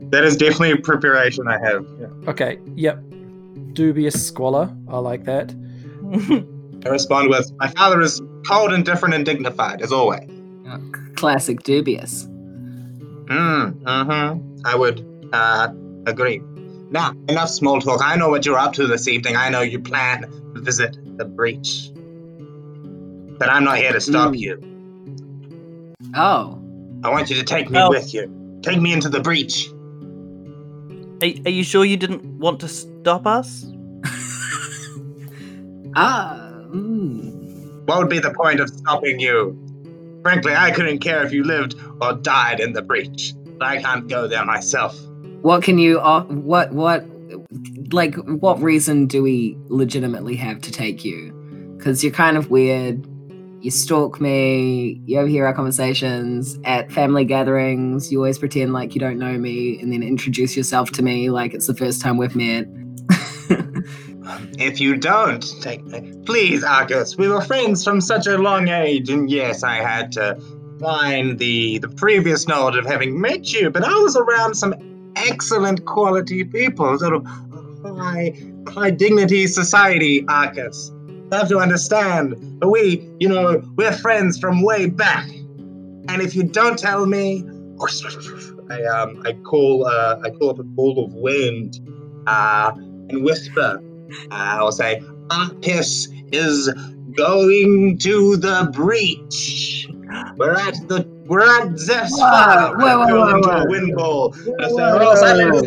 that 0.10 0.22
is 0.24 0.36
definitely 0.36 0.72
a 0.72 0.76
preparation 0.78 1.46
I 1.48 1.58
have. 1.58 1.84
Okay. 2.28 2.58
Yep. 2.76 3.02
Dubious 3.76 4.26
squalor. 4.26 4.74
I 4.88 4.98
like 4.98 5.24
that. 5.24 5.54
I 6.86 6.88
respond 6.88 7.28
with, 7.28 7.52
My 7.58 7.68
father 7.68 8.00
is 8.00 8.22
cold, 8.48 8.72
indifferent, 8.72 9.14
and 9.14 9.24
dignified, 9.26 9.82
as 9.82 9.92
always. 9.92 10.28
Classic 11.14 11.62
dubious. 11.62 12.24
Mm, 12.24 13.72
mm-hmm. 13.82 14.62
I 14.64 14.74
would 14.74 15.28
uh, 15.32 15.68
agree. 16.06 16.40
Now, 16.90 17.12
enough 17.28 17.50
small 17.50 17.80
talk. 17.80 18.00
I 18.02 18.16
know 18.16 18.30
what 18.30 18.46
you're 18.46 18.58
up 18.58 18.72
to 18.74 18.86
this 18.86 19.08
evening. 19.08 19.36
I 19.36 19.50
know 19.50 19.60
you 19.60 19.78
plan 19.80 20.22
to 20.22 20.60
visit 20.62 20.96
the 21.18 21.26
breach. 21.26 21.90
But 23.38 23.50
I'm 23.50 23.64
not 23.64 23.76
here 23.76 23.92
to 23.92 24.00
stop 24.00 24.32
Mm. 24.32 24.38
you. 24.38 25.98
Oh. 26.14 26.62
I 27.04 27.10
want 27.10 27.28
you 27.28 27.36
to 27.36 27.44
take 27.44 27.68
me 27.68 27.78
Oh. 27.78 27.90
with 27.90 28.14
you. 28.14 28.58
Take 28.62 28.80
me 28.80 28.92
into 28.94 29.10
the 29.10 29.20
breach. 29.20 29.68
Are, 31.22 31.28
are 31.46 31.50
you 31.50 31.64
sure 31.64 31.84
you 31.84 31.96
didn't 31.96 32.24
want 32.38 32.60
to 32.60 32.68
stop 32.68 33.26
us? 33.26 33.66
Ah. 35.98 36.46
Mm. 36.74 37.86
What 37.86 37.98
would 37.98 38.10
be 38.10 38.18
the 38.18 38.34
point 38.34 38.60
of 38.60 38.68
stopping 38.68 39.18
you? 39.18 39.56
Frankly, 40.22 40.54
I 40.54 40.70
couldn't 40.72 40.98
care 40.98 41.22
if 41.24 41.32
you 41.32 41.42
lived 41.42 41.74
or 42.02 42.12
died 42.12 42.60
in 42.60 42.74
the 42.74 42.82
breach. 42.82 43.32
But 43.58 43.68
I 43.68 43.80
can't 43.80 44.06
go 44.06 44.28
there 44.28 44.44
myself. 44.44 44.98
What 45.40 45.62
can 45.62 45.78
you 45.78 46.00
uh, 46.00 46.24
what 46.24 46.72
what 46.72 47.06
like 47.92 48.16
what 48.16 48.60
reason 48.60 49.06
do 49.06 49.22
we 49.22 49.56
legitimately 49.68 50.36
have 50.36 50.60
to 50.62 50.72
take 50.72 51.04
you? 51.04 51.32
Cuz 51.80 52.02
you're 52.04 52.12
kind 52.12 52.36
of 52.36 52.50
weird. 52.50 53.06
You 53.66 53.72
stalk 53.72 54.20
me, 54.20 55.00
you 55.06 55.18
overhear 55.18 55.44
our 55.44 55.52
conversations 55.52 56.56
at 56.62 56.92
family 56.92 57.24
gatherings, 57.24 58.12
you 58.12 58.18
always 58.18 58.38
pretend 58.38 58.72
like 58.72 58.94
you 58.94 59.00
don't 59.00 59.18
know 59.18 59.36
me 59.38 59.80
and 59.80 59.92
then 59.92 60.04
introduce 60.04 60.56
yourself 60.56 60.92
to 60.92 61.02
me 61.02 61.30
like 61.30 61.52
it's 61.52 61.66
the 61.66 61.74
first 61.74 62.00
time 62.00 62.16
we've 62.16 62.36
met. 62.36 62.68
If 64.58 64.80
you 64.80 64.96
don't 64.96 65.44
take 65.62 65.84
me, 65.84 66.12
please, 66.26 66.62
Arcus. 66.62 67.16
We 67.16 67.26
were 67.26 67.40
friends 67.40 67.82
from 67.82 68.00
such 68.00 68.28
a 68.28 68.38
long 68.38 68.68
age, 68.68 69.10
and 69.10 69.28
yes, 69.28 69.64
I 69.64 69.76
had 69.76 70.12
to 70.12 70.40
find 70.78 71.36
the 71.38 71.78
the 71.78 71.88
previous 71.88 72.46
knowledge 72.46 72.76
of 72.76 72.86
having 72.86 73.20
met 73.20 73.52
you, 73.52 73.70
but 73.70 73.82
I 73.82 73.94
was 73.94 74.16
around 74.16 74.54
some 74.54 75.12
excellent 75.16 75.86
quality 75.86 76.44
people, 76.44 76.96
sort 77.00 77.14
of 77.14 77.26
high 77.98 78.32
high 78.68 78.90
dignity 78.90 79.48
society, 79.48 80.24
Arcus. 80.28 80.92
Have 81.32 81.48
to 81.48 81.58
understand, 81.58 82.60
but 82.60 82.68
we, 82.68 83.10
you 83.18 83.28
know, 83.28 83.62
we're 83.76 83.92
friends 83.92 84.38
from 84.38 84.62
way 84.62 84.86
back. 84.86 85.28
And 86.08 86.22
if 86.22 86.34
you 86.36 86.44
don't 86.44 86.78
tell 86.78 87.04
me, 87.06 87.44
I 88.70 88.82
um 88.84 89.22
I 89.24 89.32
call 89.44 89.86
uh 89.86 90.20
I 90.22 90.30
call 90.30 90.50
up 90.50 90.58
a 90.58 90.64
ball 90.64 91.04
of 91.04 91.14
wind, 91.14 91.80
uh, 92.26 92.72
and 92.76 93.24
whisper. 93.24 93.82
I 94.30 94.62
will 94.62 94.72
say, 94.72 95.02
Arcus 95.30 96.08
is 96.32 96.72
going 97.16 97.98
to 97.98 98.36
the 98.36 98.70
breach. 98.72 99.88
We're 100.36 100.54
at 100.54 100.74
the 100.88 101.15
We're 101.28 101.40
at 101.40 101.68
Whoa, 101.70 102.06
farm. 102.08 102.80
whoa, 102.80 102.98
whoa, 102.98 103.06
whoa, 103.06 103.40
whoa. 103.40 103.62
a 103.62 103.68
wind 103.68 103.96
bowl. 103.96 104.34
I 104.34 104.68
say, 104.68 104.74
Whoa. 104.74 104.98
Ross 104.98 105.20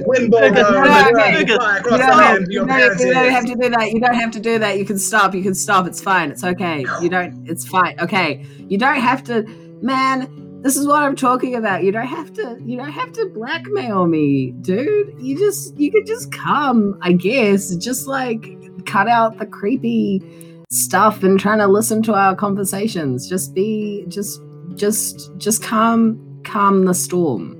wind 0.06 0.32
bowl. 0.32 0.42
Lucas, 0.42 0.64
go, 0.64 0.72
no, 0.72 0.84
and 0.84 1.18
okay. 1.18 1.40
you 1.40 1.56
fly 1.58 1.74
You 1.74 1.80
across 1.80 2.00
the 2.00 2.06
don't, 2.08 2.52
you, 2.52 2.60
don't, 2.60 2.68
parents' 2.70 3.04
you 3.04 3.14
don't 3.14 3.24
ears. 3.26 3.34
have 3.34 3.46
to 3.46 3.56
do 3.56 3.70
that. 3.70 3.92
You 3.92 4.00
don't 4.00 4.14
have 4.16 4.32
to 4.32 4.40
do 4.40 4.60
that. 4.60 4.78
You 4.78 4.86
can 4.86 4.98
stop. 4.98 5.36
You 5.36 5.44
can 5.44 5.54
stop. 5.56 5.86
It's 5.86 6.02
fine. 6.02 6.32
It's 6.32 6.44
okay. 6.44 6.86
You 7.02 7.10
don't. 7.10 7.48
It's 7.50 7.68
fine. 7.68 8.00
Okay. 8.00 8.46
You 8.70 8.78
don't 8.78 9.00
have 9.02 9.24
to. 9.26 9.44
Man, 9.82 10.62
this 10.62 10.78
is 10.78 10.88
what 10.88 11.04
I'm 11.04 11.16
talking 11.16 11.56
about. 11.56 11.84
You 11.84 11.92
don't 11.92 12.08
have 12.08 12.34
to. 12.36 12.58
You 12.64 12.78
don't 12.78 12.92
have 12.92 13.12
to 13.14 13.26
blackmail 13.34 14.08
me, 14.08 14.52
dude. 14.62 15.14
You 15.20 15.38
just. 15.38 15.76
You 15.78 15.92
could 15.92 16.06
just 16.06 16.32
come. 16.32 16.98
I 17.02 17.12
guess. 17.12 17.76
Just 17.76 18.08
like 18.08 18.46
cut 18.86 19.08
out 19.10 19.38
the 19.40 19.46
creepy 19.46 20.24
stuff 20.72 21.24
and 21.24 21.40
trying 21.40 21.58
to 21.60 21.68
listen 21.68 22.02
to 22.04 22.14
our 22.14 22.34
conversations. 22.36 23.28
Just 23.28 23.54
be. 23.54 24.06
Just. 24.08 24.42
Just. 24.80 25.30
Just 25.38 25.62
calm. 25.62 26.26
Calm 26.46 26.86
the 26.86 26.94
storm. 26.94 27.56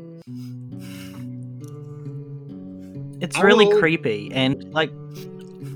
It's 3.22 3.38
I 3.38 3.42
really 3.42 3.66
will- 3.66 3.78
creepy, 3.78 4.32
and 4.34 4.64
like, 4.74 4.90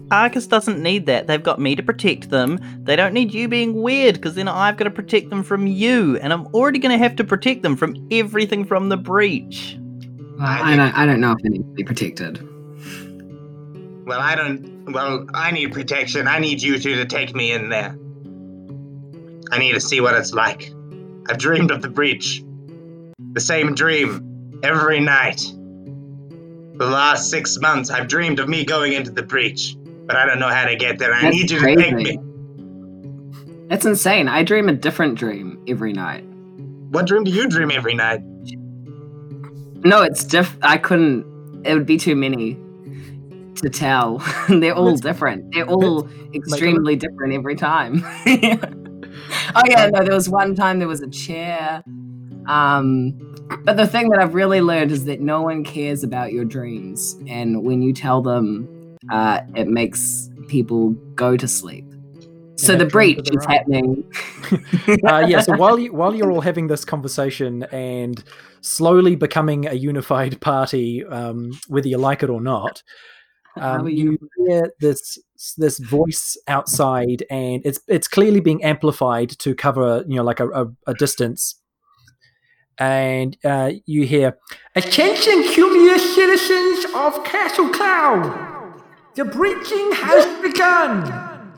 Arcus 0.10 0.48
doesn't 0.48 0.82
need 0.82 1.06
that. 1.08 1.28
They've 1.28 1.44
got 1.44 1.60
me 1.60 1.76
to 1.76 1.84
protect 1.84 2.30
them. 2.30 2.60
They 2.84 2.96
don't 2.96 3.14
need 3.14 3.34
you 3.34 3.50
being 3.50 3.82
weird, 3.82 4.16
because 4.16 4.36
then 4.36 4.48
I've 4.48 4.78
got 4.78 4.86
to 4.86 4.91
protect 4.91 5.30
them 5.30 5.44
from 5.44 5.68
you, 5.68 6.18
and 6.20 6.32
I'm 6.32 6.48
already 6.48 6.80
going 6.80 6.98
to 6.98 6.98
have 6.98 7.18
to 7.18 7.24
protect 7.26 7.62
them 7.62 7.76
from 7.76 7.96
everything 8.10 8.64
from 8.64 8.88
the 8.88 8.96
breach. 8.96 9.78
I, 10.39 10.74
I 10.74 10.76
don't. 10.78 10.98
I 10.98 11.06
don't 11.06 11.20
know 11.20 11.34
if 11.34 11.39
they 11.39 11.50
need 11.50 11.64
to 11.64 11.74
be 11.74 11.84
protected. 11.84 12.41
Well, 14.08 14.22
I 14.22 14.36
don't. 14.36 14.91
Well, 14.94 15.26
I 15.34 15.52
need 15.52 15.74
protection. 15.74 16.28
I 16.28 16.39
need 16.39 16.62
you 16.62 16.80
two 16.80 16.96
to 16.96 17.06
take 17.06 17.36
me 17.36 17.52
in 17.52 17.70
there. 17.70 17.98
I 19.52 19.60
need 19.60 19.74
to 19.74 19.82
see 19.82 20.00
what 20.00 20.16
it's 20.16 20.34
like. 20.34 20.72
I've 21.30 21.38
dreamed 21.38 21.71
of 21.71 21.82
the 21.82 21.89
breach. 21.89 22.43
The 23.34 23.39
same 23.39 23.76
dream 23.76 24.59
every 24.63 24.99
night. 24.99 25.41
The 26.76 26.86
last 26.86 27.30
six 27.30 27.57
months, 27.59 27.89
I've 27.89 28.07
dreamed 28.07 28.39
of 28.39 28.49
me 28.49 28.65
going 28.65 28.93
into 28.93 29.11
the 29.11 29.24
breach, 29.24 29.76
but 30.05 30.15
I 30.15 30.26
don't 30.26 30.39
know 30.39 30.49
how 30.49 30.65
to 30.65 30.76
get 30.76 30.99
there. 30.99 31.13
I 31.13 31.21
That's 31.21 31.36
need 31.36 31.51
you 31.51 31.59
to 31.59 31.76
take 31.76 31.93
me. 31.93 32.19
That's 33.69 33.86
insane. 33.86 34.28
I 34.28 34.43
dream 34.43 34.69
a 34.69 34.74
different 34.74 35.15
dream 35.15 35.63
every 35.67 35.93
night. 35.93 36.26
What 36.89 37.07
dream 37.07 37.24
do 37.24 37.32
you 37.32 37.47
dream 37.47 37.71
every 37.71 37.93
night? 37.93 38.21
No, 39.86 40.01
it's 40.01 40.24
diff. 40.24 40.57
I 40.61 40.78
couldn't. 40.78 41.26
It 41.65 41.74
would 41.74 41.86
be 41.86 41.97
too 41.97 42.15
many 42.15 42.57
to 43.55 43.69
tell. 43.69 44.17
They're 44.49 44.76
all 44.76 44.95
different. 44.97 45.53
They're 45.53 45.65
all 45.65 46.09
extremely 46.34 46.95
different 46.95 47.34
every 47.34 47.55
time. 47.55 48.03
oh 49.56 49.62
yeah, 49.66 49.89
no. 49.89 50.04
There 50.04 50.14
was 50.14 50.30
one 50.30 50.56
time 50.56 50.80
there 50.80 50.88
was 50.88 51.02
a 51.02 51.10
chair. 51.10 51.84
Um, 52.48 53.20
but 53.64 53.78
the 53.78 53.88
thing 53.88 54.10
that 54.10 54.20
I've 54.20 54.34
really 54.34 54.62
learned 54.62 54.91
is 54.91 55.06
that 55.06 55.22
no 55.22 55.41
one 55.41 55.64
cares 55.64 56.04
about 56.04 56.34
your 56.34 56.46
dreams, 56.46 57.18
and 57.28 57.64
when 57.64 57.82
you 57.82 57.94
tell 57.94 58.22
them, 58.22 58.98
uh, 59.12 59.41
it 59.56 59.68
makes 59.68 60.30
people 60.48 60.91
go 61.16 61.38
to 61.38 61.48
sleep. 61.48 61.86
So 62.56 62.74
have 62.74 62.80
the 62.80 62.86
breach 62.86 63.30
their 63.30 63.39
is 63.39 63.46
happening. 63.46 64.12
uh, 65.08 65.26
yeah, 65.28 65.41
so 65.41 65.56
while 65.58 65.78
you 65.80 65.94
while 65.94 66.16
you're 66.16 66.32
all 66.32 66.41
having 66.41 66.68
this 66.68 66.86
conversation 66.86 67.64
and 67.72 68.24
slowly 68.62 69.16
becoming 69.16 69.66
a 69.68 69.74
unified 69.74 70.39
party, 70.39 71.04
um, 71.06 71.52
whether 71.68 71.88
you 71.88 71.98
like 71.98 72.24
it 72.24 72.30
or 72.30 72.41
not, 72.41 72.84
um, 73.60 73.88
you 73.88 74.18
hear 74.38 74.72
this 74.80 75.18
this 75.58 75.80
voice 75.80 76.38
outside, 76.48 77.24
and 77.30 77.62
it's 77.66 77.80
it's 77.88 78.08
clearly 78.08 78.39
being 78.39 78.64
amplified 78.64 79.30
to 79.39 79.54
cover 79.54 80.04
you 80.08 80.16
know 80.16 80.24
like 80.24 80.39
a, 80.39 80.50
a, 80.50 80.68
a 80.88 80.94
distance. 80.94 81.56
And 82.80 83.38
uh, 83.44 83.72
you 83.86 84.06
hear, 84.06 84.38
"Attention, 84.76 85.44
curious 85.44 86.16
citizens 86.16 86.86
of 86.96 87.24
Castle 87.24 87.70
Cloud! 87.70 88.82
The 89.16 89.26
breaching 89.26 89.91
has 89.94 90.26
begun. 90.41 91.52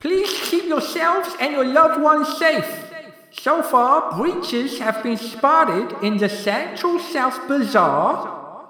Please 0.00 0.30
keep 0.48 0.64
yourselves 0.64 1.28
and 1.40 1.52
your 1.52 1.66
loved 1.66 2.00
ones 2.00 2.38
safe. 2.38 2.86
So 3.32 3.62
far, 3.62 4.16
breaches 4.16 4.78
have 4.78 5.02
been 5.02 5.18
spotted 5.18 5.94
in 6.02 6.16
the 6.16 6.28
Central 6.28 6.98
South 6.98 7.46
Bazaar, 7.48 8.68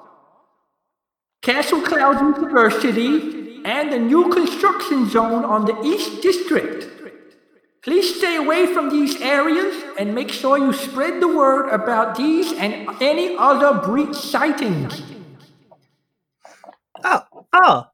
Castle 1.41 1.83
Cloud 1.83 2.21
University, 2.21 3.36
and 3.67 3.93
the 3.93 3.99
new 3.99 4.31
construction 4.33 5.09
zone 5.11 5.45
on 5.45 5.64
the 5.67 5.79
East 5.83 6.23
District. 6.23 6.87
Please 7.83 8.17
stay 8.17 8.37
away 8.37 8.67
from 8.73 8.91
these 8.91 9.21
areas 9.21 9.75
and 9.99 10.14
make 10.14 10.31
sure 10.31 10.57
you 10.57 10.73
spread 10.73 11.21
the 11.21 11.29
word 11.29 11.69
about 11.69 12.17
these 12.17 12.53
and 12.53 12.89
any 13.03 13.37
other 13.37 13.81
breach 13.87 14.14
sightings. 14.14 15.03
Oh, 17.05 17.23
oh, 17.53 17.85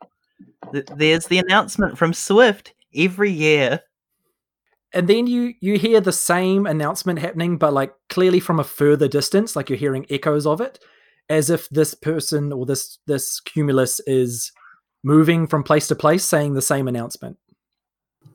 there's 0.72 1.26
the 1.26 1.38
announcement 1.38 1.98
from 1.98 2.12
Swift 2.12 2.74
every 2.94 3.30
year. 3.30 3.80
and 4.92 5.08
then 5.08 5.26
you 5.26 5.54
you 5.60 5.78
hear 5.78 6.00
the 6.00 6.12
same 6.12 6.66
announcement 6.66 7.18
happening 7.18 7.56
but 7.56 7.72
like 7.72 7.94
clearly 8.08 8.40
from 8.40 8.60
a 8.60 8.64
further 8.64 9.08
distance 9.08 9.56
like 9.56 9.70
you're 9.70 9.78
hearing 9.78 10.06
echoes 10.10 10.46
of 10.46 10.60
it 10.60 10.78
as 11.28 11.48
if 11.50 11.68
this 11.70 11.94
person 11.94 12.52
or 12.52 12.66
this 12.66 12.98
this 13.06 13.40
cumulus 13.40 14.00
is 14.06 14.52
moving 15.02 15.46
from 15.46 15.62
place 15.62 15.86
to 15.88 15.94
place 15.94 16.24
saying 16.24 16.54
the 16.54 16.62
same 16.62 16.88
announcement 16.88 17.38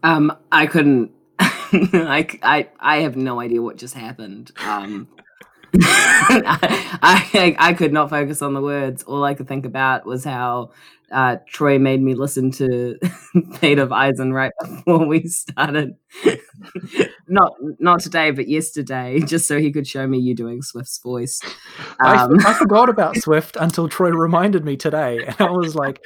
Um, 0.03 0.35
I 0.51 0.67
couldn't. 0.67 1.11
I, 1.39 2.27
I, 2.43 2.69
I 2.79 2.97
have 3.01 3.15
no 3.15 3.39
idea 3.39 3.61
what 3.61 3.77
just 3.77 3.93
happened. 3.93 4.51
Um, 4.65 5.07
I, 5.81 6.97
I 7.01 7.55
I 7.59 7.73
could 7.73 7.93
not 7.93 8.09
focus 8.09 8.41
on 8.41 8.53
the 8.53 8.61
words. 8.61 9.03
All 9.03 9.23
I 9.23 9.33
could 9.33 9.47
think 9.47 9.65
about 9.65 10.05
was 10.05 10.23
how 10.23 10.71
uh, 11.11 11.37
Troy 11.47 11.79
made 11.79 12.01
me 12.01 12.13
listen 12.15 12.51
to 12.51 12.97
Fate 13.55 13.79
of 13.79 13.91
Ison 13.91 14.33
right 14.33 14.51
before 14.61 15.05
we 15.07 15.27
started. 15.27 15.95
not 17.27 17.53
not 17.79 17.99
today, 18.01 18.31
but 18.31 18.47
yesterday, 18.47 19.19
just 19.19 19.47
so 19.47 19.59
he 19.59 19.71
could 19.71 19.87
show 19.87 20.07
me 20.07 20.17
you 20.19 20.35
doing 20.35 20.61
Swift's 20.61 20.99
voice. 21.01 21.39
I, 22.01 22.23
Um, 22.23 22.37
I 22.45 22.53
forgot 22.53 22.89
about 22.89 23.17
swift 23.17 23.57
until 23.59 23.87
troy 23.89 24.09
reminded 24.09 24.63
me 24.65 24.77
today 24.77 25.25
and 25.25 25.35
i 25.39 25.49
was 25.49 25.75
like 25.75 25.99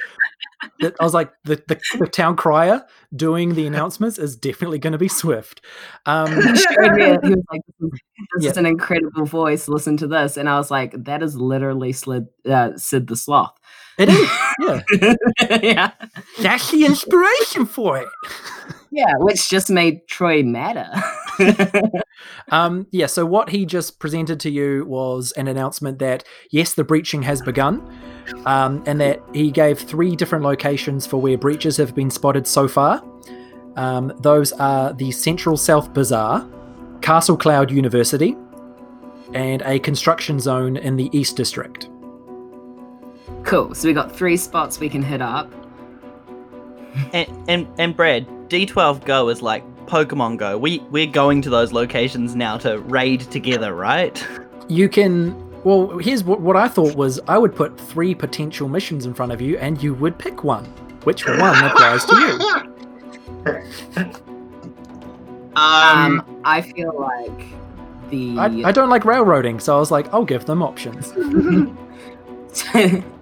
I 0.82 1.04
was 1.04 1.14
like, 1.14 1.32
the, 1.44 1.56
the, 1.68 1.80
the 1.98 2.06
town 2.06 2.36
crier 2.36 2.84
doing 3.14 3.54
the 3.54 3.66
announcements 3.66 4.18
is 4.18 4.36
definitely 4.36 4.78
going 4.78 4.92
to 4.92 4.98
be 4.98 5.08
Swift. 5.08 5.60
Um, 6.06 6.32
he 6.40 6.56
showed 6.56 6.92
me. 6.92 7.04
He 7.22 7.30
was 7.34 7.44
like, 7.52 7.60
"This 7.80 7.90
this 7.90 8.44
Yeah. 8.44 8.50
is 8.50 8.56
an 8.56 8.66
incredible 8.66 9.24
voice. 9.26 9.68
Listen 9.68 9.96
to 9.98 10.06
this." 10.06 10.36
And 10.36 10.48
I 10.48 10.56
was 10.56 10.70
like, 10.70 10.92
"That 11.04 11.22
is 11.22 11.36
literally 11.36 11.92
Slid, 11.92 12.26
uh, 12.48 12.76
Sid 12.76 13.06
the 13.06 13.16
Sloth." 13.16 13.54
It 13.98 14.08
is, 14.08 14.30
yeah. 14.60 15.56
yeah, 15.62 15.90
That's 16.40 16.70
the 16.70 16.86
inspiration 16.86 17.66
for 17.66 17.98
it. 17.98 18.08
yeah, 18.90 19.12
which 19.18 19.48
just 19.48 19.70
made 19.70 20.06
Troy 20.08 20.42
madder. 20.42 20.88
Um, 22.50 22.86
yeah, 22.90 23.06
so 23.06 23.24
what 23.24 23.48
he 23.50 23.64
just 23.64 23.98
presented 23.98 24.40
to 24.40 24.50
you 24.50 24.84
was 24.86 25.32
an 25.32 25.48
announcement 25.48 25.98
that 26.00 26.24
yes, 26.50 26.74
the 26.74 26.84
breaching 26.84 27.22
has 27.22 27.40
begun, 27.40 27.80
um, 28.46 28.82
and 28.86 29.00
that 29.00 29.22
he 29.32 29.50
gave 29.50 29.78
three 29.78 30.16
different 30.16 30.44
locations 30.44 31.06
for 31.06 31.20
where 31.20 31.38
breaches 31.38 31.76
have 31.76 31.94
been 31.94 32.10
spotted 32.10 32.46
so 32.46 32.68
far. 32.68 33.02
Um, 33.76 34.12
those 34.20 34.52
are 34.52 34.92
the 34.92 35.10
Central 35.12 35.56
South 35.56 35.94
Bazaar, 35.94 36.46
Castle 37.00 37.36
Cloud 37.36 37.70
University, 37.70 38.36
and 39.32 39.62
a 39.62 39.78
construction 39.78 40.38
zone 40.38 40.76
in 40.76 40.96
the 40.96 41.08
East 41.16 41.36
District. 41.36 41.88
Cool. 43.52 43.74
So 43.74 43.86
we 43.86 43.92
got 43.92 44.10
three 44.10 44.38
spots 44.38 44.80
we 44.80 44.88
can 44.88 45.02
hit 45.02 45.20
up. 45.20 45.52
And 47.12 47.28
and, 47.48 47.68
and 47.78 47.96
Brad, 47.96 48.26
D12 48.48 49.04
Go 49.04 49.28
is 49.28 49.42
like 49.42 49.62
Pokemon 49.86 50.38
Go. 50.38 50.56
We 50.56 50.78
we're 50.90 51.06
going 51.06 51.42
to 51.42 51.50
those 51.50 51.72
locations 51.72 52.34
now 52.34 52.56
to 52.58 52.78
raid 52.80 53.20
together, 53.20 53.74
right? 53.74 54.26
You 54.68 54.88
can. 54.88 55.50
Well, 55.64 55.98
here's 55.98 56.24
what, 56.24 56.40
what 56.40 56.56
I 56.56 56.66
thought 56.66 56.96
was 56.96 57.20
I 57.28 57.38
would 57.38 57.54
put 57.54 57.78
three 57.78 58.14
potential 58.14 58.68
missions 58.68 59.06
in 59.06 59.14
front 59.14 59.32
of 59.32 59.40
you, 59.40 59.58
and 59.58 59.80
you 59.82 59.94
would 59.94 60.18
pick 60.18 60.42
one. 60.42 60.64
Which 61.04 61.26
one 61.26 61.64
applies 61.64 62.04
to 62.06 62.16
you? 62.16 63.46
um, 65.56 65.56
Um, 65.56 66.40
I 66.44 66.62
feel 66.62 66.98
like 66.98 67.44
the 68.10 68.38
I, 68.38 68.68
I 68.68 68.72
don't 68.72 68.88
like 68.88 69.04
railroading, 69.04 69.60
so 69.60 69.76
I 69.76 69.78
was 69.78 69.90
like, 69.90 70.12
I'll 70.12 70.24
give 70.24 70.46
them 70.46 70.62
options. 70.62 71.12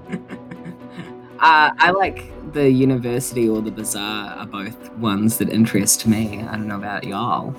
uh, 1.40 1.72
I 1.78 1.90
like 1.92 2.30
the 2.52 2.70
university 2.70 3.48
or 3.48 3.62
the 3.62 3.70
bazaar 3.70 4.34
are 4.34 4.46
both 4.46 4.92
ones 4.94 5.38
that 5.38 5.48
interest 5.48 6.06
me. 6.06 6.42
I 6.42 6.52
don't 6.52 6.68
know 6.68 6.76
about 6.76 7.04
y'all. 7.04 7.54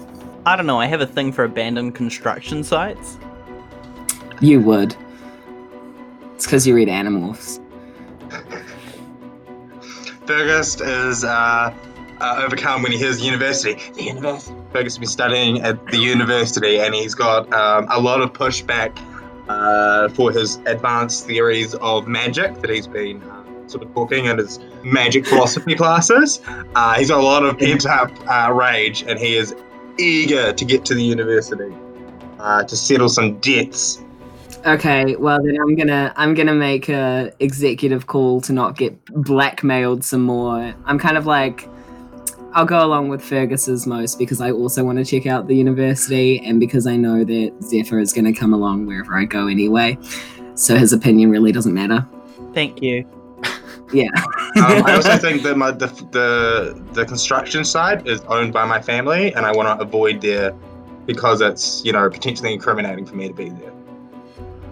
I 0.45 0.55
don't 0.55 0.67
know. 0.67 0.79
I 0.79 0.85
have 0.85 1.01
a 1.01 1.07
thing 1.07 1.31
for 1.31 1.43
abandoned 1.43 1.95
construction 1.95 2.63
sites. 2.63 3.17
You 4.39 4.61
would. 4.61 4.95
It's 6.35 6.45
because 6.45 6.67
you 6.67 6.75
read 6.75 6.89
animals. 6.89 7.59
Fergus 10.27 10.79
is 10.79 11.23
uh, 11.23 11.73
uh, 12.19 12.41
overcome 12.45 12.83
when 12.83 12.91
he 12.91 12.99
hears 12.99 13.17
the 13.17 13.25
university. 13.25 13.77
The 13.93 14.03
university. 14.03 14.55
Fergus 14.71 14.93
has 14.93 14.99
been 14.99 15.07
studying 15.07 15.61
at 15.61 15.83
the 15.87 15.97
university, 15.97 16.79
and 16.79 16.93
he's 16.93 17.15
got 17.15 17.51
um, 17.51 17.87
a 17.89 17.99
lot 17.99 18.21
of 18.21 18.31
pushback 18.33 18.95
uh, 19.49 20.09
for 20.09 20.31
his 20.31 20.57
advanced 20.67 21.25
theories 21.25 21.73
of 21.75 22.07
magic 22.07 22.61
that 22.61 22.69
he's 22.69 22.87
been 22.87 23.21
uh, 23.23 23.40
sort 23.71 23.83
of 23.83 23.93
talking 23.93 24.25
in 24.25 24.37
his 24.37 24.59
magic 24.83 25.25
philosophy 25.25 25.75
classes. 25.75 26.41
Uh, 26.75 26.95
he's 26.95 27.09
got 27.09 27.19
a 27.19 27.23
lot 27.23 27.43
of 27.43 27.57
pent 27.57 27.85
up 27.85 28.11
uh, 28.29 28.51
rage, 28.51 29.03
and 29.03 29.17
he 29.17 29.37
is 29.37 29.55
eager 29.97 30.53
to 30.53 30.65
get 30.65 30.85
to 30.85 30.93
the 30.93 31.03
university 31.03 31.73
uh, 32.39 32.63
to 32.63 32.75
settle 32.75 33.09
some 33.09 33.39
debts. 33.39 34.03
Okay, 34.65 35.15
well 35.15 35.41
then 35.43 35.57
I'm 35.59 35.75
gonna 35.75 36.13
I'm 36.15 36.35
gonna 36.35 36.53
make 36.53 36.87
a 36.87 37.31
executive 37.39 38.05
call 38.05 38.41
to 38.41 38.53
not 38.53 38.77
get 38.77 39.03
blackmailed 39.05 40.03
some 40.03 40.21
more. 40.21 40.73
I'm 40.85 40.99
kind 40.99 41.17
of 41.17 41.25
like 41.25 41.67
I'll 42.53 42.65
go 42.65 42.85
along 42.85 43.09
with 43.09 43.23
Fergus's 43.23 43.87
most 43.87 44.19
because 44.19 44.39
I 44.39 44.51
also 44.51 44.83
want 44.83 44.99
to 44.99 45.05
check 45.05 45.25
out 45.25 45.47
the 45.47 45.55
university 45.55 46.39
and 46.45 46.59
because 46.59 46.85
I 46.85 46.95
know 46.95 47.23
that 47.23 47.53
Zephyr 47.63 47.99
is 47.99 48.13
gonna 48.13 48.33
come 48.33 48.53
along 48.53 48.85
wherever 48.85 49.17
I 49.17 49.25
go 49.25 49.47
anyway. 49.47 49.97
So 50.53 50.75
his 50.75 50.93
opinion 50.93 51.31
really 51.31 51.51
doesn't 51.51 51.73
matter. 51.73 52.05
Thank 52.53 52.83
you. 52.83 53.07
Yeah. 53.93 54.07
Um, 54.57 54.83
I 54.85 54.93
also 54.95 55.17
think 55.25 55.43
that 55.43 55.57
my, 55.57 55.71
the, 55.71 55.87
the 56.11 56.81
the 56.93 57.05
construction 57.05 57.63
site 57.65 58.07
is 58.07 58.21
owned 58.21 58.53
by 58.53 58.65
my 58.65 58.81
family, 58.81 59.33
and 59.33 59.45
I 59.45 59.51
want 59.51 59.67
to 59.79 59.83
avoid 59.85 60.21
there 60.21 60.53
because 61.05 61.41
it's 61.41 61.83
you 61.85 61.91
know 61.91 62.09
potentially 62.09 62.53
incriminating 62.53 63.05
for 63.05 63.15
me 63.15 63.27
to 63.27 63.33
be 63.33 63.49
there. 63.49 63.71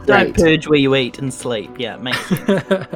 Don't 0.05 0.09
Right. 0.27 0.33
purge 0.35 0.67
where 0.67 0.79
you 0.79 0.95
eat 0.95 1.19
and 1.19 1.33
sleep. 1.33 1.71
Yeah, 1.77 1.95
it 1.95 2.01
makes 2.01 2.25
sense. 2.27 2.87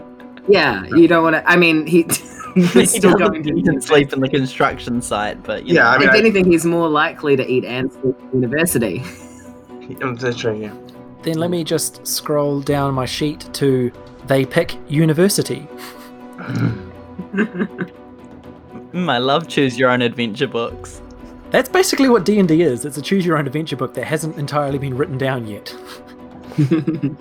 Yeah, 0.48 0.86
you 0.96 1.08
don't 1.08 1.24
want 1.24 1.36
to. 1.36 1.50
I 1.50 1.56
mean, 1.56 1.86
he 1.88 2.04
he's 2.56 2.74
he 2.74 2.86
still 2.86 3.18
doesn't 3.18 3.44
going 3.44 3.44
to 3.44 3.54
eat 3.56 3.68
and 3.68 3.84
sleep 3.84 4.12
in 4.14 4.20
the 4.20 4.28
construction 4.30 5.02
site, 5.02 5.42
but 5.44 5.66
you 5.66 5.76
Yeah, 5.76 5.84
know. 5.84 5.90
I 5.90 5.98
mean, 6.00 6.08
If 6.10 6.16
I, 6.16 6.18
anything, 6.18 6.46
he's 6.46 6.66
more 6.66 6.90
likely 6.90 7.36
to 7.38 7.46
eat 7.50 7.64
and 7.66 7.92
sleep 7.94 8.16
at 8.20 8.34
university. 8.34 9.04
I'm 10.02 10.16
that's 10.16 10.38
true, 10.38 10.56
yeah. 10.60 10.74
then 11.24 11.36
let 11.38 11.50
me 11.52 11.64
just 11.64 12.06
scroll 12.08 12.62
down 12.62 12.94
my 12.94 13.06
sheet 13.06 13.48
to 13.54 13.92
they 14.28 14.46
pick 14.46 14.76
university. 14.90 15.68
Mm, 18.94 19.10
I 19.10 19.18
love 19.18 19.48
choose 19.48 19.78
your 19.78 19.90
own 19.90 20.02
adventure 20.02 20.48
books. 20.48 21.02
That's 21.50 21.70
basically 21.70 22.10
what 22.10 22.26
D&D 22.26 22.62
is. 22.62 22.86
It's 22.86 22.98
a 22.98 23.02
choose 23.02 23.26
your 23.26 23.38
own 23.38 23.48
adventure 23.48 23.76
book 23.76 23.94
that 23.96 24.06
hasn't 24.06 24.38
entirely 24.38 24.78
been 24.78 24.96
written 24.96 25.18
down 25.18 25.48
yet. 25.48 25.76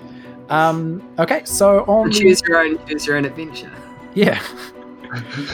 Um, 0.49 1.01
okay, 1.17 1.41
so 1.45 1.83
on 1.85 2.09
the- 2.09 2.13
choose 2.13 2.41
your 2.41 2.59
own, 2.59 2.77
choose 2.85 3.07
your 3.07 3.15
own 3.17 3.25
adventure. 3.25 3.71
Yeah. 4.13 4.39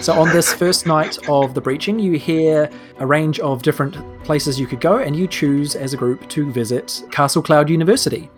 So 0.02 0.14
on 0.14 0.30
this 0.30 0.52
first 0.54 0.88
night 0.88 1.18
of 1.30 1.54
the 1.54 1.62
breaching, 1.62 2.00
you 2.00 2.18
hear 2.18 2.70
a 2.98 3.06
range 3.06 3.40
of 3.40 3.62
different 3.62 3.96
places 4.24 4.60
you 4.60 4.66
could 4.68 4.82
go, 4.82 4.98
and 4.98 5.16
you 5.16 5.28
choose 5.28 5.76
as 5.76 5.94
a 5.94 5.98
group 5.98 6.28
to 6.30 6.52
visit 6.52 7.04
Castle 7.12 7.42
Cloud 7.42 7.70
University. 7.70 8.30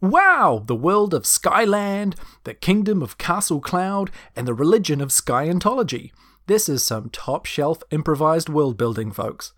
Wow! 0.00 0.62
The 0.64 0.74
world 0.74 1.12
of 1.12 1.26
Skyland, 1.26 2.16
the 2.44 2.54
kingdom 2.54 3.02
of 3.02 3.18
Castle 3.18 3.60
Cloud, 3.60 4.10
and 4.34 4.48
the 4.48 4.54
religion 4.54 5.02
of 5.02 5.10
Scientology. 5.10 6.10
This 6.46 6.70
is 6.70 6.82
some 6.82 7.10
top 7.10 7.44
shelf 7.44 7.82
improvised 7.90 8.48
world 8.48 8.78
building, 8.78 9.12
folks. 9.12 9.52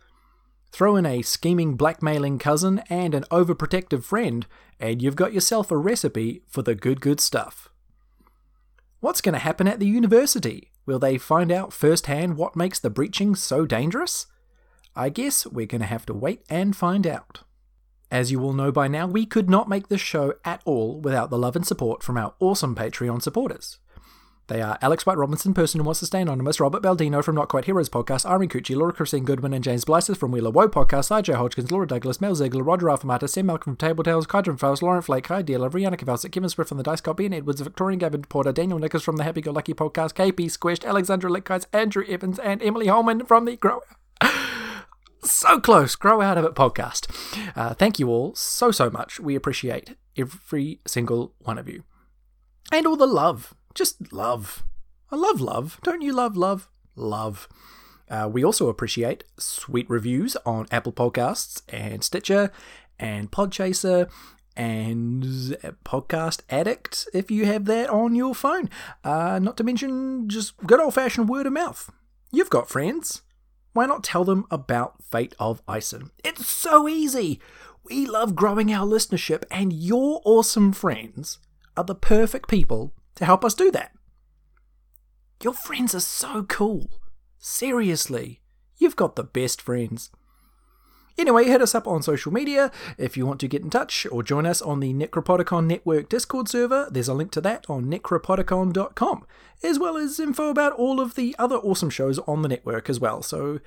Throw 0.72 0.96
in 0.96 1.06
a 1.06 1.22
scheming, 1.22 1.76
blackmailing 1.76 2.40
cousin 2.40 2.82
and 2.90 3.14
an 3.14 3.24
overprotective 3.30 4.02
friend, 4.02 4.46
and 4.80 5.00
you've 5.00 5.14
got 5.14 5.32
yourself 5.32 5.70
a 5.70 5.76
recipe 5.76 6.42
for 6.48 6.62
the 6.62 6.74
good, 6.74 7.00
good 7.00 7.20
stuff. 7.20 7.68
What's 8.98 9.20
going 9.20 9.34
to 9.34 9.38
happen 9.38 9.68
at 9.68 9.78
the 9.78 9.86
university? 9.86 10.72
Will 10.86 10.98
they 10.98 11.18
find 11.18 11.52
out 11.52 11.72
firsthand 11.72 12.36
what 12.36 12.56
makes 12.56 12.80
the 12.80 12.90
breaching 12.90 13.36
so 13.36 13.64
dangerous? 13.64 14.26
I 14.96 15.08
guess 15.08 15.46
we're 15.46 15.66
going 15.66 15.82
to 15.82 15.86
have 15.86 16.06
to 16.06 16.14
wait 16.14 16.42
and 16.50 16.74
find 16.74 17.06
out. 17.06 17.44
As 18.12 18.30
you 18.30 18.42
all 18.42 18.52
know 18.52 18.70
by 18.70 18.88
now, 18.88 19.06
we 19.06 19.24
could 19.24 19.48
not 19.48 19.70
make 19.70 19.88
this 19.88 20.02
show 20.02 20.34
at 20.44 20.60
all 20.66 21.00
without 21.00 21.30
the 21.30 21.38
love 21.38 21.56
and 21.56 21.66
support 21.66 22.02
from 22.02 22.18
our 22.18 22.34
awesome 22.40 22.76
Patreon 22.76 23.22
supporters. 23.22 23.78
They 24.48 24.60
are 24.60 24.76
Alex 24.82 25.06
White 25.06 25.16
Robinson, 25.16 25.54
person 25.54 25.80
who 25.80 25.86
wants 25.86 26.00
to 26.00 26.06
stay 26.06 26.20
anonymous, 26.20 26.60
Robert 26.60 26.82
Baldino 26.82 27.24
from 27.24 27.36
Not 27.36 27.48
Quite 27.48 27.64
Heroes 27.64 27.88
podcast, 27.88 28.26
Irene 28.26 28.50
Cucci, 28.50 28.76
Laura 28.76 28.92
Christine 28.92 29.24
Goodman, 29.24 29.54
and 29.54 29.64
James 29.64 29.86
Blyses 29.86 30.18
from 30.18 30.30
Wheeler 30.30 30.50
Woe 30.50 30.68
podcast, 30.68 31.10
IJ 31.10 31.36
Hodgkins, 31.36 31.72
Laura 31.72 31.86
Douglas, 31.86 32.20
Mel 32.20 32.34
Ziegler, 32.34 32.62
Roger 32.62 32.88
Alphamata, 32.88 33.26
Sam 33.26 33.46
Malcolm 33.46 33.76
from 33.76 33.76
Table 33.78 34.04
Tales, 34.04 34.26
Kydron 34.26 34.58
Faust, 34.58 34.82
Lauren 34.82 35.00
Flake, 35.00 35.24
Kai 35.24 35.40
Dealer, 35.40 35.70
Rihanna 35.70 35.96
Kavalsik, 35.96 36.32
Kevin 36.32 36.50
Swift 36.50 36.68
from 36.68 36.76
the 36.76 36.84
Dice 36.84 37.00
Copy, 37.00 37.24
and 37.24 37.34
Edwards, 37.34 37.62
Victorian 37.62 37.98
Gavin 37.98 38.24
Porter, 38.24 38.52
Daniel 38.52 38.78
Nickers 38.78 39.02
from 39.02 39.16
the 39.16 39.24
Happy 39.24 39.40
Go 39.40 39.52
Lucky 39.52 39.72
podcast, 39.72 40.12
KP 40.12 40.54
Squished, 40.54 40.86
Alexandra 40.86 41.30
Lickkites, 41.30 41.64
Andrew 41.72 42.04
Evans, 42.06 42.38
and 42.38 42.62
Emily 42.62 42.88
Holman 42.88 43.24
from 43.24 43.46
the 43.46 43.56
Grow 43.56 43.80
so 45.22 45.60
close. 45.60 45.94
Grow 45.96 46.20
out 46.20 46.38
of 46.38 46.44
it 46.44 46.54
podcast. 46.54 47.08
Uh, 47.56 47.74
thank 47.74 47.98
you 47.98 48.08
all 48.08 48.34
so 48.34 48.70
so 48.70 48.90
much. 48.90 49.20
We 49.20 49.34
appreciate 49.34 49.96
every 50.16 50.80
single 50.86 51.34
one 51.38 51.58
of 51.58 51.68
you. 51.68 51.84
And 52.70 52.86
all 52.86 52.96
the 52.96 53.06
love. 53.06 53.54
Just 53.74 54.12
love. 54.12 54.64
I 55.10 55.16
love 55.16 55.40
love. 55.40 55.78
Don't 55.82 56.02
you 56.02 56.12
love 56.12 56.36
love? 56.36 56.68
Love. 56.96 57.48
Uh, 58.10 58.28
we 58.30 58.44
also 58.44 58.68
appreciate 58.68 59.24
sweet 59.38 59.88
reviews 59.88 60.36
on 60.44 60.66
apple 60.70 60.92
podcasts 60.92 61.62
and 61.68 62.04
stitcher 62.04 62.50
and 62.98 63.30
podchaser 63.30 64.10
and 64.54 65.24
podcast 65.84 66.42
addict 66.50 67.08
if 67.14 67.30
you 67.30 67.46
have 67.46 67.64
that 67.64 67.88
on 67.88 68.14
your 68.14 68.34
phone. 68.34 68.68
Uh, 69.02 69.38
not 69.42 69.56
to 69.56 69.64
mention 69.64 70.28
just 70.28 70.56
good 70.66 70.80
old-fashioned 70.80 71.28
word 71.28 71.46
of 71.46 71.54
mouth. 71.54 71.90
You've 72.30 72.50
got 72.50 72.68
friends 72.68 73.22
why 73.72 73.86
not 73.86 74.04
tell 74.04 74.24
them 74.24 74.44
about 74.50 75.02
Fate 75.02 75.34
of 75.38 75.62
Ison? 75.68 76.10
It's 76.24 76.48
so 76.48 76.88
easy! 76.88 77.40
We 77.84 78.06
love 78.06 78.36
growing 78.36 78.72
our 78.72 78.86
listenership, 78.86 79.44
and 79.50 79.72
your 79.72 80.20
awesome 80.24 80.72
friends 80.72 81.38
are 81.76 81.84
the 81.84 81.94
perfect 81.94 82.48
people 82.48 82.92
to 83.16 83.24
help 83.24 83.44
us 83.44 83.54
do 83.54 83.70
that. 83.72 83.92
Your 85.42 85.54
friends 85.54 85.94
are 85.94 86.00
so 86.00 86.44
cool. 86.44 87.00
Seriously, 87.38 88.40
you've 88.76 88.96
got 88.96 89.16
the 89.16 89.24
best 89.24 89.60
friends. 89.60 90.10
Anyway, 91.18 91.44
hit 91.44 91.62
us 91.62 91.74
up 91.74 91.86
on 91.86 92.02
social 92.02 92.32
media 92.32 92.70
if 92.98 93.16
you 93.16 93.26
want 93.26 93.40
to 93.40 93.48
get 93.48 93.62
in 93.62 93.70
touch 93.70 94.06
or 94.10 94.22
join 94.22 94.46
us 94.46 94.62
on 94.62 94.80
the 94.80 94.94
Necropodicon 94.94 95.66
Network 95.66 96.08
Discord 96.08 96.48
server. 96.48 96.88
There's 96.90 97.08
a 97.08 97.14
link 97.14 97.32
to 97.32 97.40
that 97.42 97.66
on 97.68 97.84
necropodicon.com, 97.86 99.26
as 99.62 99.78
well 99.78 99.96
as 99.96 100.18
info 100.18 100.48
about 100.48 100.72
all 100.72 101.00
of 101.00 101.14
the 101.14 101.36
other 101.38 101.56
awesome 101.56 101.90
shows 101.90 102.18
on 102.20 102.42
the 102.42 102.48
network 102.48 102.88
as 102.88 102.98
well. 102.98 103.22
So, 103.22 103.60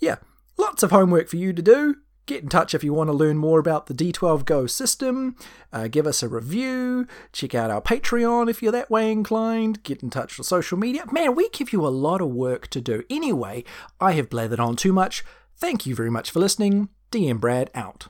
yeah, 0.00 0.16
lots 0.56 0.82
of 0.82 0.90
homework 0.90 1.28
for 1.28 1.36
you 1.36 1.52
to 1.52 1.62
do. 1.62 1.96
Get 2.26 2.42
in 2.42 2.48
touch 2.48 2.74
if 2.74 2.82
you 2.82 2.94
want 2.94 3.08
to 3.08 3.12
learn 3.12 3.36
more 3.36 3.58
about 3.58 3.86
the 3.86 3.92
D12 3.92 4.46
Go 4.46 4.66
system. 4.66 5.36
Uh, 5.70 5.88
give 5.88 6.06
us 6.06 6.22
a 6.22 6.28
review. 6.28 7.06
Check 7.32 7.54
out 7.54 7.70
our 7.70 7.82
Patreon 7.82 8.48
if 8.48 8.62
you're 8.62 8.72
that 8.72 8.90
way 8.90 9.12
inclined. 9.12 9.82
Get 9.82 10.02
in 10.02 10.08
touch 10.08 10.38
with 10.38 10.46
social 10.46 10.78
media. 10.78 11.04
Man, 11.12 11.34
we 11.34 11.50
give 11.50 11.70
you 11.70 11.86
a 11.86 11.88
lot 11.88 12.22
of 12.22 12.30
work 12.30 12.68
to 12.68 12.80
do. 12.80 13.04
Anyway, 13.10 13.62
I 14.00 14.12
have 14.12 14.30
blathered 14.30 14.58
on 14.58 14.74
too 14.74 14.92
much. 14.92 15.22
Thank 15.56 15.86
you 15.86 15.94
very 15.94 16.10
much 16.10 16.30
for 16.30 16.40
listening. 16.40 16.88
DM 17.10 17.40
Brad 17.40 17.70
out. 17.74 18.08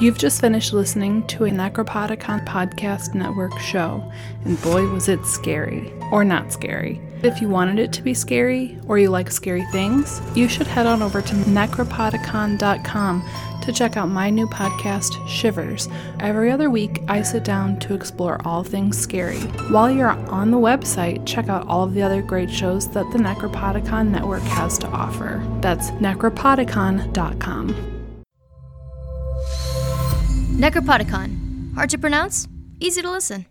You've 0.00 0.18
just 0.18 0.40
finished 0.40 0.72
listening 0.72 1.26
to 1.26 1.46
a 1.46 1.50
Necropodicon 1.50 2.46
Podcast 2.46 3.14
Network 3.16 3.58
show, 3.58 4.12
and 4.44 4.60
boy, 4.62 4.86
was 4.86 5.08
it 5.08 5.26
scary. 5.26 5.92
Or 6.12 6.24
not 6.24 6.52
scary. 6.52 7.00
If 7.24 7.42
you 7.42 7.48
wanted 7.48 7.80
it 7.80 7.92
to 7.94 8.02
be 8.02 8.14
scary, 8.14 8.78
or 8.86 9.00
you 9.00 9.10
like 9.10 9.28
scary 9.28 9.64
things, 9.72 10.22
you 10.36 10.48
should 10.48 10.68
head 10.68 10.86
on 10.86 11.02
over 11.02 11.20
to 11.20 11.34
necropodicon.com 11.34 13.28
to 13.68 13.72
check 13.74 13.98
out 13.98 14.08
my 14.08 14.30
new 14.30 14.46
podcast, 14.46 15.12
Shivers. 15.28 15.90
Every 16.20 16.50
other 16.50 16.70
week, 16.70 17.02
I 17.06 17.20
sit 17.20 17.44
down 17.44 17.78
to 17.80 17.92
explore 17.92 18.40
all 18.46 18.64
things 18.64 18.96
scary. 18.96 19.40
While 19.70 19.90
you're 19.90 20.08
on 20.08 20.50
the 20.50 20.56
website, 20.56 21.26
check 21.26 21.50
out 21.50 21.66
all 21.68 21.84
of 21.84 21.92
the 21.92 22.00
other 22.00 22.22
great 22.22 22.50
shows 22.50 22.88
that 22.92 23.04
the 23.12 23.18
Necropodicon 23.18 24.08
Network 24.08 24.42
has 24.44 24.78
to 24.78 24.86
offer. 24.88 25.46
That's 25.60 25.90
necropodicon.com. 25.90 27.74
Necropodicon. 30.56 31.74
Hard 31.74 31.90
to 31.90 31.98
pronounce, 31.98 32.48
easy 32.80 33.02
to 33.02 33.10
listen. 33.10 33.44